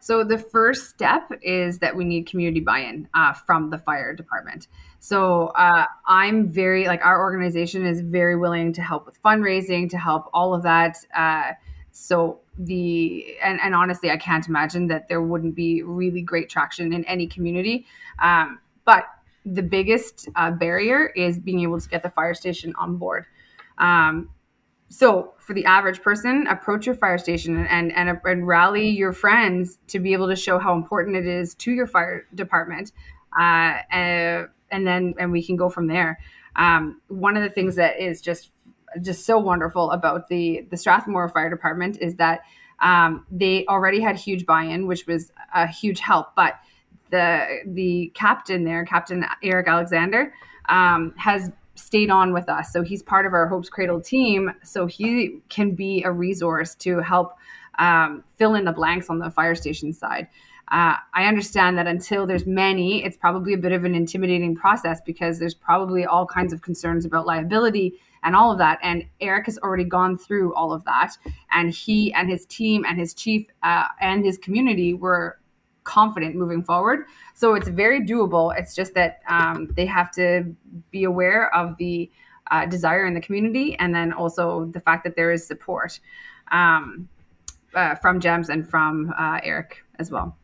So 0.00 0.24
the 0.24 0.38
first 0.38 0.90
step 0.90 1.30
is 1.42 1.78
that 1.78 1.94
we 1.94 2.04
need 2.04 2.26
community 2.26 2.60
buy-in 2.60 3.08
uh, 3.14 3.32
from 3.32 3.70
the 3.70 3.78
fire 3.78 4.14
department. 4.14 4.68
So 5.00 5.46
uh, 5.48 5.86
I'm 6.06 6.48
very 6.48 6.86
like 6.86 7.04
our 7.04 7.20
organization 7.20 7.86
is 7.86 8.00
very 8.00 8.36
willing 8.36 8.72
to 8.74 8.82
help 8.82 9.06
with 9.06 9.22
fundraising, 9.22 9.88
to 9.90 9.98
help 9.98 10.28
all 10.32 10.54
of 10.54 10.62
that. 10.62 10.96
Uh, 11.16 11.52
so 11.92 12.40
the 12.58 13.36
and, 13.42 13.60
and 13.60 13.74
honestly, 13.74 14.10
I 14.10 14.16
can't 14.16 14.46
imagine 14.48 14.88
that 14.88 15.08
there 15.08 15.22
wouldn't 15.22 15.54
be 15.54 15.82
really 15.82 16.22
great 16.22 16.48
traction 16.48 16.92
in 16.92 17.04
any 17.04 17.26
community. 17.26 17.86
Um, 18.22 18.60
but 18.84 19.04
the 19.44 19.62
biggest 19.62 20.28
uh, 20.36 20.50
barrier 20.50 21.08
is 21.16 21.38
being 21.38 21.60
able 21.60 21.80
to 21.80 21.88
get 21.88 22.02
the 22.02 22.10
fire 22.10 22.34
station 22.34 22.72
on 22.78 22.96
board. 22.96 23.26
Um, 23.78 24.30
so 24.92 25.32
for 25.38 25.54
the 25.54 25.64
average 25.64 26.02
person, 26.02 26.46
approach 26.48 26.84
your 26.84 26.94
fire 26.94 27.16
station 27.16 27.56
and, 27.64 27.90
and, 27.92 28.20
and 28.24 28.46
rally 28.46 28.90
your 28.90 29.14
friends 29.14 29.78
to 29.86 29.98
be 29.98 30.12
able 30.12 30.28
to 30.28 30.36
show 30.36 30.58
how 30.58 30.74
important 30.74 31.16
it 31.16 31.26
is 31.26 31.54
to 31.54 31.72
your 31.72 31.86
fire 31.86 32.26
department. 32.34 32.92
Uh, 33.34 33.78
and, 33.90 34.48
and 34.70 34.86
then, 34.86 35.14
and 35.18 35.32
we 35.32 35.42
can 35.42 35.56
go 35.56 35.70
from 35.70 35.86
there. 35.86 36.18
Um, 36.56 37.00
one 37.08 37.38
of 37.38 37.42
the 37.42 37.48
things 37.48 37.76
that 37.76 37.98
is 37.98 38.20
just, 38.20 38.50
just 39.00 39.24
so 39.24 39.38
wonderful 39.38 39.90
about 39.92 40.28
the, 40.28 40.66
the 40.70 40.76
Strathmore 40.76 41.30
Fire 41.30 41.48
Department 41.48 41.96
is 41.98 42.16
that 42.16 42.40
um, 42.82 43.24
they 43.30 43.64
already 43.68 43.98
had 43.98 44.16
huge 44.16 44.44
buy-in, 44.44 44.86
which 44.86 45.06
was 45.06 45.32
a 45.54 45.66
huge 45.66 46.00
help, 46.00 46.36
but 46.36 46.56
the, 47.08 47.62
the 47.66 48.12
captain 48.14 48.64
there, 48.64 48.84
Captain 48.84 49.24
Eric 49.42 49.68
Alexander, 49.68 50.34
um, 50.68 51.14
has 51.16 51.50
stayed 51.74 52.10
on 52.10 52.32
with 52.32 52.48
us. 52.48 52.72
So 52.72 52.82
he's 52.82 53.02
part 53.02 53.26
of 53.26 53.32
our 53.32 53.46
Hopes 53.46 53.68
Cradle 53.68 54.00
team. 54.00 54.52
So 54.62 54.86
he 54.86 55.40
can 55.48 55.74
be 55.74 56.02
a 56.04 56.12
resource 56.12 56.74
to 56.76 56.98
help 56.98 57.34
um, 57.78 58.24
fill 58.36 58.54
in 58.54 58.64
the 58.64 58.72
blanks 58.72 59.08
on 59.08 59.18
the 59.18 59.30
fire 59.30 59.54
station 59.54 59.92
side. 59.92 60.28
Uh, 60.70 60.96
I 61.12 61.24
understand 61.26 61.76
that 61.76 61.86
until 61.86 62.26
there's 62.26 62.46
many, 62.46 63.04
it's 63.04 63.16
probably 63.16 63.52
a 63.52 63.58
bit 63.58 63.72
of 63.72 63.84
an 63.84 63.94
intimidating 63.94 64.54
process 64.54 65.00
because 65.04 65.38
there's 65.38 65.54
probably 65.54 66.06
all 66.06 66.24
kinds 66.24 66.52
of 66.52 66.62
concerns 66.62 67.04
about 67.04 67.26
liability 67.26 68.00
and 68.22 68.34
all 68.34 68.52
of 68.52 68.58
that. 68.58 68.78
And 68.82 69.04
Eric 69.20 69.46
has 69.46 69.58
already 69.58 69.84
gone 69.84 70.16
through 70.16 70.54
all 70.54 70.72
of 70.72 70.84
that, 70.84 71.18
and 71.50 71.70
he 71.72 72.12
and 72.14 72.30
his 72.30 72.46
team 72.46 72.86
and 72.88 72.98
his 72.98 73.12
chief 73.12 73.48
uh, 73.62 73.88
and 74.00 74.24
his 74.24 74.38
community 74.38 74.94
were 74.94 75.38
confident 75.84 76.34
moving 76.34 76.62
forward. 76.62 77.06
So 77.34 77.54
it's 77.54 77.68
very 77.68 78.00
doable. 78.00 78.56
It's 78.56 78.74
just 78.74 78.94
that 78.94 79.20
um, 79.28 79.68
they 79.76 79.86
have 79.86 80.10
to 80.12 80.54
be 80.90 81.04
aware 81.04 81.54
of 81.54 81.76
the 81.76 82.10
uh, 82.50 82.66
desire 82.66 83.06
in 83.06 83.14
the 83.14 83.20
community 83.20 83.76
and 83.78 83.94
then 83.94 84.12
also 84.12 84.66
the 84.66 84.80
fact 84.80 85.04
that 85.04 85.16
there 85.16 85.32
is 85.32 85.46
support 85.46 85.98
um, 86.50 87.08
uh, 87.74 87.94
from 87.96 88.20
GEMS 88.20 88.50
and 88.50 88.68
from 88.68 89.12
uh, 89.18 89.40
Eric 89.42 89.84
as 89.98 90.10
well. 90.10 90.36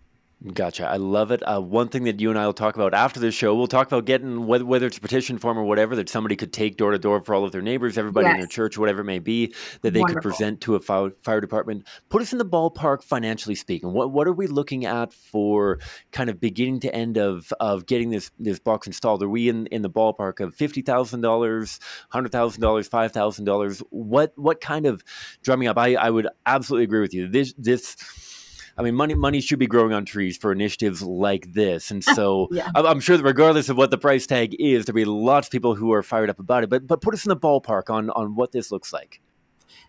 Gotcha. 0.55 0.87
I 0.87 0.99
love 0.99 1.33
it. 1.33 1.43
Uh, 1.43 1.61
one 1.61 1.89
thing 1.89 2.05
that 2.05 2.21
you 2.21 2.31
and 2.31 2.39
I 2.39 2.47
will 2.47 2.53
talk 2.53 2.77
about 2.77 2.95
after 2.95 3.19
the 3.19 3.33
show, 3.33 3.57
we'll 3.57 3.67
talk 3.67 3.89
about 3.89 4.05
getting 4.05 4.47
whether, 4.47 4.65
whether 4.65 4.87
it's 4.87 4.97
a 4.97 5.01
petition 5.01 5.37
form 5.37 5.59
or 5.59 5.65
whatever 5.65 5.97
that 5.97 6.09
somebody 6.09 6.37
could 6.37 6.53
take 6.53 6.77
door 6.77 6.93
to 6.93 6.99
door 6.99 7.21
for 7.21 7.35
all 7.35 7.43
of 7.43 7.51
their 7.51 7.61
neighbors, 7.61 7.99
everybody 7.99 8.27
yes. 8.27 8.35
in 8.35 8.39
their 8.39 8.47
church, 8.47 8.79
whatever 8.79 9.01
it 9.01 9.05
may 9.05 9.19
be, 9.19 9.53
that 9.83 9.95
they 9.95 9.99
Wonderful. 9.99 10.23
could 10.23 10.29
present 10.29 10.61
to 10.61 10.77
a 10.77 10.81
fire, 10.81 11.11
fire 11.25 11.41
department. 11.41 11.89
Put 12.09 12.23
us 12.23 12.31
in 12.31 12.39
the 12.39 12.45
ballpark 12.45 13.03
financially 13.03 13.57
speaking. 13.57 13.93
What 13.93 14.13
what 14.13 14.29
are 14.29 14.33
we 14.33 14.47
looking 14.47 14.87
at 14.87 15.13
for 15.13 15.81
kind 16.13 16.31
of 16.31 16.41
beginning 16.41 16.79
to 16.81 16.95
end 16.95 17.19
of 17.19 17.53
of 17.59 17.87
getting 17.87 18.11
this 18.11 18.31
this 18.39 18.61
box 18.61 18.87
installed? 18.87 19.25
Are 19.25 19.29
we 19.29 19.49
in, 19.49 19.67
in 19.67 19.83
the 19.83 19.91
ballpark 19.91 20.39
of 20.39 20.55
fifty 20.55 20.83
thousand 20.83 21.21
dollars, 21.21 21.81
hundred 22.11 22.31
thousand 22.31 22.63
dollars, 22.63 22.87
five 22.87 23.11
thousand 23.11 23.45
dollars? 23.45 23.81
What 23.91 24.35
what 24.37 24.61
kind 24.61 24.87
of 24.87 25.03
drumming 25.43 25.67
up? 25.67 25.79
I, 25.79 25.97
I 25.97 26.11
would 26.11 26.29
absolutely 26.47 26.85
agree 26.85 27.01
with 27.01 27.13
you. 27.13 27.27
This 27.29 27.55
this 27.59 27.97
I 28.79 28.83
mean, 28.83 28.95
money 28.95 29.15
money 29.15 29.41
should 29.41 29.59
be 29.59 29.67
growing 29.67 29.93
on 29.93 30.05
trees 30.05 30.37
for 30.37 30.53
initiatives 30.53 31.03
like 31.03 31.53
this, 31.53 31.91
and 31.91 32.03
so 32.15 32.49
yeah. 32.51 32.71
I'm 32.75 33.01
sure 33.01 33.17
that 33.17 33.25
regardless 33.25 33.69
of 33.69 33.77
what 33.77 33.91
the 33.91 33.99
price 33.99 34.27
tag 34.27 34.55
is, 34.59 34.85
there'll 34.85 34.97
be 34.97 35.05
lots 35.05 35.49
of 35.49 35.53
people 35.53 35.75
who 35.75 35.93
are 35.93 36.03
fired 36.03 36.31
up 36.31 36.39
about 36.39 36.63
it. 36.65 36.71
But 36.71 36.87
but 36.87 37.01
put 37.01 37.15
us 37.15 37.25
in 37.25 37.31
the 37.31 37.37
ballpark 37.37 37.91
on 37.91 38.11
on 38.11 38.37
what 38.37 38.53
this 38.53 38.71
looks 38.71 38.93
like. 38.93 39.21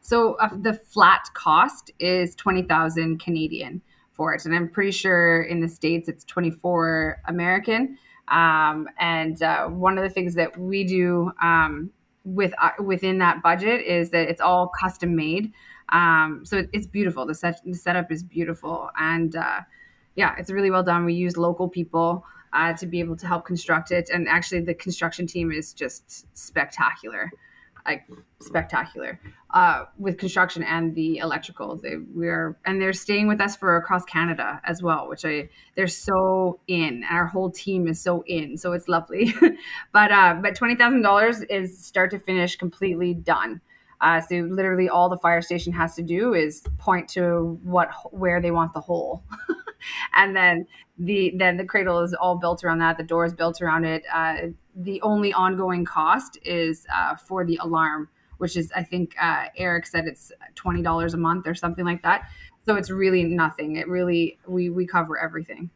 So 0.02 0.36
uh, 0.36 0.50
the 0.60 0.74
flat 0.74 1.30
cost 1.34 1.92
is 2.00 2.36
twenty 2.36 2.64
thousand 2.64 3.20
Canadian 3.20 3.82
for 4.12 4.34
it, 4.34 4.46
and 4.46 4.56
I'm 4.56 4.70
pretty 4.70 4.92
sure 4.92 5.44
in 5.44 5.62
the 5.62 5.70
states 5.70 6.10
it's 6.10 6.24
twenty 6.24 6.52
four 6.52 7.22
American. 7.28 7.98
Um, 8.30 8.88
and 9.00 9.42
uh, 9.42 9.68
one 9.68 9.98
of 9.98 10.04
the 10.04 10.10
things 10.10 10.36
that 10.36 10.58
we 10.58 10.84
do 10.84 11.32
um, 11.42 11.92
with 12.24 12.54
uh, 12.62 12.72
within 12.84 13.20
that 13.20 13.42
budget 13.42 13.82
is 13.82 14.12
that 14.12 14.30
it's 14.30 14.42
all 14.42 14.72
custom 14.80 15.16
made. 15.16 15.52
Um, 15.92 16.42
so 16.46 16.58
it, 16.58 16.70
it's 16.74 16.88
beautiful. 16.88 17.26
The, 17.26 17.36
set, 17.36 17.62
the 17.66 17.74
setup 17.74 18.12
is 18.12 18.24
beautiful, 18.24 18.90
and 18.98 19.36
uh, 19.36 19.62
yeah, 20.16 20.36
it's 20.38 20.52
really 20.52 20.72
well 20.72 20.84
done. 20.84 21.06
We 21.06 21.14
use 21.14 21.38
local 21.38 21.68
people 21.68 22.26
uh, 22.54 22.74
to 22.74 22.86
be 22.86 23.00
able 23.00 23.16
to 23.18 23.28
help 23.28 23.46
construct 23.46 23.92
it, 23.92 24.10
and 24.10 24.28
actually, 24.28 24.62
the 24.62 24.74
construction 24.74 25.28
team 25.28 25.52
is 25.52 25.74
just 25.74 26.26
spectacular, 26.38 27.32
like 27.86 28.08
spectacular 28.42 29.20
uh, 29.54 29.86
with 29.98 30.18
construction 30.18 30.64
and 30.64 30.94
the 30.96 31.18
electrical. 31.18 31.76
They 31.76 31.98
we're 32.14 32.58
and 32.66 32.82
they're 32.82 32.94
staying 32.94 33.28
with 33.28 33.42
us 33.42 33.56
for 33.56 33.78
across 33.78 34.06
Canada 34.06 34.62
as 34.64 34.84
well, 34.84 35.10
which 35.10 35.26
I 35.26 35.50
they're 35.76 35.88
so 35.88 36.60
in. 36.68 37.04
Our 37.10 37.26
whole 37.26 37.50
team 37.50 37.88
is 37.88 38.00
so 38.00 38.24
in, 38.28 38.58
so 38.58 38.74
it's 38.74 38.88
lovely. 38.88 39.34
but 39.92 40.12
uh, 40.12 40.36
but 40.42 40.56
twenty 40.56 40.76
thousand 40.76 41.02
dollars 41.02 41.42
is 41.42 41.84
start 41.84 42.12
to 42.12 42.20
finish 42.20 42.56
completely 42.56 43.14
done. 43.14 43.62
Uh, 44.02 44.22
so 44.22 44.36
literally 44.50 44.88
all 44.88 45.10
the 45.10 45.18
fire 45.18 45.42
station 45.42 45.74
has 45.74 45.96
to 45.96 46.02
do 46.02 46.34
is 46.34 46.64
point 46.78 47.08
to 47.10 47.60
what 47.64 47.90
where 48.12 48.42
they 48.42 48.52
want 48.52 48.74
the 48.74 48.80
hole, 48.80 49.24
and 50.16 50.36
then 50.36 50.66
the 50.98 51.34
then 51.38 51.58
the 51.58 51.66
cradle 51.66 52.00
is 52.00 52.14
all 52.14 52.38
built 52.38 52.64
around 52.64 52.80
that. 52.80 52.98
The 52.98 53.04
door 53.04 53.26
is 53.26 53.34
built 53.34 53.62
around 53.62 53.86
it. 53.86 54.04
Uh, 54.14 54.36
the 54.76 55.02
only 55.02 55.34
ongoing 55.34 55.84
cost 55.84 56.38
is 56.44 56.86
uh, 56.94 57.16
for 57.16 57.46
the 57.46 57.60
alarm, 57.62 58.08
which 58.38 58.56
is 58.56 58.72
I 58.74 58.84
think 58.84 59.16
uh, 59.22 59.46
Eric 59.58 59.86
said 59.86 60.06
it's 60.06 60.32
twenty 60.56 60.82
dollars 60.82 61.14
a 61.14 61.18
month 61.18 61.48
or 61.48 61.56
something 61.56 61.86
like 61.86 62.02
that. 62.04 62.30
So 62.66 62.76
it's 62.76 62.90
really 62.90 63.24
nothing. 63.24 63.76
It 63.76 63.88
really 63.88 64.38
we 64.48 64.70
we 64.70 64.86
cover 64.86 65.20
everything. 65.20 65.70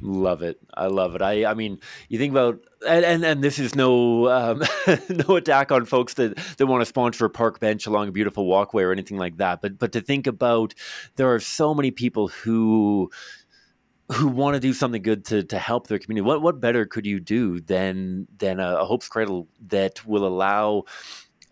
Love 0.00 0.42
it. 0.42 0.58
I 0.74 0.86
love 0.86 1.14
it. 1.14 1.22
I 1.22 1.44
I 1.44 1.54
mean, 1.54 1.80
you 2.08 2.18
think 2.18 2.32
about 2.32 2.60
and 2.86 3.04
and, 3.04 3.24
and 3.24 3.42
this 3.42 3.58
is 3.58 3.74
no 3.74 4.28
um, 4.28 4.62
no 5.28 5.36
attack 5.36 5.72
on 5.72 5.84
folks 5.84 6.14
that, 6.14 6.36
that 6.56 6.66
want 6.66 6.80
to 6.80 6.86
sponsor 6.86 7.24
a 7.24 7.30
park 7.30 7.60
bench 7.60 7.86
along 7.86 8.08
a 8.08 8.12
beautiful 8.12 8.46
walkway 8.46 8.84
or 8.84 8.92
anything 8.92 9.18
like 9.18 9.38
that. 9.38 9.60
But 9.60 9.78
but 9.78 9.92
to 9.92 10.00
think 10.00 10.26
about 10.26 10.74
there 11.16 11.32
are 11.32 11.40
so 11.40 11.74
many 11.74 11.90
people 11.90 12.28
who 12.28 13.10
who 14.12 14.28
want 14.28 14.54
to 14.54 14.60
do 14.60 14.72
something 14.72 15.02
good 15.02 15.24
to, 15.26 15.42
to 15.42 15.58
help 15.58 15.86
their 15.86 15.98
community. 15.98 16.26
What 16.26 16.42
what 16.42 16.60
better 16.60 16.86
could 16.86 17.06
you 17.06 17.20
do 17.20 17.60
than 17.60 18.26
than 18.38 18.60
a, 18.60 18.76
a 18.76 18.84
Hope's 18.84 19.08
Cradle 19.08 19.48
that 19.68 20.06
will 20.06 20.26
allow 20.26 20.84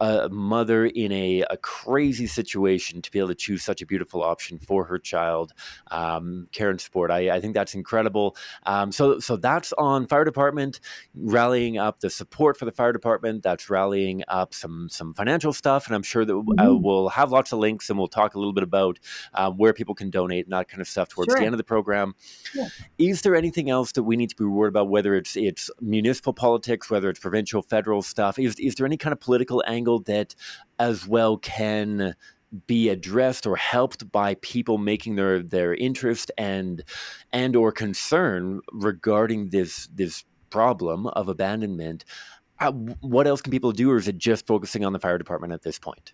a 0.01 0.29
mother 0.29 0.87
in 0.87 1.13
a, 1.13 1.43
a 1.51 1.57
crazy 1.57 2.27
situation 2.27 3.03
to 3.03 3.11
be 3.11 3.19
able 3.19 3.29
to 3.29 3.35
choose 3.35 3.63
such 3.63 3.83
a 3.83 3.87
beautiful 3.87 4.23
option 4.23 4.59
for 4.59 4.85
her 4.85 4.99
child, 4.99 5.53
um, 5.91 6.49
care 6.53 6.71
and 6.71 6.81
support. 6.81 7.11
I, 7.11 7.31
I 7.31 7.41
think 7.41 7.55
that's 7.55 7.75
incredible. 7.75 8.37
Um, 8.65 8.93
so, 8.93 9.19
so 9.19 9.37
that's 9.37 9.73
on 9.75 10.07
fire 10.07 10.25
department 10.25 10.81
rallying 11.15 11.79
up 11.79 12.01
the 12.01 12.11
support 12.11 12.59
for 12.59 12.65
the 12.65 12.73
fire 12.73 12.93
department. 12.93 13.43
That's 13.43 13.71
rallying 13.71 14.23
up 14.29 14.55
some 14.55 14.89
some 14.91 15.15
financial 15.15 15.53
stuff, 15.53 15.87
and 15.87 15.95
I'm 15.95 16.03
sure 16.03 16.25
that 16.25 16.33
uh, 16.33 16.37
mm-hmm. 16.37 16.61
uh, 16.61 16.75
we'll 16.75 17.09
have 17.09 17.33
lots 17.33 17.53
of 17.53 17.59
links, 17.59 17.89
and 17.89 17.99
we'll 17.99 18.09
talk 18.09 18.35
a 18.35 18.39
little 18.39 18.53
bit 18.53 18.65
about 18.65 18.99
um, 19.35 19.57
where 19.57 19.73
people 19.73 19.95
can 19.95 20.11
donate 20.11 20.47
and 20.47 20.53
that 20.53 20.69
kind 20.69 20.81
of 20.81 20.89
stuff 20.89 21.09
towards 21.09 21.33
sure. 21.33 21.41
the 21.41 21.47
end 21.47 21.55
of 21.55 21.59
the 21.59 21.65
program. 21.65 22.15
Yeah. 22.55 22.69
Is 22.99 23.23
there 23.23 23.35
anything 23.35 23.71
else 23.71 23.93
that 23.93 24.03
we 24.03 24.17
need 24.17 24.31
to 24.31 24.37
be 24.37 24.45
worried 24.45 24.69
about? 24.69 24.89
Whether 24.89 25.15
it's 25.15 25.37
it's 25.37 25.71
municipal 25.81 26.33
politics, 26.33 26.91
whether 26.91 27.09
it's 27.09 27.21
provincial, 27.21 27.63
federal 27.63 28.03
stuff. 28.03 28.39
Is 28.39 28.57
is 28.57 28.75
there 28.75 28.87
any 28.87 28.97
kind 28.97 29.13
of 29.13 29.21
political 29.21 29.63
angle? 29.67 29.86
Angle 29.87 30.01
that 30.01 30.35
as 30.79 31.07
well 31.07 31.37
can 31.39 32.15
be 32.67 32.89
addressed 32.89 33.47
or 33.47 33.57
helped 33.57 34.11
by 34.13 34.35
people 34.37 34.79
making 34.79 35.17
their 35.17 35.43
their 35.43 35.75
interest 35.75 36.31
and 36.39 36.83
and 37.33 37.57
or 37.57 37.73
concern 37.73 38.61
regarding 38.73 39.51
this 39.51 39.89
this 39.95 40.25
problem 40.51 41.07
of 41.09 41.29
abandonment 41.29 42.05
uh, 42.61 42.73
what 42.73 43.27
else 43.27 43.43
can 43.43 43.51
people 43.51 43.73
do 43.73 43.91
or 43.91 43.97
is 43.97 44.09
it 44.09 44.17
just 44.17 44.47
focusing 44.47 44.85
on 44.85 44.93
the 44.93 44.99
fire 44.99 45.19
department 45.19 45.53
at 45.53 45.63
this 45.63 45.79
point? 45.79 46.13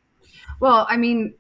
Well 0.60 0.86
i 0.88 0.96
mean 0.96 1.34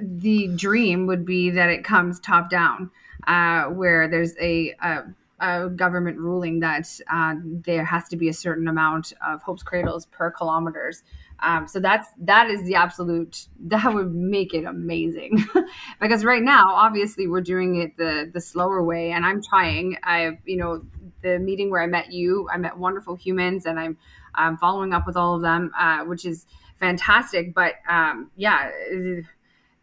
the 0.00 0.48
dream 0.48 1.06
would 1.06 1.24
be 1.24 1.50
that 1.50 1.70
it 1.70 1.82
comes 1.84 2.20
top 2.20 2.50
down 2.50 2.90
uh, 3.26 3.64
where 3.64 4.08
there's 4.08 4.34
a, 4.38 4.74
a 4.80 5.04
a 5.40 5.68
government 5.68 6.18
ruling 6.18 6.60
that 6.60 6.88
uh, 7.12 7.34
there 7.42 7.84
has 7.84 8.08
to 8.08 8.16
be 8.16 8.28
a 8.28 8.32
certain 8.32 8.68
amount 8.68 9.12
of 9.26 9.42
Hope's 9.42 9.62
Cradles 9.62 10.06
per 10.06 10.30
kilometers. 10.30 11.02
Um, 11.40 11.68
so 11.68 11.80
that's 11.80 12.08
that 12.20 12.48
is 12.48 12.64
the 12.64 12.76
absolute 12.76 13.46
that 13.60 13.92
would 13.92 14.14
make 14.14 14.54
it 14.54 14.64
amazing. 14.64 15.44
Because 16.00 16.24
right 16.24 16.42
now 16.42 16.74
obviously 16.74 17.26
we're 17.26 17.40
doing 17.40 17.76
it 17.76 17.96
the 17.96 18.30
the 18.32 18.40
slower 18.40 18.82
way 18.82 19.10
and 19.10 19.26
I'm 19.26 19.42
trying. 19.42 19.96
I 20.02 20.38
you 20.44 20.56
know 20.56 20.82
the 21.22 21.38
meeting 21.38 21.70
where 21.70 21.82
I 21.82 21.86
met 21.86 22.12
you 22.12 22.48
I 22.52 22.56
met 22.56 22.78
wonderful 22.78 23.14
humans 23.14 23.66
and 23.66 23.78
I'm 23.78 23.98
I'm 24.34 24.56
following 24.58 24.92
up 24.92 25.06
with 25.06 25.16
all 25.16 25.34
of 25.34 25.42
them 25.42 25.72
uh, 25.78 26.04
which 26.04 26.24
is 26.24 26.46
fantastic. 26.78 27.54
But 27.54 27.74
um, 27.88 28.30
yeah 28.36 28.70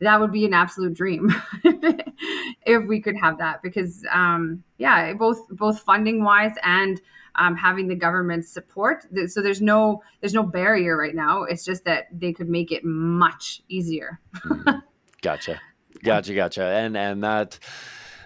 that 0.04 0.20
would 0.20 0.32
be 0.32 0.46
an 0.46 0.54
absolute 0.54 0.94
dream 0.94 1.34
if 1.64 2.88
we 2.88 3.02
could 3.02 3.16
have 3.16 3.38
that 3.38 3.62
because 3.62 4.06
um, 4.12 4.64
yeah 4.78 5.14
both 5.14 5.48
both 5.50 5.80
funding 5.80 6.24
wise 6.24 6.54
and 6.64 7.02
um, 7.36 7.56
having 7.56 7.88
the 7.88 7.96
government's 7.96 8.50
support 8.50 9.06
so 9.28 9.42
there's 9.42 9.62
no 9.62 10.02
there's 10.22 10.34
no 10.34 10.44
barrier 10.44 10.98
right 10.98 11.16
now. 11.16 11.44
It's 11.44 11.66
just 11.66 11.84
that 11.86 12.08
they 12.12 12.34
could 12.34 12.50
make 12.50 12.72
it 12.72 12.84
much 12.84 13.62
easier. 13.70 14.20
Mm-hmm. 14.46 14.80
gotcha. 15.22 15.60
Gotcha 16.04 16.34
gotcha. 16.34 16.66
And 16.66 16.98
and 16.98 17.24
that 17.24 17.60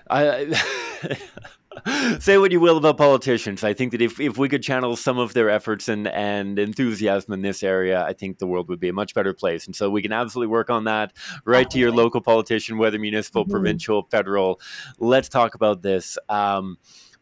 i 0.09 0.59
say 2.19 2.38
what 2.38 2.51
you 2.51 2.59
will 2.59 2.78
about 2.78 2.97
politicians. 2.97 3.63
I 3.63 3.73
think 3.73 3.91
that 3.91 4.01
if, 4.01 4.19
if 4.19 4.38
we 4.38 4.49
could 4.49 4.63
channel 4.63 4.95
some 4.95 5.17
of 5.17 5.34
their 5.34 5.49
efforts 5.49 5.88
and, 5.88 6.07
and 6.07 6.57
enthusiasm 6.59 7.34
in 7.34 7.41
this 7.41 7.63
area, 7.63 8.03
I 8.03 8.13
think 8.13 8.39
the 8.39 8.47
world 8.47 8.69
would 8.69 8.80
be 8.80 8.89
a 8.89 8.93
much 8.93 9.13
better 9.13 9.34
place. 9.34 9.65
And 9.65 9.75
so 9.75 9.89
we 9.89 10.01
can 10.01 10.11
absolutely 10.11 10.51
work 10.51 10.69
on 10.69 10.86
that. 10.86 11.13
Right 11.45 11.69
to 11.69 11.80
your 11.80 11.91
local 11.91 12.21
politician, 12.21 12.78
whether 12.78 12.99
municipal, 12.99 13.43
mm-hmm. 13.43 13.51
provincial, 13.51 14.07
federal. 14.09 14.59
Let's 14.99 15.30
talk 15.30 15.55
about 15.55 15.82
this. 15.82 16.17
Um, 16.30 16.78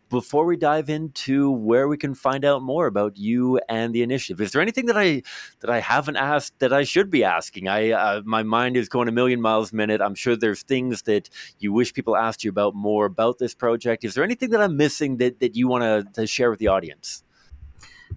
before 0.09 0.45
we 0.45 0.57
dive 0.57 0.89
into 0.89 1.51
where 1.51 1.87
we 1.87 1.97
can 1.97 2.13
find 2.13 2.45
out 2.45 2.61
more 2.61 2.87
about 2.87 3.17
you 3.17 3.59
and 3.69 3.93
the 3.93 4.03
initiative, 4.03 4.41
is 4.41 4.51
there 4.51 4.61
anything 4.61 4.85
that 4.85 4.97
I 4.97 5.23
that 5.59 5.69
I 5.69 5.79
haven't 5.79 6.17
asked 6.17 6.59
that 6.59 6.73
I 6.73 6.83
should 6.83 7.09
be 7.09 7.23
asking? 7.23 7.67
I 7.67 7.91
uh, 7.91 8.21
my 8.25 8.43
mind 8.43 8.77
is 8.77 8.89
going 8.89 9.07
a 9.07 9.11
million 9.11 9.41
miles 9.41 9.71
a 9.71 9.75
minute. 9.75 10.01
I'm 10.01 10.15
sure 10.15 10.35
there's 10.35 10.63
things 10.63 11.03
that 11.03 11.29
you 11.59 11.73
wish 11.73 11.93
people 11.93 12.15
asked 12.15 12.43
you 12.43 12.49
about 12.49 12.75
more 12.75 13.05
about 13.05 13.39
this 13.39 13.53
project. 13.53 14.03
Is 14.03 14.13
there 14.13 14.23
anything 14.23 14.51
that 14.51 14.61
I'm 14.61 14.77
missing 14.77 15.17
that 15.17 15.39
that 15.39 15.55
you 15.55 15.67
want 15.67 16.13
to 16.13 16.27
share 16.27 16.49
with 16.49 16.59
the 16.59 16.67
audience? 16.67 17.23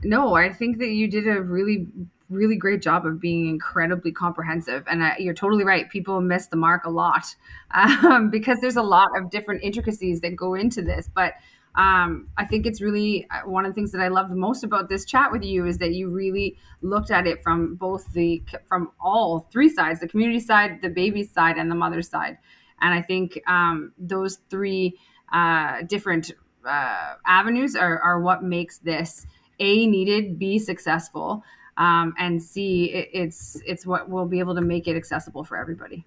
No, 0.03 0.35
I 0.35 0.53
think 0.53 0.79
that 0.79 0.91
you 0.91 1.09
did 1.09 1.27
a 1.27 1.41
really 1.43 1.89
really 2.31 2.57
great 2.57 2.83
job 2.83 3.07
of 3.07 3.21
being 3.21 3.49
incredibly 3.49 4.13
comprehensive. 4.13 4.85
And 4.87 5.03
uh, 5.03 5.13
you're 5.19 5.35
totally 5.35 5.65
right. 5.65 5.89
People 5.89 6.21
miss 6.21 6.47
the 6.49 6.57
mark 6.57 6.85
a 6.85 6.91
lot 6.91 7.35
um, 7.71 8.31
because 8.31 8.61
there's 8.61 8.77
a 8.77 8.83
lot 8.83 9.09
of 9.17 9.31
different 9.31 9.63
intricacies 9.63 10.21
that 10.21 10.37
go 10.37 10.55
into 10.55 10.83
this. 10.83 11.09
But 11.13 11.35
um, 11.79 12.29
I 12.37 12.45
think 12.45 12.67
it's 12.67 12.81
really 12.81 13.29
uh, 13.31 13.49
one 13.49 13.65
of 13.65 13.71
the 13.71 13.75
things 13.75 13.93
that 13.93 14.01
I 14.01 14.09
love 14.09 14.31
the 14.31 14.37
most 14.37 14.65
about 14.65 14.89
this 14.89 15.05
chat 15.05 15.31
with 15.31 15.45
you 15.45 15.65
is 15.65 15.79
that 15.79 15.93
you 15.93 16.11
really 16.11 16.57
looked 16.83 17.13
at 17.13 17.25
it 17.29 17.41
from 17.41 17.77
both 17.77 18.13
the 18.13 18.43
from 18.67 18.91
all 19.01 19.47
three 19.53 19.69
sides: 19.69 20.01
the 20.01 20.09
community 20.09 20.41
side, 20.41 20.83
the 20.83 20.89
baby 20.89 21.23
side, 21.23 21.57
and 21.57 21.71
the 21.71 21.77
mother 21.77 22.03
side. 22.03 22.37
And 22.81 22.93
I 22.93 23.01
think 23.01 23.41
um, 23.47 23.93
those 23.97 24.41
three 24.51 24.99
uh, 25.33 25.83
different 25.87 26.33
uh, 26.67 27.15
avenues 27.25 27.77
are, 27.77 28.01
are 28.01 28.21
what 28.21 28.43
makes 28.43 28.79
this 28.79 29.25
a 29.61 29.87
needed, 29.87 30.37
b 30.37 30.59
successful, 30.59 31.45
um, 31.77 32.13
and 32.19 32.43
c 32.43 32.87
it, 32.87 33.09
it's 33.13 33.63
it's 33.65 33.87
what 33.87 34.11
will 34.11 34.27
be 34.27 34.41
able 34.41 34.57
to 34.57 34.63
make 34.63 34.89
it 34.89 34.97
accessible 34.97 35.45
for 35.45 35.57
everybody. 35.57 36.05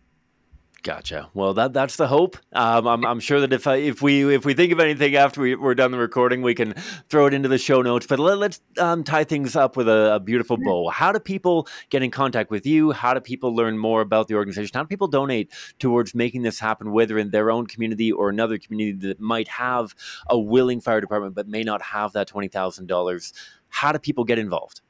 Gotcha. 0.83 1.29
Well, 1.35 1.53
that 1.53 1.73
that's 1.73 1.95
the 1.95 2.07
hope. 2.07 2.37
Um, 2.53 2.87
I'm, 2.87 3.05
I'm 3.05 3.19
sure 3.19 3.39
that 3.41 3.53
if 3.53 3.67
I, 3.67 3.75
if 3.75 4.01
we 4.01 4.33
if 4.33 4.45
we 4.45 4.55
think 4.55 4.71
of 4.71 4.79
anything 4.79 5.15
after 5.15 5.39
we, 5.39 5.53
are 5.53 5.75
done 5.75 5.91
the 5.91 5.99
recording, 5.99 6.41
we 6.41 6.55
can 6.55 6.73
throw 7.07 7.27
it 7.27 7.35
into 7.35 7.47
the 7.47 7.59
show 7.59 7.83
notes. 7.83 8.07
But 8.07 8.17
let, 8.17 8.41
us 8.41 8.59
um, 8.79 9.03
tie 9.03 9.23
things 9.23 9.55
up 9.55 9.77
with 9.77 9.87
a, 9.87 10.15
a, 10.15 10.19
beautiful 10.19 10.57
bow. 10.57 10.89
How 10.89 11.11
do 11.11 11.19
people 11.19 11.67
get 11.91 12.01
in 12.01 12.09
contact 12.09 12.49
with 12.49 12.65
you? 12.65 12.91
How 12.93 13.13
do 13.13 13.19
people 13.19 13.55
learn 13.55 13.77
more 13.77 14.01
about 14.01 14.27
the 14.27 14.33
organization? 14.33 14.71
How 14.73 14.81
do 14.81 14.87
people 14.87 15.07
donate 15.07 15.51
towards 15.77 16.15
making 16.15 16.41
this 16.41 16.59
happen, 16.59 16.91
whether 16.91 17.19
in 17.19 17.29
their 17.29 17.51
own 17.51 17.67
community 17.67 18.11
or 18.11 18.29
another 18.29 18.57
community 18.57 19.07
that 19.09 19.19
might 19.19 19.49
have 19.49 19.93
a 20.31 20.39
willing 20.39 20.81
fire 20.81 20.99
department 20.99 21.35
but 21.35 21.47
may 21.47 21.61
not 21.61 21.83
have 21.83 22.13
that 22.13 22.27
twenty 22.27 22.47
thousand 22.47 22.87
dollars? 22.87 23.33
How 23.69 23.91
do 23.91 23.99
people 23.99 24.23
get 24.23 24.39
involved? 24.39 24.81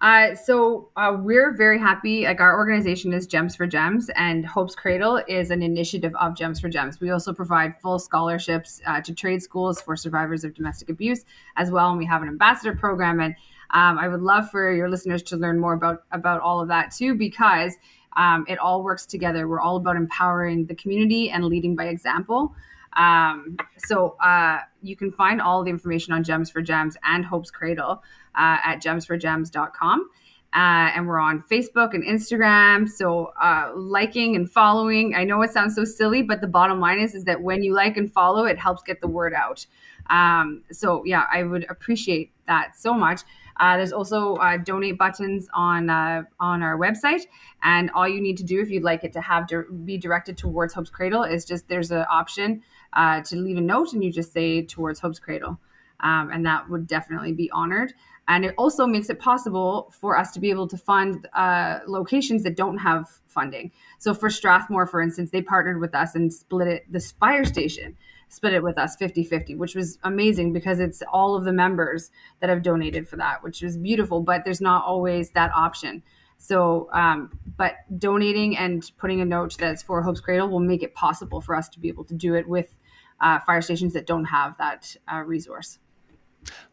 Uh, 0.00 0.34
so 0.34 0.88
uh, 0.96 1.16
we're 1.18 1.56
very 1.56 1.78
happy. 1.78 2.24
Like 2.24 2.40
our 2.40 2.56
organization 2.56 3.12
is 3.12 3.26
Gems 3.26 3.56
for 3.56 3.66
Gems, 3.66 4.10
and 4.16 4.46
Hope's 4.46 4.74
Cradle 4.74 5.22
is 5.28 5.50
an 5.50 5.62
initiative 5.62 6.14
of 6.20 6.36
Gems 6.36 6.60
for 6.60 6.68
Gems. 6.68 7.00
We 7.00 7.10
also 7.10 7.32
provide 7.32 7.80
full 7.80 7.98
scholarships 7.98 8.80
uh, 8.86 9.00
to 9.00 9.14
trade 9.14 9.42
schools 9.42 9.80
for 9.80 9.96
survivors 9.96 10.44
of 10.44 10.54
domestic 10.54 10.88
abuse 10.88 11.24
as 11.56 11.70
well, 11.70 11.90
and 11.90 11.98
we 11.98 12.06
have 12.06 12.22
an 12.22 12.28
ambassador 12.28 12.76
program. 12.76 13.20
And 13.20 13.34
um, 13.70 13.98
I 13.98 14.08
would 14.08 14.22
love 14.22 14.50
for 14.50 14.72
your 14.72 14.88
listeners 14.88 15.22
to 15.24 15.36
learn 15.36 15.58
more 15.58 15.74
about 15.74 16.04
about 16.12 16.40
all 16.40 16.60
of 16.60 16.68
that 16.68 16.92
too, 16.92 17.14
because 17.14 17.74
um, 18.16 18.44
it 18.48 18.58
all 18.58 18.82
works 18.82 19.04
together. 19.04 19.48
We're 19.48 19.60
all 19.60 19.76
about 19.76 19.96
empowering 19.96 20.66
the 20.66 20.74
community 20.74 21.30
and 21.30 21.44
leading 21.44 21.74
by 21.74 21.86
example. 21.86 22.54
Um, 22.96 23.56
so 23.76 24.16
uh, 24.22 24.60
you 24.82 24.96
can 24.96 25.12
find 25.12 25.40
all 25.40 25.62
the 25.62 25.70
information 25.70 26.12
on 26.14 26.24
Gems 26.24 26.50
for 26.50 26.62
Gems 26.62 26.96
and 27.04 27.24
Hope's 27.24 27.50
Cradle 27.50 28.02
uh, 28.38 28.58
at 28.64 28.76
gemsforgems.com. 28.82 30.08
Uh, 30.54 30.90
and 30.94 31.06
we're 31.06 31.18
on 31.18 31.44
Facebook 31.50 31.92
and 31.92 32.02
Instagram. 32.04 32.88
So 32.88 33.32
uh, 33.40 33.72
liking 33.74 34.34
and 34.34 34.50
following. 34.50 35.14
I 35.14 35.24
know 35.24 35.42
it 35.42 35.52
sounds 35.52 35.74
so 35.74 35.84
silly, 35.84 36.22
but 36.22 36.40
the 36.40 36.46
bottom 36.46 36.80
line 36.80 37.00
is 37.00 37.14
is 37.14 37.24
that 37.24 37.42
when 37.42 37.62
you 37.62 37.74
like 37.74 37.98
and 37.98 38.10
follow, 38.10 38.46
it 38.46 38.58
helps 38.58 38.82
get 38.82 39.02
the 39.02 39.08
word 39.08 39.34
out. 39.34 39.66
Um, 40.08 40.62
so 40.72 41.04
yeah, 41.04 41.24
I 41.30 41.42
would 41.42 41.66
appreciate 41.68 42.32
that 42.46 42.76
so 42.76 42.94
much. 42.94 43.22
Uh, 43.60 43.76
there's 43.76 43.92
also 43.92 44.36
uh, 44.36 44.56
donate 44.56 44.96
buttons 44.96 45.48
on 45.52 45.90
uh, 45.90 46.22
on 46.38 46.62
our 46.62 46.78
website, 46.78 47.22
and 47.62 47.90
all 47.90 48.08
you 48.08 48.20
need 48.20 48.36
to 48.38 48.44
do 48.44 48.60
if 48.60 48.70
you'd 48.70 48.84
like 48.84 49.04
it 49.04 49.12
to 49.12 49.20
have 49.20 49.48
be 49.84 49.98
directed 49.98 50.38
towards 50.38 50.72
Hope's 50.72 50.90
Cradle 50.90 51.24
is 51.24 51.44
just 51.44 51.68
there's 51.68 51.90
an 51.90 52.04
option 52.10 52.62
uh, 52.92 53.20
to 53.22 53.36
leave 53.36 53.56
a 53.56 53.60
note, 53.60 53.92
and 53.92 54.04
you 54.04 54.12
just 54.12 54.32
say 54.32 54.62
towards 54.62 55.00
Hope's 55.00 55.18
Cradle, 55.18 55.58
um, 56.00 56.30
and 56.30 56.46
that 56.46 56.70
would 56.70 56.86
definitely 56.86 57.32
be 57.32 57.50
honored. 57.50 57.92
And 58.28 58.44
it 58.44 58.54
also 58.58 58.86
makes 58.86 59.08
it 59.08 59.18
possible 59.18 59.92
for 59.98 60.16
us 60.16 60.30
to 60.32 60.40
be 60.40 60.50
able 60.50 60.68
to 60.68 60.76
fund 60.76 61.26
uh, 61.34 61.80
locations 61.86 62.42
that 62.44 62.56
don't 62.56 62.78
have 62.78 63.08
funding. 63.26 63.72
So 63.98 64.14
for 64.14 64.30
Strathmore, 64.30 64.86
for 64.86 65.00
instance, 65.00 65.30
they 65.30 65.42
partnered 65.42 65.80
with 65.80 65.94
us 65.94 66.14
and 66.14 66.32
split 66.32 66.68
it, 66.68 66.92
this 66.92 67.12
fire 67.12 67.44
station 67.44 67.96
split 68.28 68.52
it 68.52 68.62
with 68.62 68.78
us 68.78 68.96
50 68.96 69.24
50, 69.24 69.54
which 69.54 69.74
was 69.74 69.98
amazing 70.04 70.52
because 70.52 70.80
it's 70.80 71.02
all 71.12 71.34
of 71.34 71.44
the 71.44 71.52
members 71.52 72.10
that 72.40 72.50
have 72.50 72.62
donated 72.62 73.08
for 73.08 73.16
that, 73.16 73.42
which 73.42 73.62
was 73.62 73.76
beautiful, 73.76 74.20
but 74.20 74.44
there's 74.44 74.60
not 74.60 74.84
always 74.84 75.30
that 75.30 75.50
option. 75.54 76.02
So, 76.36 76.88
um, 76.92 77.36
but 77.56 77.74
donating 77.98 78.56
and 78.56 78.88
putting 78.98 79.20
a 79.20 79.24
note 79.24 79.56
that's 79.58 79.82
for 79.82 80.02
Hope's 80.02 80.20
Cradle 80.20 80.48
will 80.48 80.60
make 80.60 80.82
it 80.82 80.94
possible 80.94 81.40
for 81.40 81.56
us 81.56 81.68
to 81.70 81.80
be 81.80 81.88
able 81.88 82.04
to 82.04 82.14
do 82.14 82.34
it 82.34 82.48
with 82.48 82.76
uh, 83.20 83.40
fire 83.40 83.60
stations 83.60 83.94
that 83.94 84.06
don't 84.06 84.26
have 84.26 84.56
that 84.58 84.94
uh, 85.12 85.22
resource. 85.22 85.78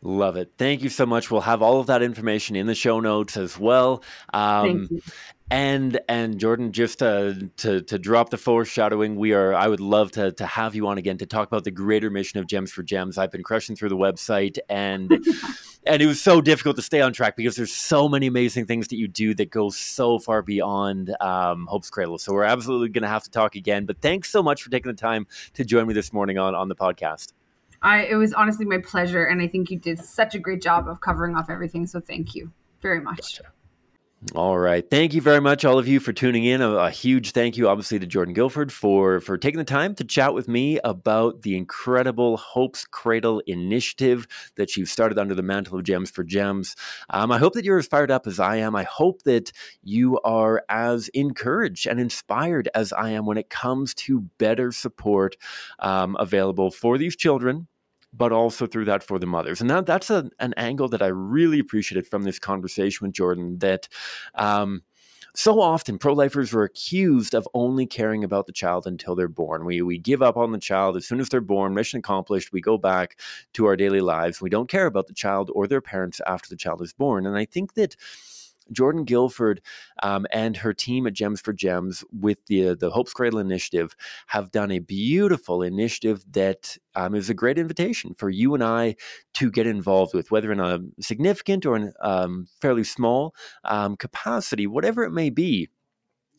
Love 0.02 0.38
it. 0.38 0.52
Thank 0.58 0.84
you 0.84 0.90
so 0.90 1.06
much. 1.06 1.32
We'll 1.32 1.42
have 1.42 1.62
all 1.62 1.80
of 1.80 1.88
that 1.88 2.02
information 2.02 2.56
in 2.56 2.68
the 2.68 2.76
show 2.76 3.00
notes 3.00 3.38
as 3.38 3.58
well. 3.58 4.04
Um, 4.34 4.88
and 5.52 6.00
and 6.10 6.40
Jordan, 6.40 6.72
just 6.72 7.00
to, 7.00 7.50
to 7.58 7.82
to 7.82 8.00
drop 8.00 8.30
the 8.30 8.38
foreshadowing, 8.38 9.16
we 9.16 9.34
are. 9.34 9.54
I 9.54 9.68
would 9.68 9.80
love 9.80 10.12
to 10.14 10.32
to 10.34 10.46
have 10.46 10.76
you 10.76 10.88
on 10.88 10.98
again 10.98 11.18
to 11.20 11.26
talk 11.26 11.48
about 11.48 11.64
the 11.64 11.72
greater 11.72 12.10
mission 12.10 12.40
of 12.40 12.48
Gems 12.48 12.72
for 12.72 12.84
Gems. 12.84 13.18
I've 13.18 13.32
been 13.32 13.44
crushing 13.44 13.76
through 13.76 13.90
the 13.90 13.98
website, 13.98 14.58
and 14.70 15.12
and 15.86 16.02
it 16.02 16.08
was 16.08 16.20
so 16.20 16.42
difficult 16.42 16.78
to 16.78 16.82
stay 16.82 17.02
on 17.02 17.14
track 17.14 17.36
because 17.36 17.56
there's 17.56 17.74
so 17.74 18.10
many 18.10 18.26
amazing 18.26 18.66
things 18.66 18.88
that 18.88 18.98
you 18.98 19.08
do 19.08 19.36
that 19.36 19.52
go 19.52 19.70
so 19.70 20.18
far 20.18 20.42
beyond 20.42 21.16
um, 21.22 21.68
Hope's 21.68 21.92
Cradle. 21.92 22.18
So 22.18 22.34
we're 22.34 22.44
absolutely 22.44 22.90
going 22.90 23.04
to 23.04 23.08
have 23.08 23.24
to 23.24 23.32
talk 23.32 23.56
again. 23.56 23.86
But 23.86 24.02
thanks 24.02 24.32
so 24.32 24.42
much 24.42 24.64
for 24.64 24.72
taking 24.72 24.92
the 24.92 24.98
time 24.98 25.28
to 25.54 25.64
join 25.64 25.86
me 25.86 25.94
this 25.94 26.12
morning 26.12 26.40
on 26.40 26.56
on 26.56 26.70
the 26.70 26.76
podcast. 26.76 27.34
I, 27.86 28.06
it 28.06 28.16
was 28.16 28.34
honestly 28.34 28.66
my 28.66 28.80
pleasure, 28.80 29.26
and 29.26 29.40
I 29.44 29.48
think 29.48 29.70
you 29.70 29.78
did 29.78 30.00
such 30.00 30.34
a 30.34 30.40
great 30.40 30.60
job 30.60 30.88
of 30.88 31.02
covering 31.02 31.36
off 31.36 31.52
everything. 31.52 31.86
So 31.86 32.00
thank 32.00 32.34
you 32.34 32.52
very 32.82 33.00
much. 33.00 33.38
Gotcha. 33.38 33.52
All 34.34 34.58
right. 34.58 34.90
Thank 34.90 35.14
you 35.14 35.22
very 35.22 35.40
much, 35.40 35.66
all 35.66 35.78
of 35.78 35.88
you, 35.88 36.00
for 36.00 36.12
tuning 36.12 36.46
in. 36.46 36.60
A, 36.62 36.72
a, 36.72 36.90
huge 36.90 37.32
thank 37.32 37.58
you, 37.58 37.70
obviously, 37.70 38.00
to 38.00 38.08
Jordan 38.08 38.34
Guilford 38.34 38.74
for 38.74 39.20
for 39.20 39.38
taking 39.38 39.60
the 39.60 39.64
time 39.64 39.94
to 39.96 40.04
chat 40.04 40.34
with 40.34 40.48
me 40.48 40.80
about 40.84 41.44
the 41.44 41.56
incredible 41.56 42.38
Hope's 42.38 42.86
Cradle 42.86 43.44
initiative 43.46 44.26
that 44.56 44.76
you've 44.76 44.90
started 44.90 45.20
under 45.20 45.36
the 45.36 45.44
mantle 45.44 45.78
of 45.78 45.84
Gems 45.84 46.10
for 46.10 46.24
Gems. 46.24 46.76
Um, 47.12 47.32
I 47.32 47.38
hope 47.38 47.54
that 47.54 47.66
you're 47.66 47.78
as 47.78 47.86
fired 47.86 48.10
up 48.10 48.26
as 48.26 48.40
I 48.40 48.56
am. 48.56 48.76
I 48.76 48.84
hope 48.84 49.22
that 49.24 49.52
you 49.84 50.20
are 50.22 50.64
as 50.70 51.08
encouraged 51.10 51.86
and 51.86 52.00
inspired 52.00 52.68
as 52.74 52.92
I 52.94 53.12
am 53.12 53.28
when 53.28 53.38
it 53.38 53.52
comes 53.52 53.94
to 53.96 54.22
better 54.40 54.72
support 54.72 55.38
um, 55.78 56.18
available 56.20 56.72
for 56.72 56.98
these 56.98 57.16
children 57.16 57.68
but 58.18 58.32
also 58.32 58.66
through 58.66 58.86
that 58.86 59.04
for 59.04 59.20
the 59.20 59.26
mothers. 59.26 59.62
And 59.62 59.70
that, 59.70 59.86
that's 59.86 60.10
a, 60.10 60.30
an 60.40 60.54
angle 60.58 60.88
that 60.90 61.02
I 61.02 61.08
really 61.08 61.60
appreciated 61.60 62.08
from 62.08 62.24
this 62.24 62.40
conversation 62.40 63.06
with 63.06 63.16
Jordan 63.16 63.60
that 63.60 63.88
um, 64.36 64.84
so 65.36 65.60
often 65.60 65.98
pro 65.98 66.14
lifers 66.14 66.54
are 66.54 66.64
accused 66.64 67.36
of 67.36 67.48
only 67.54 67.86
caring 67.86 68.24
about 68.24 68.46
the 68.46 68.54
child 68.54 68.88
until 68.88 69.16
they're 69.16 69.28
born. 69.28 69.66
We, 69.66 69.82
we 69.82 69.98
give 69.98 70.22
up 70.22 70.38
on 70.38 70.52
the 70.52 70.58
child 70.58 70.96
as 70.96 71.06
soon 71.06 71.20
as 71.20 71.30
they're 71.30 71.42
born, 71.42 71.74
mission 71.74 72.00
accomplished. 72.00 72.54
We 72.54 72.62
go 72.62 72.78
back 72.78 73.20
to 73.54 73.66
our 73.66 73.76
daily 73.76 74.02
lives. 74.02 74.42
We 74.42 74.50
don't 74.50 74.70
care 74.70 74.86
about 74.86 75.08
the 75.08 75.14
child 75.14 75.52
or 75.54 75.68
their 75.68 75.82
parents 75.82 76.22
after 76.26 76.50
the 76.50 76.56
child 76.56 76.82
is 76.82 76.94
born. 76.94 77.26
And 77.26 77.38
I 77.38 77.46
think 77.46 77.74
that 77.74 77.96
Jordan 78.72 79.04
Guilford 79.04 79.62
um, 80.04 80.26
and 80.32 80.58
her 80.58 80.74
team 80.74 81.08
at 81.08 81.14
Gems 81.14 81.42
for 81.42 81.54
Gems 81.54 82.04
with 82.12 82.46
the 82.48 82.76
the 82.76 82.90
Hope's 82.90 83.14
Cradle 83.14 83.40
initiative 83.40 83.96
have 84.28 84.52
done 84.52 84.72
a 84.72 84.80
beautiful 84.80 85.62
initiative 85.62 86.24
that 86.32 86.78
um, 86.96 87.16
is 87.16 87.30
a 87.30 87.34
great 87.34 87.58
invitation 87.58 88.14
for 88.16 88.30
you 88.30 88.54
and 88.54 88.64
I 88.64 88.96
to 89.36 89.52
get 89.52 89.68
involved 89.68 90.14
with, 90.14 90.32
whether 90.32 90.52
in 90.52 90.60
a 90.60 90.80
significant 91.00 91.66
or 91.66 91.78
a 91.78 91.94
um, 92.02 92.48
fairly 92.62 92.84
small 92.84 93.36
um, 93.64 93.96
capacity, 93.98 94.68
whatever 94.68 95.04
it 95.04 95.12
may 95.12 95.30
be. 95.30 95.70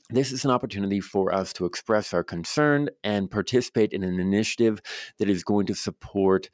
This 0.09 0.31
is 0.31 0.45
an 0.45 0.53
opportunity 0.53 1.01
for 1.01 1.35
us 1.35 1.53
to 1.55 1.65
express 1.65 2.15
our 2.15 2.23
concern 2.23 2.91
and 3.03 3.29
participate 3.29 3.93
in 3.93 4.05
an 4.05 4.21
initiative 4.21 4.81
that 5.19 5.29
is 5.29 5.43
going 5.43 5.67
to 5.67 5.75
support 5.75 6.49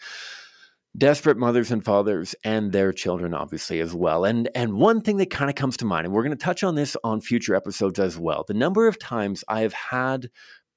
desperate 0.97 1.39
mothers 1.39 1.71
and 1.71 1.85
fathers 1.85 2.35
and 2.45 2.73
their 2.73 2.93
children 2.93 3.33
obviously 3.35 3.81
as 3.81 3.95
well. 3.95 4.25
And 4.25 4.49
and 4.55 4.75
one 4.75 5.01
thing 5.01 5.17
that 5.19 5.31
kind 5.31 5.49
of 5.51 5.57
comes 5.57 5.77
to 5.79 5.85
mind 5.85 6.05
and 6.05 6.15
we're 6.15 6.23
going 6.23 6.37
to 6.37 6.45
touch 6.45 6.63
on 6.63 6.75
this 6.75 6.97
on 7.03 7.21
future 7.21 7.55
episodes 7.55 7.99
as 7.99 8.19
well 8.19 8.45
the 8.47 8.55
number 8.55 8.87
of 8.87 8.99
times 8.99 9.45
i 9.49 9.61
have 9.61 9.73
had 9.73 10.29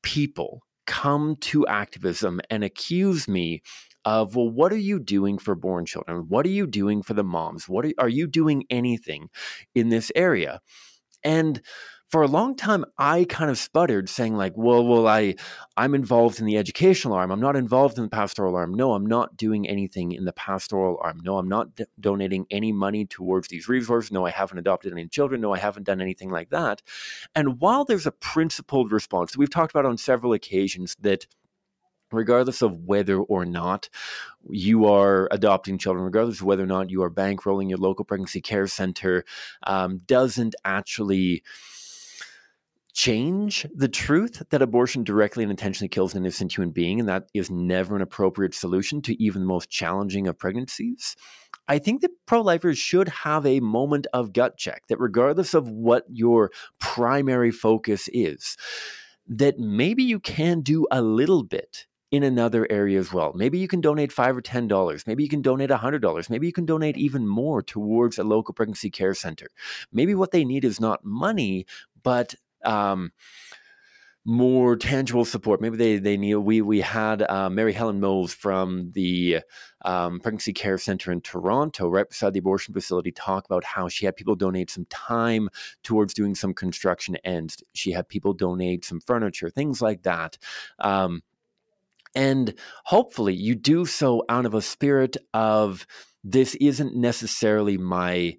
people 0.03 0.61
come 0.87 1.35
to 1.41 1.65
activism 1.67 2.39
and 2.49 2.63
accuse 2.63 3.27
me 3.27 3.61
of 4.05 4.35
well 4.35 4.49
what 4.49 4.71
are 4.71 4.77
you 4.77 4.99
doing 4.99 5.37
for 5.37 5.55
born 5.55 5.85
children? 5.85 6.25
What 6.29 6.45
are 6.45 6.49
you 6.49 6.67
doing 6.67 7.01
for 7.01 7.13
the 7.13 7.23
moms? 7.23 7.67
What 7.67 7.85
are, 7.85 7.91
are 7.97 8.09
you 8.09 8.27
doing 8.27 8.63
anything 8.69 9.29
in 9.73 9.89
this 9.89 10.11
area? 10.15 10.61
And 11.23 11.61
for 12.15 12.21
a 12.21 12.27
long 12.27 12.55
time 12.55 12.85
i 12.97 13.25
kind 13.25 13.51
of 13.51 13.57
sputtered 13.57 14.07
saying 14.07 14.37
like 14.37 14.53
well 14.55 14.87
well 14.87 15.05
i 15.05 15.35
i'm 15.75 15.93
involved 15.93 16.39
in 16.39 16.45
the 16.45 16.57
educational 16.57 17.13
arm. 17.13 17.29
I'm 17.29 17.41
not 17.41 17.57
involved 17.57 17.97
in 17.97 18.05
the 18.05 18.09
pastoral 18.09 18.55
arm. 18.55 18.73
No 18.73 18.93
i'm 18.93 19.05
not 19.05 19.35
doing 19.35 19.67
anything 19.67 20.13
in 20.13 20.23
the 20.23 20.31
pastoral 20.31 20.97
arm. 21.01 21.19
No 21.25 21.37
i'm 21.37 21.49
not 21.49 21.75
d- 21.75 21.83
donating 21.99 22.45
any 22.49 22.71
money 22.71 23.05
towards 23.05 23.49
these 23.49 23.67
resources. 23.67 24.13
No 24.13 24.25
i 24.25 24.29
haven't 24.29 24.59
adopted 24.59 24.93
any 24.93 25.09
children. 25.09 25.41
No 25.41 25.53
i 25.53 25.57
haven't 25.57 25.83
done 25.83 25.99
anything 25.99 26.29
like 26.29 26.51
that. 26.51 26.81
And 27.35 27.59
while 27.59 27.83
there's 27.83 28.07
a 28.07 28.13
principled 28.13 28.93
response 28.93 29.35
we've 29.35 29.49
talked 29.49 29.73
about 29.75 29.85
on 29.85 29.97
several 29.97 30.31
occasions 30.31 30.95
that 31.01 31.27
regardless 32.13 32.61
of 32.61 32.85
whether 32.85 33.17
or 33.17 33.45
not 33.45 33.89
you 34.49 34.85
are 34.85 35.27
adopting 35.31 35.77
children, 35.77 36.05
regardless 36.05 36.39
of 36.39 36.45
whether 36.45 36.63
or 36.63 36.67
not 36.67 36.89
you 36.89 37.03
are 37.03 37.11
bankrolling 37.11 37.67
your 37.67 37.77
local 37.77 38.05
pregnancy 38.05 38.39
care 38.39 38.67
center, 38.67 39.25
um, 39.63 39.97
doesn't 40.05 40.55
actually 40.63 41.43
change 42.95 43.67
the 43.75 43.89
truth 43.89 44.41
that 44.49 44.61
abortion 44.61 45.03
directly 45.03 45.43
and 45.43 45.51
intentionally 45.51 45.89
kills 45.89 46.15
an 46.15 46.23
innocent 46.23 46.55
human 46.55 46.71
being, 46.71 46.99
and 46.99 47.09
that 47.09 47.27
is 47.33 47.51
never 47.51 47.95
an 47.95 48.01
appropriate 48.01 48.55
solution 48.55 49.01
to 49.01 49.21
even 49.21 49.41
the 49.41 49.47
most 49.47 49.69
challenging 49.69 50.27
of 50.27 50.39
pregnancies. 50.39 51.15
I 51.67 51.77
think 51.77 52.01
that 52.01 52.11
pro 52.25 52.41
lifers 52.41 52.77
should 52.77 53.09
have 53.09 53.45
a 53.45 53.59
moment 53.59 54.07
of 54.13 54.31
gut 54.31 54.57
check 54.57 54.83
that, 54.87 54.99
regardless 54.99 55.53
of 55.53 55.67
what 55.67 56.05
your 56.09 56.51
primary 56.79 57.51
focus 57.51 58.07
is, 58.13 58.55
that 59.27 59.59
maybe 59.59 60.03
you 60.03 60.19
can 60.19 60.61
do 60.61 60.87
a 60.89 61.01
little 61.01 61.43
bit 61.43 61.87
in 62.11 62.23
another 62.23 62.65
area 62.69 62.97
as 62.97 63.11
well. 63.11 63.33
Maybe 63.35 63.57
you 63.57 63.67
can 63.67 63.81
donate 63.81 64.13
five 64.13 64.37
or 64.37 64.41
ten 64.41 64.69
dollars. 64.69 65.05
Maybe 65.05 65.23
you 65.23 65.29
can 65.29 65.41
donate 65.41 65.71
a 65.71 65.77
hundred 65.77 66.01
dollars. 66.01 66.29
Maybe 66.29 66.47
you 66.47 66.53
can 66.53 66.65
donate 66.65 66.95
even 66.95 67.27
more 67.27 67.61
towards 67.61 68.17
a 68.17 68.23
local 68.23 68.53
pregnancy 68.53 68.89
care 68.89 69.13
center. 69.13 69.47
Maybe 69.91 70.15
what 70.15 70.31
they 70.31 70.45
need 70.45 70.63
is 70.63 70.79
not 70.79 71.03
money, 71.03 71.65
but 72.03 72.35
um, 72.65 73.11
more 74.25 74.75
tangible 74.75 75.23
support. 75.23 75.61
Maybe 75.61 75.77
they 75.77 75.97
they 75.99 76.17
need. 76.17 76.35
We 76.35 76.61
we 76.61 76.81
had 76.81 77.21
uh, 77.21 77.49
Mary 77.49 77.73
Helen 77.73 77.99
Mose 77.99 78.33
from 78.33 78.91
the 78.93 79.41
um, 79.83 80.19
Pregnancy 80.19 80.51
Care 80.51 80.79
Center 80.79 81.11
in 81.11 81.21
Toronto, 81.21 81.87
right 81.87 82.09
beside 82.09 82.33
the 82.33 82.39
abortion 82.39 82.73
facility, 82.73 83.11
talk 83.11 83.45
about 83.45 83.63
how 83.63 83.87
she 83.87 84.05
had 84.05 84.15
people 84.15 84.35
donate 84.35 84.71
some 84.71 84.85
time 84.85 85.49
towards 85.83 86.15
doing 86.15 86.33
some 86.33 86.55
construction 86.55 87.15
ends. 87.17 87.63
She 87.73 87.91
had 87.91 88.09
people 88.09 88.33
donate 88.33 88.83
some 88.83 88.99
furniture, 88.99 89.51
things 89.51 89.81
like 89.81 90.01
that. 90.03 90.39
Um, 90.79 91.21
and 92.15 92.55
hopefully, 92.85 93.35
you 93.35 93.53
do 93.53 93.85
so 93.85 94.23
out 94.27 94.47
of 94.47 94.55
a 94.55 94.61
spirit 94.61 95.17
of 95.35 95.85
this 96.23 96.55
isn't 96.55 96.95
necessarily 96.95 97.77
my 97.77 98.37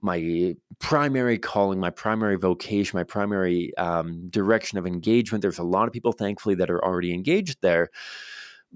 my 0.00 0.54
primary 0.78 1.38
calling, 1.38 1.80
my 1.80 1.90
primary 1.90 2.36
vocation, 2.36 2.96
my 2.96 3.04
primary 3.04 3.76
um, 3.76 4.28
direction 4.28 4.78
of 4.78 4.86
engagement. 4.86 5.42
There's 5.42 5.58
a 5.58 5.64
lot 5.64 5.86
of 5.88 5.92
people, 5.92 6.12
thankfully, 6.12 6.54
that 6.56 6.70
are 6.70 6.84
already 6.84 7.12
engaged 7.12 7.58
there. 7.60 7.90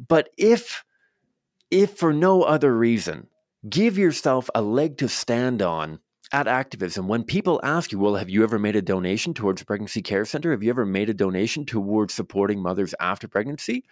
But 0.08 0.30
if, 0.36 0.84
if 1.70 1.96
for 1.96 2.12
no 2.12 2.42
other 2.42 2.76
reason, 2.76 3.28
give 3.68 3.98
yourself 3.98 4.50
a 4.54 4.62
leg 4.62 4.98
to 4.98 5.08
stand 5.08 5.62
on 5.62 6.00
at 6.32 6.48
activism. 6.48 7.08
When 7.08 7.24
people 7.24 7.60
ask 7.62 7.92
you, 7.92 7.98
well, 7.98 8.16
have 8.16 8.30
you 8.30 8.42
ever 8.42 8.58
made 8.58 8.74
a 8.74 8.82
donation 8.82 9.34
towards 9.34 9.62
pregnancy 9.62 10.02
care 10.02 10.24
center? 10.24 10.50
Have 10.50 10.62
you 10.62 10.70
ever 10.70 10.86
made 10.86 11.10
a 11.10 11.14
donation 11.14 11.66
towards 11.66 12.14
supporting 12.14 12.60
mothers 12.60 12.94
after 13.00 13.28
pregnancy? 13.28 13.84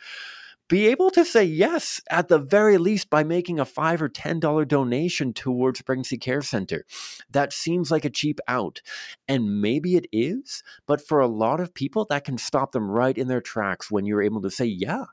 Be 0.70 0.86
able 0.86 1.10
to 1.10 1.24
say 1.24 1.44
yes 1.44 2.00
at 2.08 2.28
the 2.28 2.38
very 2.38 2.78
least 2.78 3.10
by 3.10 3.24
making 3.24 3.60
a 3.60 3.66
five 3.66 4.00
or 4.00 4.08
ten 4.08 4.40
dollar 4.40 4.64
donation 4.64 5.34
towards 5.34 5.82
pregnancy 5.82 6.16
care 6.16 6.40
center. 6.40 6.86
That 7.28 7.52
seems 7.52 7.90
like 7.90 8.06
a 8.06 8.10
cheap 8.10 8.40
out 8.48 8.80
and 9.28 9.60
maybe 9.60 9.96
it 9.96 10.06
is 10.12 10.62
but 10.86 11.00
for 11.00 11.20
a 11.20 11.26
lot 11.26 11.60
of 11.60 11.74
people 11.74 12.06
that 12.10 12.24
can 12.24 12.38
stop 12.38 12.72
them 12.72 12.90
right 12.90 13.16
in 13.16 13.28
their 13.28 13.40
tracks 13.40 13.90
when 13.90 14.04
you're 14.04 14.22
able 14.22 14.40
to 14.42 14.50
say 14.50 14.64
yeah 14.64 15.04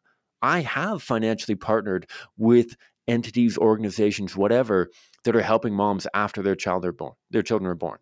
i 0.41 0.61
have 0.61 1.01
financially 1.01 1.55
partnered 1.55 2.09
with 2.37 2.75
entities 3.07 3.57
organizations 3.57 4.35
whatever 4.35 4.89
that 5.23 5.35
are 5.35 5.41
helping 5.41 5.73
moms 5.73 6.07
after 6.13 6.41
their 6.41 6.55
child 6.55 6.85
are 6.85 6.91
born 6.91 7.13
their 7.31 7.43
children 7.43 7.69
are 7.69 7.75
born. 7.75 7.99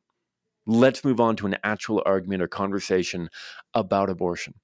Let's 0.68 1.03
move 1.03 1.20
on 1.20 1.36
to 1.38 1.45
an 1.45 1.58
actual 1.64 2.01
argument 2.08 2.41
or 2.41 2.47
conversation 2.47 3.30
about 3.76 4.10
abortion 4.10 4.56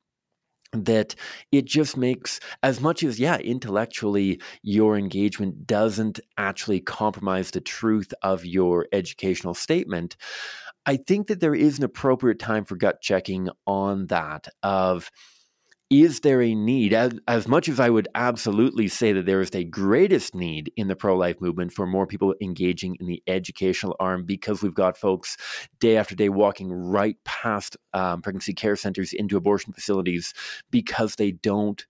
that 0.73 1.15
it 1.51 1.65
just 1.65 1.97
makes 1.97 2.39
as 2.63 2.79
much 2.79 3.03
as 3.03 3.19
yeah 3.19 3.37
intellectually 3.37 4.41
your 4.63 4.97
engagement 4.97 5.67
doesn't 5.67 6.19
actually 6.37 6.79
compromise 6.79 7.51
the 7.51 7.61
truth 7.61 8.13
of 8.21 8.45
your 8.45 8.87
educational 8.93 9.53
statement 9.53 10.15
i 10.85 10.95
think 10.95 11.27
that 11.27 11.39
there 11.39 11.55
is 11.55 11.77
an 11.77 11.83
appropriate 11.83 12.39
time 12.39 12.63
for 12.63 12.75
gut 12.75 13.01
checking 13.01 13.49
on 13.67 14.07
that 14.07 14.47
of 14.63 15.11
is 15.91 16.21
there 16.21 16.41
a 16.41 16.55
need? 16.55 16.93
As, 16.93 17.11
as 17.27 17.47
much 17.49 17.67
as 17.67 17.79
i 17.79 17.89
would 17.89 18.07
absolutely 18.15 18.87
say 18.87 19.11
that 19.11 19.25
there 19.25 19.41
is 19.41 19.49
the 19.49 19.65
greatest 19.65 20.33
need 20.33 20.71
in 20.77 20.87
the 20.87 20.95
pro-life 20.95 21.41
movement 21.41 21.73
for 21.73 21.85
more 21.85 22.07
people 22.07 22.33
engaging 22.41 22.95
in 23.01 23.05
the 23.07 23.21
educational 23.27 23.97
arm 23.99 24.23
because 24.23 24.63
we've 24.63 24.73
got 24.73 24.97
folks 24.97 25.35
day 25.79 25.97
after 25.97 26.15
day 26.15 26.29
walking 26.29 26.71
right 26.71 27.17
past 27.25 27.75
um, 27.93 28.21
pregnancy 28.21 28.53
care 28.53 28.77
centers 28.77 29.11
into 29.11 29.35
abortion 29.35 29.73
facilities 29.73 30.33
because 30.71 31.15
they 31.15 31.31
don't 31.31 31.85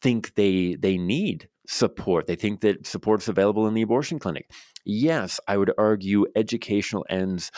think 0.00 0.34
they 0.34 0.76
they 0.76 0.96
need 0.96 1.48
support. 1.66 2.26
They 2.26 2.36
think 2.36 2.60
that 2.60 2.86
support 2.86 3.22
is 3.22 3.28
available 3.28 3.66
in 3.66 3.74
the 3.74 3.82
abortion 3.82 4.18
clinic. 4.18 4.50
Yes 4.86 5.38
i 5.48 5.56
would 5.58 5.72
argue 5.76 6.26
educational 6.34 7.04
ends 7.10 7.50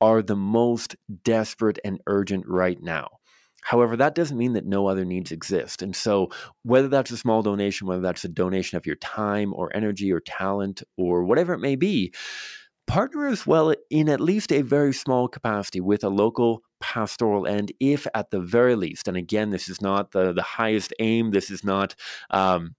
are 0.00 0.22
the 0.22 0.36
most 0.36 0.94
desperate 1.24 1.78
and 1.84 2.00
urgent 2.06 2.44
right 2.46 2.80
now 2.80 3.08
However, 3.62 3.96
that 3.96 4.14
doesn't 4.14 4.36
mean 4.36 4.52
that 4.52 4.66
no 4.66 4.86
other 4.86 5.04
needs 5.04 5.32
exist. 5.32 5.82
And 5.82 5.96
so, 5.96 6.30
whether 6.62 6.88
that's 6.88 7.10
a 7.10 7.16
small 7.16 7.42
donation, 7.42 7.86
whether 7.86 8.02
that's 8.02 8.24
a 8.24 8.28
donation 8.28 8.76
of 8.76 8.86
your 8.86 8.96
time 8.96 9.54
or 9.54 9.74
energy 9.74 10.12
or 10.12 10.20
talent 10.20 10.82
or 10.96 11.24
whatever 11.24 11.54
it 11.54 11.60
may 11.60 11.76
be, 11.76 12.12
partner 12.86 13.26
as 13.26 13.46
well 13.46 13.74
in 13.90 14.08
at 14.08 14.20
least 14.20 14.52
a 14.52 14.62
very 14.62 14.92
small 14.92 15.28
capacity 15.28 15.80
with 15.80 16.04
a 16.04 16.08
local 16.08 16.62
pastoral 16.80 17.46
end, 17.46 17.72
if 17.80 18.06
at 18.14 18.30
the 18.30 18.40
very 18.40 18.74
least, 18.74 19.08
and 19.08 19.16
again, 19.16 19.50
this 19.50 19.68
is 19.68 19.80
not 19.80 20.10
the, 20.10 20.32
the 20.32 20.42
highest 20.42 20.92
aim, 20.98 21.30
this 21.30 21.50
is 21.50 21.64
not. 21.64 21.94
Um, 22.30 22.74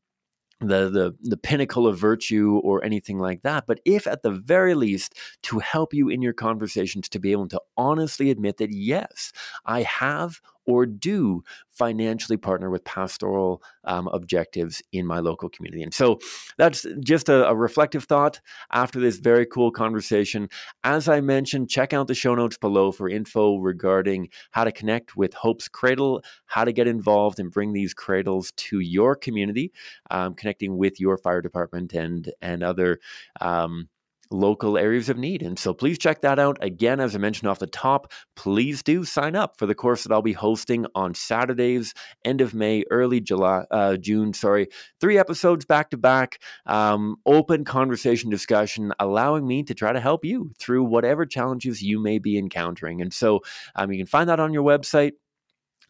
the, 0.59 0.89
the 0.89 1.13
the 1.21 1.35
pinnacle 1.35 1.87
of 1.87 1.99
virtue 1.99 2.61
or 2.63 2.85
anything 2.85 3.19
like 3.19 3.41
that 3.41 3.65
but 3.67 3.81
if 3.83 4.07
at 4.07 4.23
the 4.23 4.31
very 4.31 4.75
least 4.75 5.13
to 5.41 5.59
help 5.59 5.93
you 5.93 6.07
in 6.07 6.21
your 6.21 6.31
conversations 6.31 7.09
to 7.09 7.19
be 7.19 7.33
able 7.33 7.49
to 7.49 7.59
honestly 7.75 8.29
admit 8.29 8.57
that 8.57 8.71
yes 8.71 9.33
i 9.65 9.81
have 9.81 10.39
or 10.65 10.85
do 10.85 11.43
financially 11.71 12.37
partner 12.37 12.69
with 12.69 12.83
pastoral 12.83 13.61
um, 13.85 14.07
objectives 14.09 14.81
in 14.91 15.05
my 15.05 15.19
local 15.19 15.49
community. 15.49 15.83
And 15.83 15.93
so 15.93 16.19
that's 16.57 16.85
just 17.03 17.29
a, 17.29 17.47
a, 17.47 17.55
reflective 17.55 18.03
thought 18.03 18.39
after 18.71 18.99
this 18.99 19.17
very 19.17 19.45
cool 19.45 19.71
conversation. 19.71 20.49
As 20.83 21.09
I 21.09 21.21
mentioned, 21.21 21.69
check 21.69 21.93
out 21.93 22.07
the 22.07 22.13
show 22.13 22.35
notes 22.35 22.57
below 22.57 22.91
for 22.91 23.09
info 23.09 23.57
regarding 23.57 24.29
how 24.51 24.63
to 24.63 24.71
connect 24.71 25.17
with 25.17 25.33
Hope's 25.33 25.67
Cradle, 25.67 26.23
how 26.45 26.63
to 26.63 26.71
get 26.71 26.87
involved 26.87 27.39
and 27.39 27.51
bring 27.51 27.73
these 27.73 27.93
cradles 27.93 28.51
to 28.57 28.79
your 28.79 29.15
community, 29.15 29.71
um, 30.11 30.35
connecting 30.35 30.77
with 30.77 30.99
your 30.99 31.17
fire 31.17 31.41
department 31.41 31.93
and 31.93 32.31
and 32.41 32.63
other. 32.63 32.99
Um, 33.41 33.89
local 34.33 34.77
areas 34.77 35.07
of 35.09 35.17
need. 35.17 35.41
And 35.41 35.57
so 35.57 35.73
please 35.73 35.97
check 35.97 36.21
that 36.21 36.39
out. 36.39 36.57
Again, 36.61 36.99
as 36.99 37.15
I 37.15 37.19
mentioned 37.19 37.49
off 37.49 37.59
the 37.59 37.67
top, 37.67 38.11
please 38.35 38.83
do 38.83 39.05
sign 39.05 39.35
up 39.35 39.57
for 39.57 39.65
the 39.65 39.75
course 39.75 40.03
that 40.03 40.11
I'll 40.11 40.21
be 40.21 40.33
hosting 40.33 40.85
on 40.95 41.13
Saturdays, 41.13 41.93
end 42.25 42.41
of 42.41 42.53
May, 42.53 42.83
early 42.91 43.21
July, 43.21 43.63
uh, 43.71 43.97
June, 43.97 44.33
sorry. 44.33 44.67
Three 44.99 45.17
episodes 45.17 45.65
back 45.65 45.91
to 45.91 45.97
back, 45.97 46.39
um, 46.65 47.17
open 47.25 47.63
conversation 47.63 48.29
discussion, 48.29 48.91
allowing 48.99 49.47
me 49.47 49.63
to 49.63 49.73
try 49.73 49.93
to 49.93 49.99
help 49.99 50.25
you 50.25 50.51
through 50.59 50.83
whatever 50.83 51.25
challenges 51.25 51.81
you 51.81 52.01
may 52.01 52.17
be 52.19 52.37
encountering. 52.37 53.01
And 53.01 53.13
so 53.13 53.41
um, 53.75 53.91
you 53.91 53.97
can 53.99 54.07
find 54.07 54.27
that 54.29 54.39
on 54.39 54.53
your 54.53 54.63
website. 54.63 55.13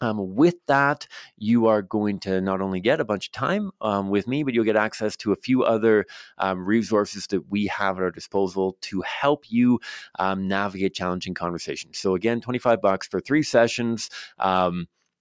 Um, 0.04 0.36
with 0.36 0.56
that, 0.68 1.08
you 1.38 1.68
are 1.68 1.82
going 1.82 2.20
to 2.20 2.42
not 2.42 2.60
only 2.60 2.82
get 2.82 3.00
a 3.00 3.06
bunch 3.06 3.28
of 3.28 3.32
time 3.32 3.72
um, 3.80 4.10
with 4.10 4.28
me, 4.28 4.44
but 4.44 4.54
you'll 4.54 4.66
get 4.66 4.76
access 4.76 5.16
to 5.18 5.32
a 5.32 5.38
few 5.38 5.64
other 5.64 6.06
um, 6.38 6.66
resources 6.66 7.28
that 7.28 7.50
we 7.50 7.68
have 7.68 7.98
at 7.98 8.04
our 8.04 8.12
disposal 8.12 8.78
to 8.82 9.02
help 9.02 9.50
you 9.50 9.80
um, 10.20 10.48
navigate 10.48 10.94
challenging 10.94 11.34
conversations. 11.34 11.98
So, 11.98 12.16
again, 12.16 12.42
25 12.42 12.82
bucks 12.82 13.08
for 13.08 13.22
three 13.22 13.44
sessions. 13.44 14.10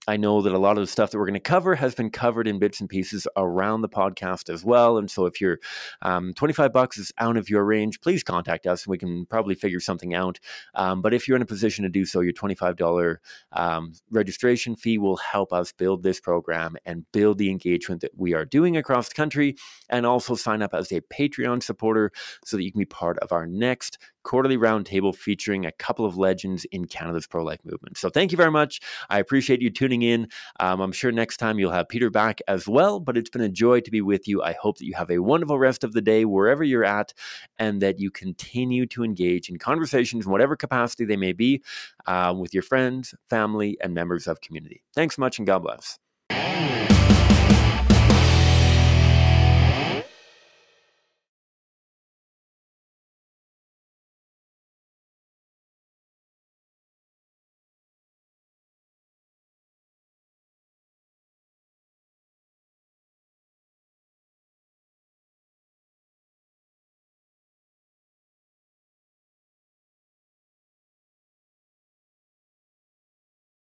I 0.09 0.17
know 0.17 0.43
that 0.43 0.53
a 0.53 0.59
lot 0.59 0.79
of 0.79 0.83
the 0.83 0.89
stuff 0.89 1.13
that 1.13 1.19
we're 1.19 1.27
going 1.27 1.35
to 1.35 1.41
cover 1.41 1.77
has 1.77 1.95
been 1.95 2.11
covered 2.11 2.49
in 2.49 2.59
bits 2.59 2.81
and 2.81 2.89
pieces 2.89 3.29
around 3.37 3.83
the 3.83 3.89
podcast 3.89 4.53
as 4.53 4.65
well. 4.65 4.99
And 4.99 5.09
so 5.09 5.27
if 5.27 5.41
you're 5.41 5.61
um, 6.03 6.35
25 6.35 6.73
bucks 6.73 6.99
is 6.99 7.13
out 7.19 7.37
of 7.37 7.49
your 7.49 7.65
range, 7.65 8.01
please 8.01 8.25
contact 8.25 8.67
us 8.67 8.85
and 8.85 8.91
we 8.91 8.99
can 8.99 9.27
probably 9.27 9.55
figure 9.55 9.79
something 9.79 10.13
out. 10.13 10.41
Um, 10.75 11.03
but 11.03 11.15
if 11.15 11.29
you're 11.29 11.37
in 11.37 11.43
a 11.43 11.47
position 11.47 11.85
to 11.85 11.89
do 11.89 12.05
so, 12.05 12.21
your 12.21 12.33
$25 12.33 13.17
um, 13.53 13.93
registration 14.11 14.75
fee 14.75 14.99
will 14.99 15.19
help 15.19 15.53
us 15.53 15.71
build 15.71 16.03
this 16.03 16.19
program 16.19 16.77
and 16.85 17.05
build 17.13 17.39
the 17.39 17.51
engagement 17.51 18.01
that 18.01 18.13
we 18.17 18.35
are 18.35 18.45
doing 18.45 18.77
across 18.77 19.09
the 19.09 19.15
country 19.15 19.55
and 19.89 20.05
also 20.05 20.35
sign 20.35 20.63
up 20.63 20.75
as 20.75 20.91
a 20.91 21.01
Patreon 21.03 21.63
supporter 21.63 22.11
so 22.45 22.57
that 22.57 22.65
you 22.65 22.73
can 22.73 22.81
be 22.81 22.87
part 22.87 23.19
of 23.21 23.31
our 23.31 23.47
next 23.47 23.99
quarterly 24.23 24.57
roundtable 24.57 25.15
featuring 25.15 25.67
a 25.67 25.73
couple 25.73 26.05
of 26.05 26.17
legends 26.17 26.65
in 26.67 26.87
Canada's 26.87 27.27
pro 27.27 27.45
life 27.45 27.61
movement. 27.65 27.97
So 27.97 28.09
thank 28.09 28.33
you 28.33 28.37
very 28.37 28.51
much. 28.51 28.81
I 29.11 29.19
appreciate 29.19 29.63
you 29.63 29.71
tuning 29.71 30.03
in. 30.03 30.29
Um, 30.61 30.81
I'm 30.81 30.93
sure 30.93 31.13
next 31.13 31.39
time 31.39 31.59
you'll 31.59 31.73
have 31.73 31.89
Peter 31.89 32.11
back 32.11 32.41
as 32.49 32.69
well, 32.69 33.01
but 33.01 33.17
it's 33.17 33.31
been 33.31 33.43
a 33.43 33.49
joy 33.49 33.81
to 33.81 33.91
be 33.91 34.01
with 34.01 34.29
you. 34.29 34.43
I 34.43 34.53
hope 34.53 34.79
that 34.79 34.87
you 34.87 34.95
have 34.95 35.11
a 35.11 35.19
wonderful 35.19 35.59
rest 35.59 35.85
of 35.85 35.93
the 35.93 36.03
day 36.03 36.25
wherever 36.25 36.65
you're 36.65 36.85
at 36.85 37.13
and 37.59 37.81
that 37.83 37.99
you 37.99 38.11
continue 38.11 38.87
to 38.87 39.05
engage 39.05 39.49
in 39.49 39.59
conversations 39.59 40.27
in 40.27 40.33
whatever 40.33 40.57
capacity 40.57 41.05
they 41.05 41.17
may 41.17 41.33
be 41.33 41.63
uh, 42.07 42.35
with 42.37 42.55
your 42.55 42.63
friends, 42.63 43.15
family, 43.29 43.77
and 43.81 43.95
members 43.95 44.27
of 44.27 44.41
community. 44.41 44.83
Thanks 44.95 45.19
much 45.19 45.39
and 45.39 45.47
God 45.47 45.61
bless. 45.61 45.99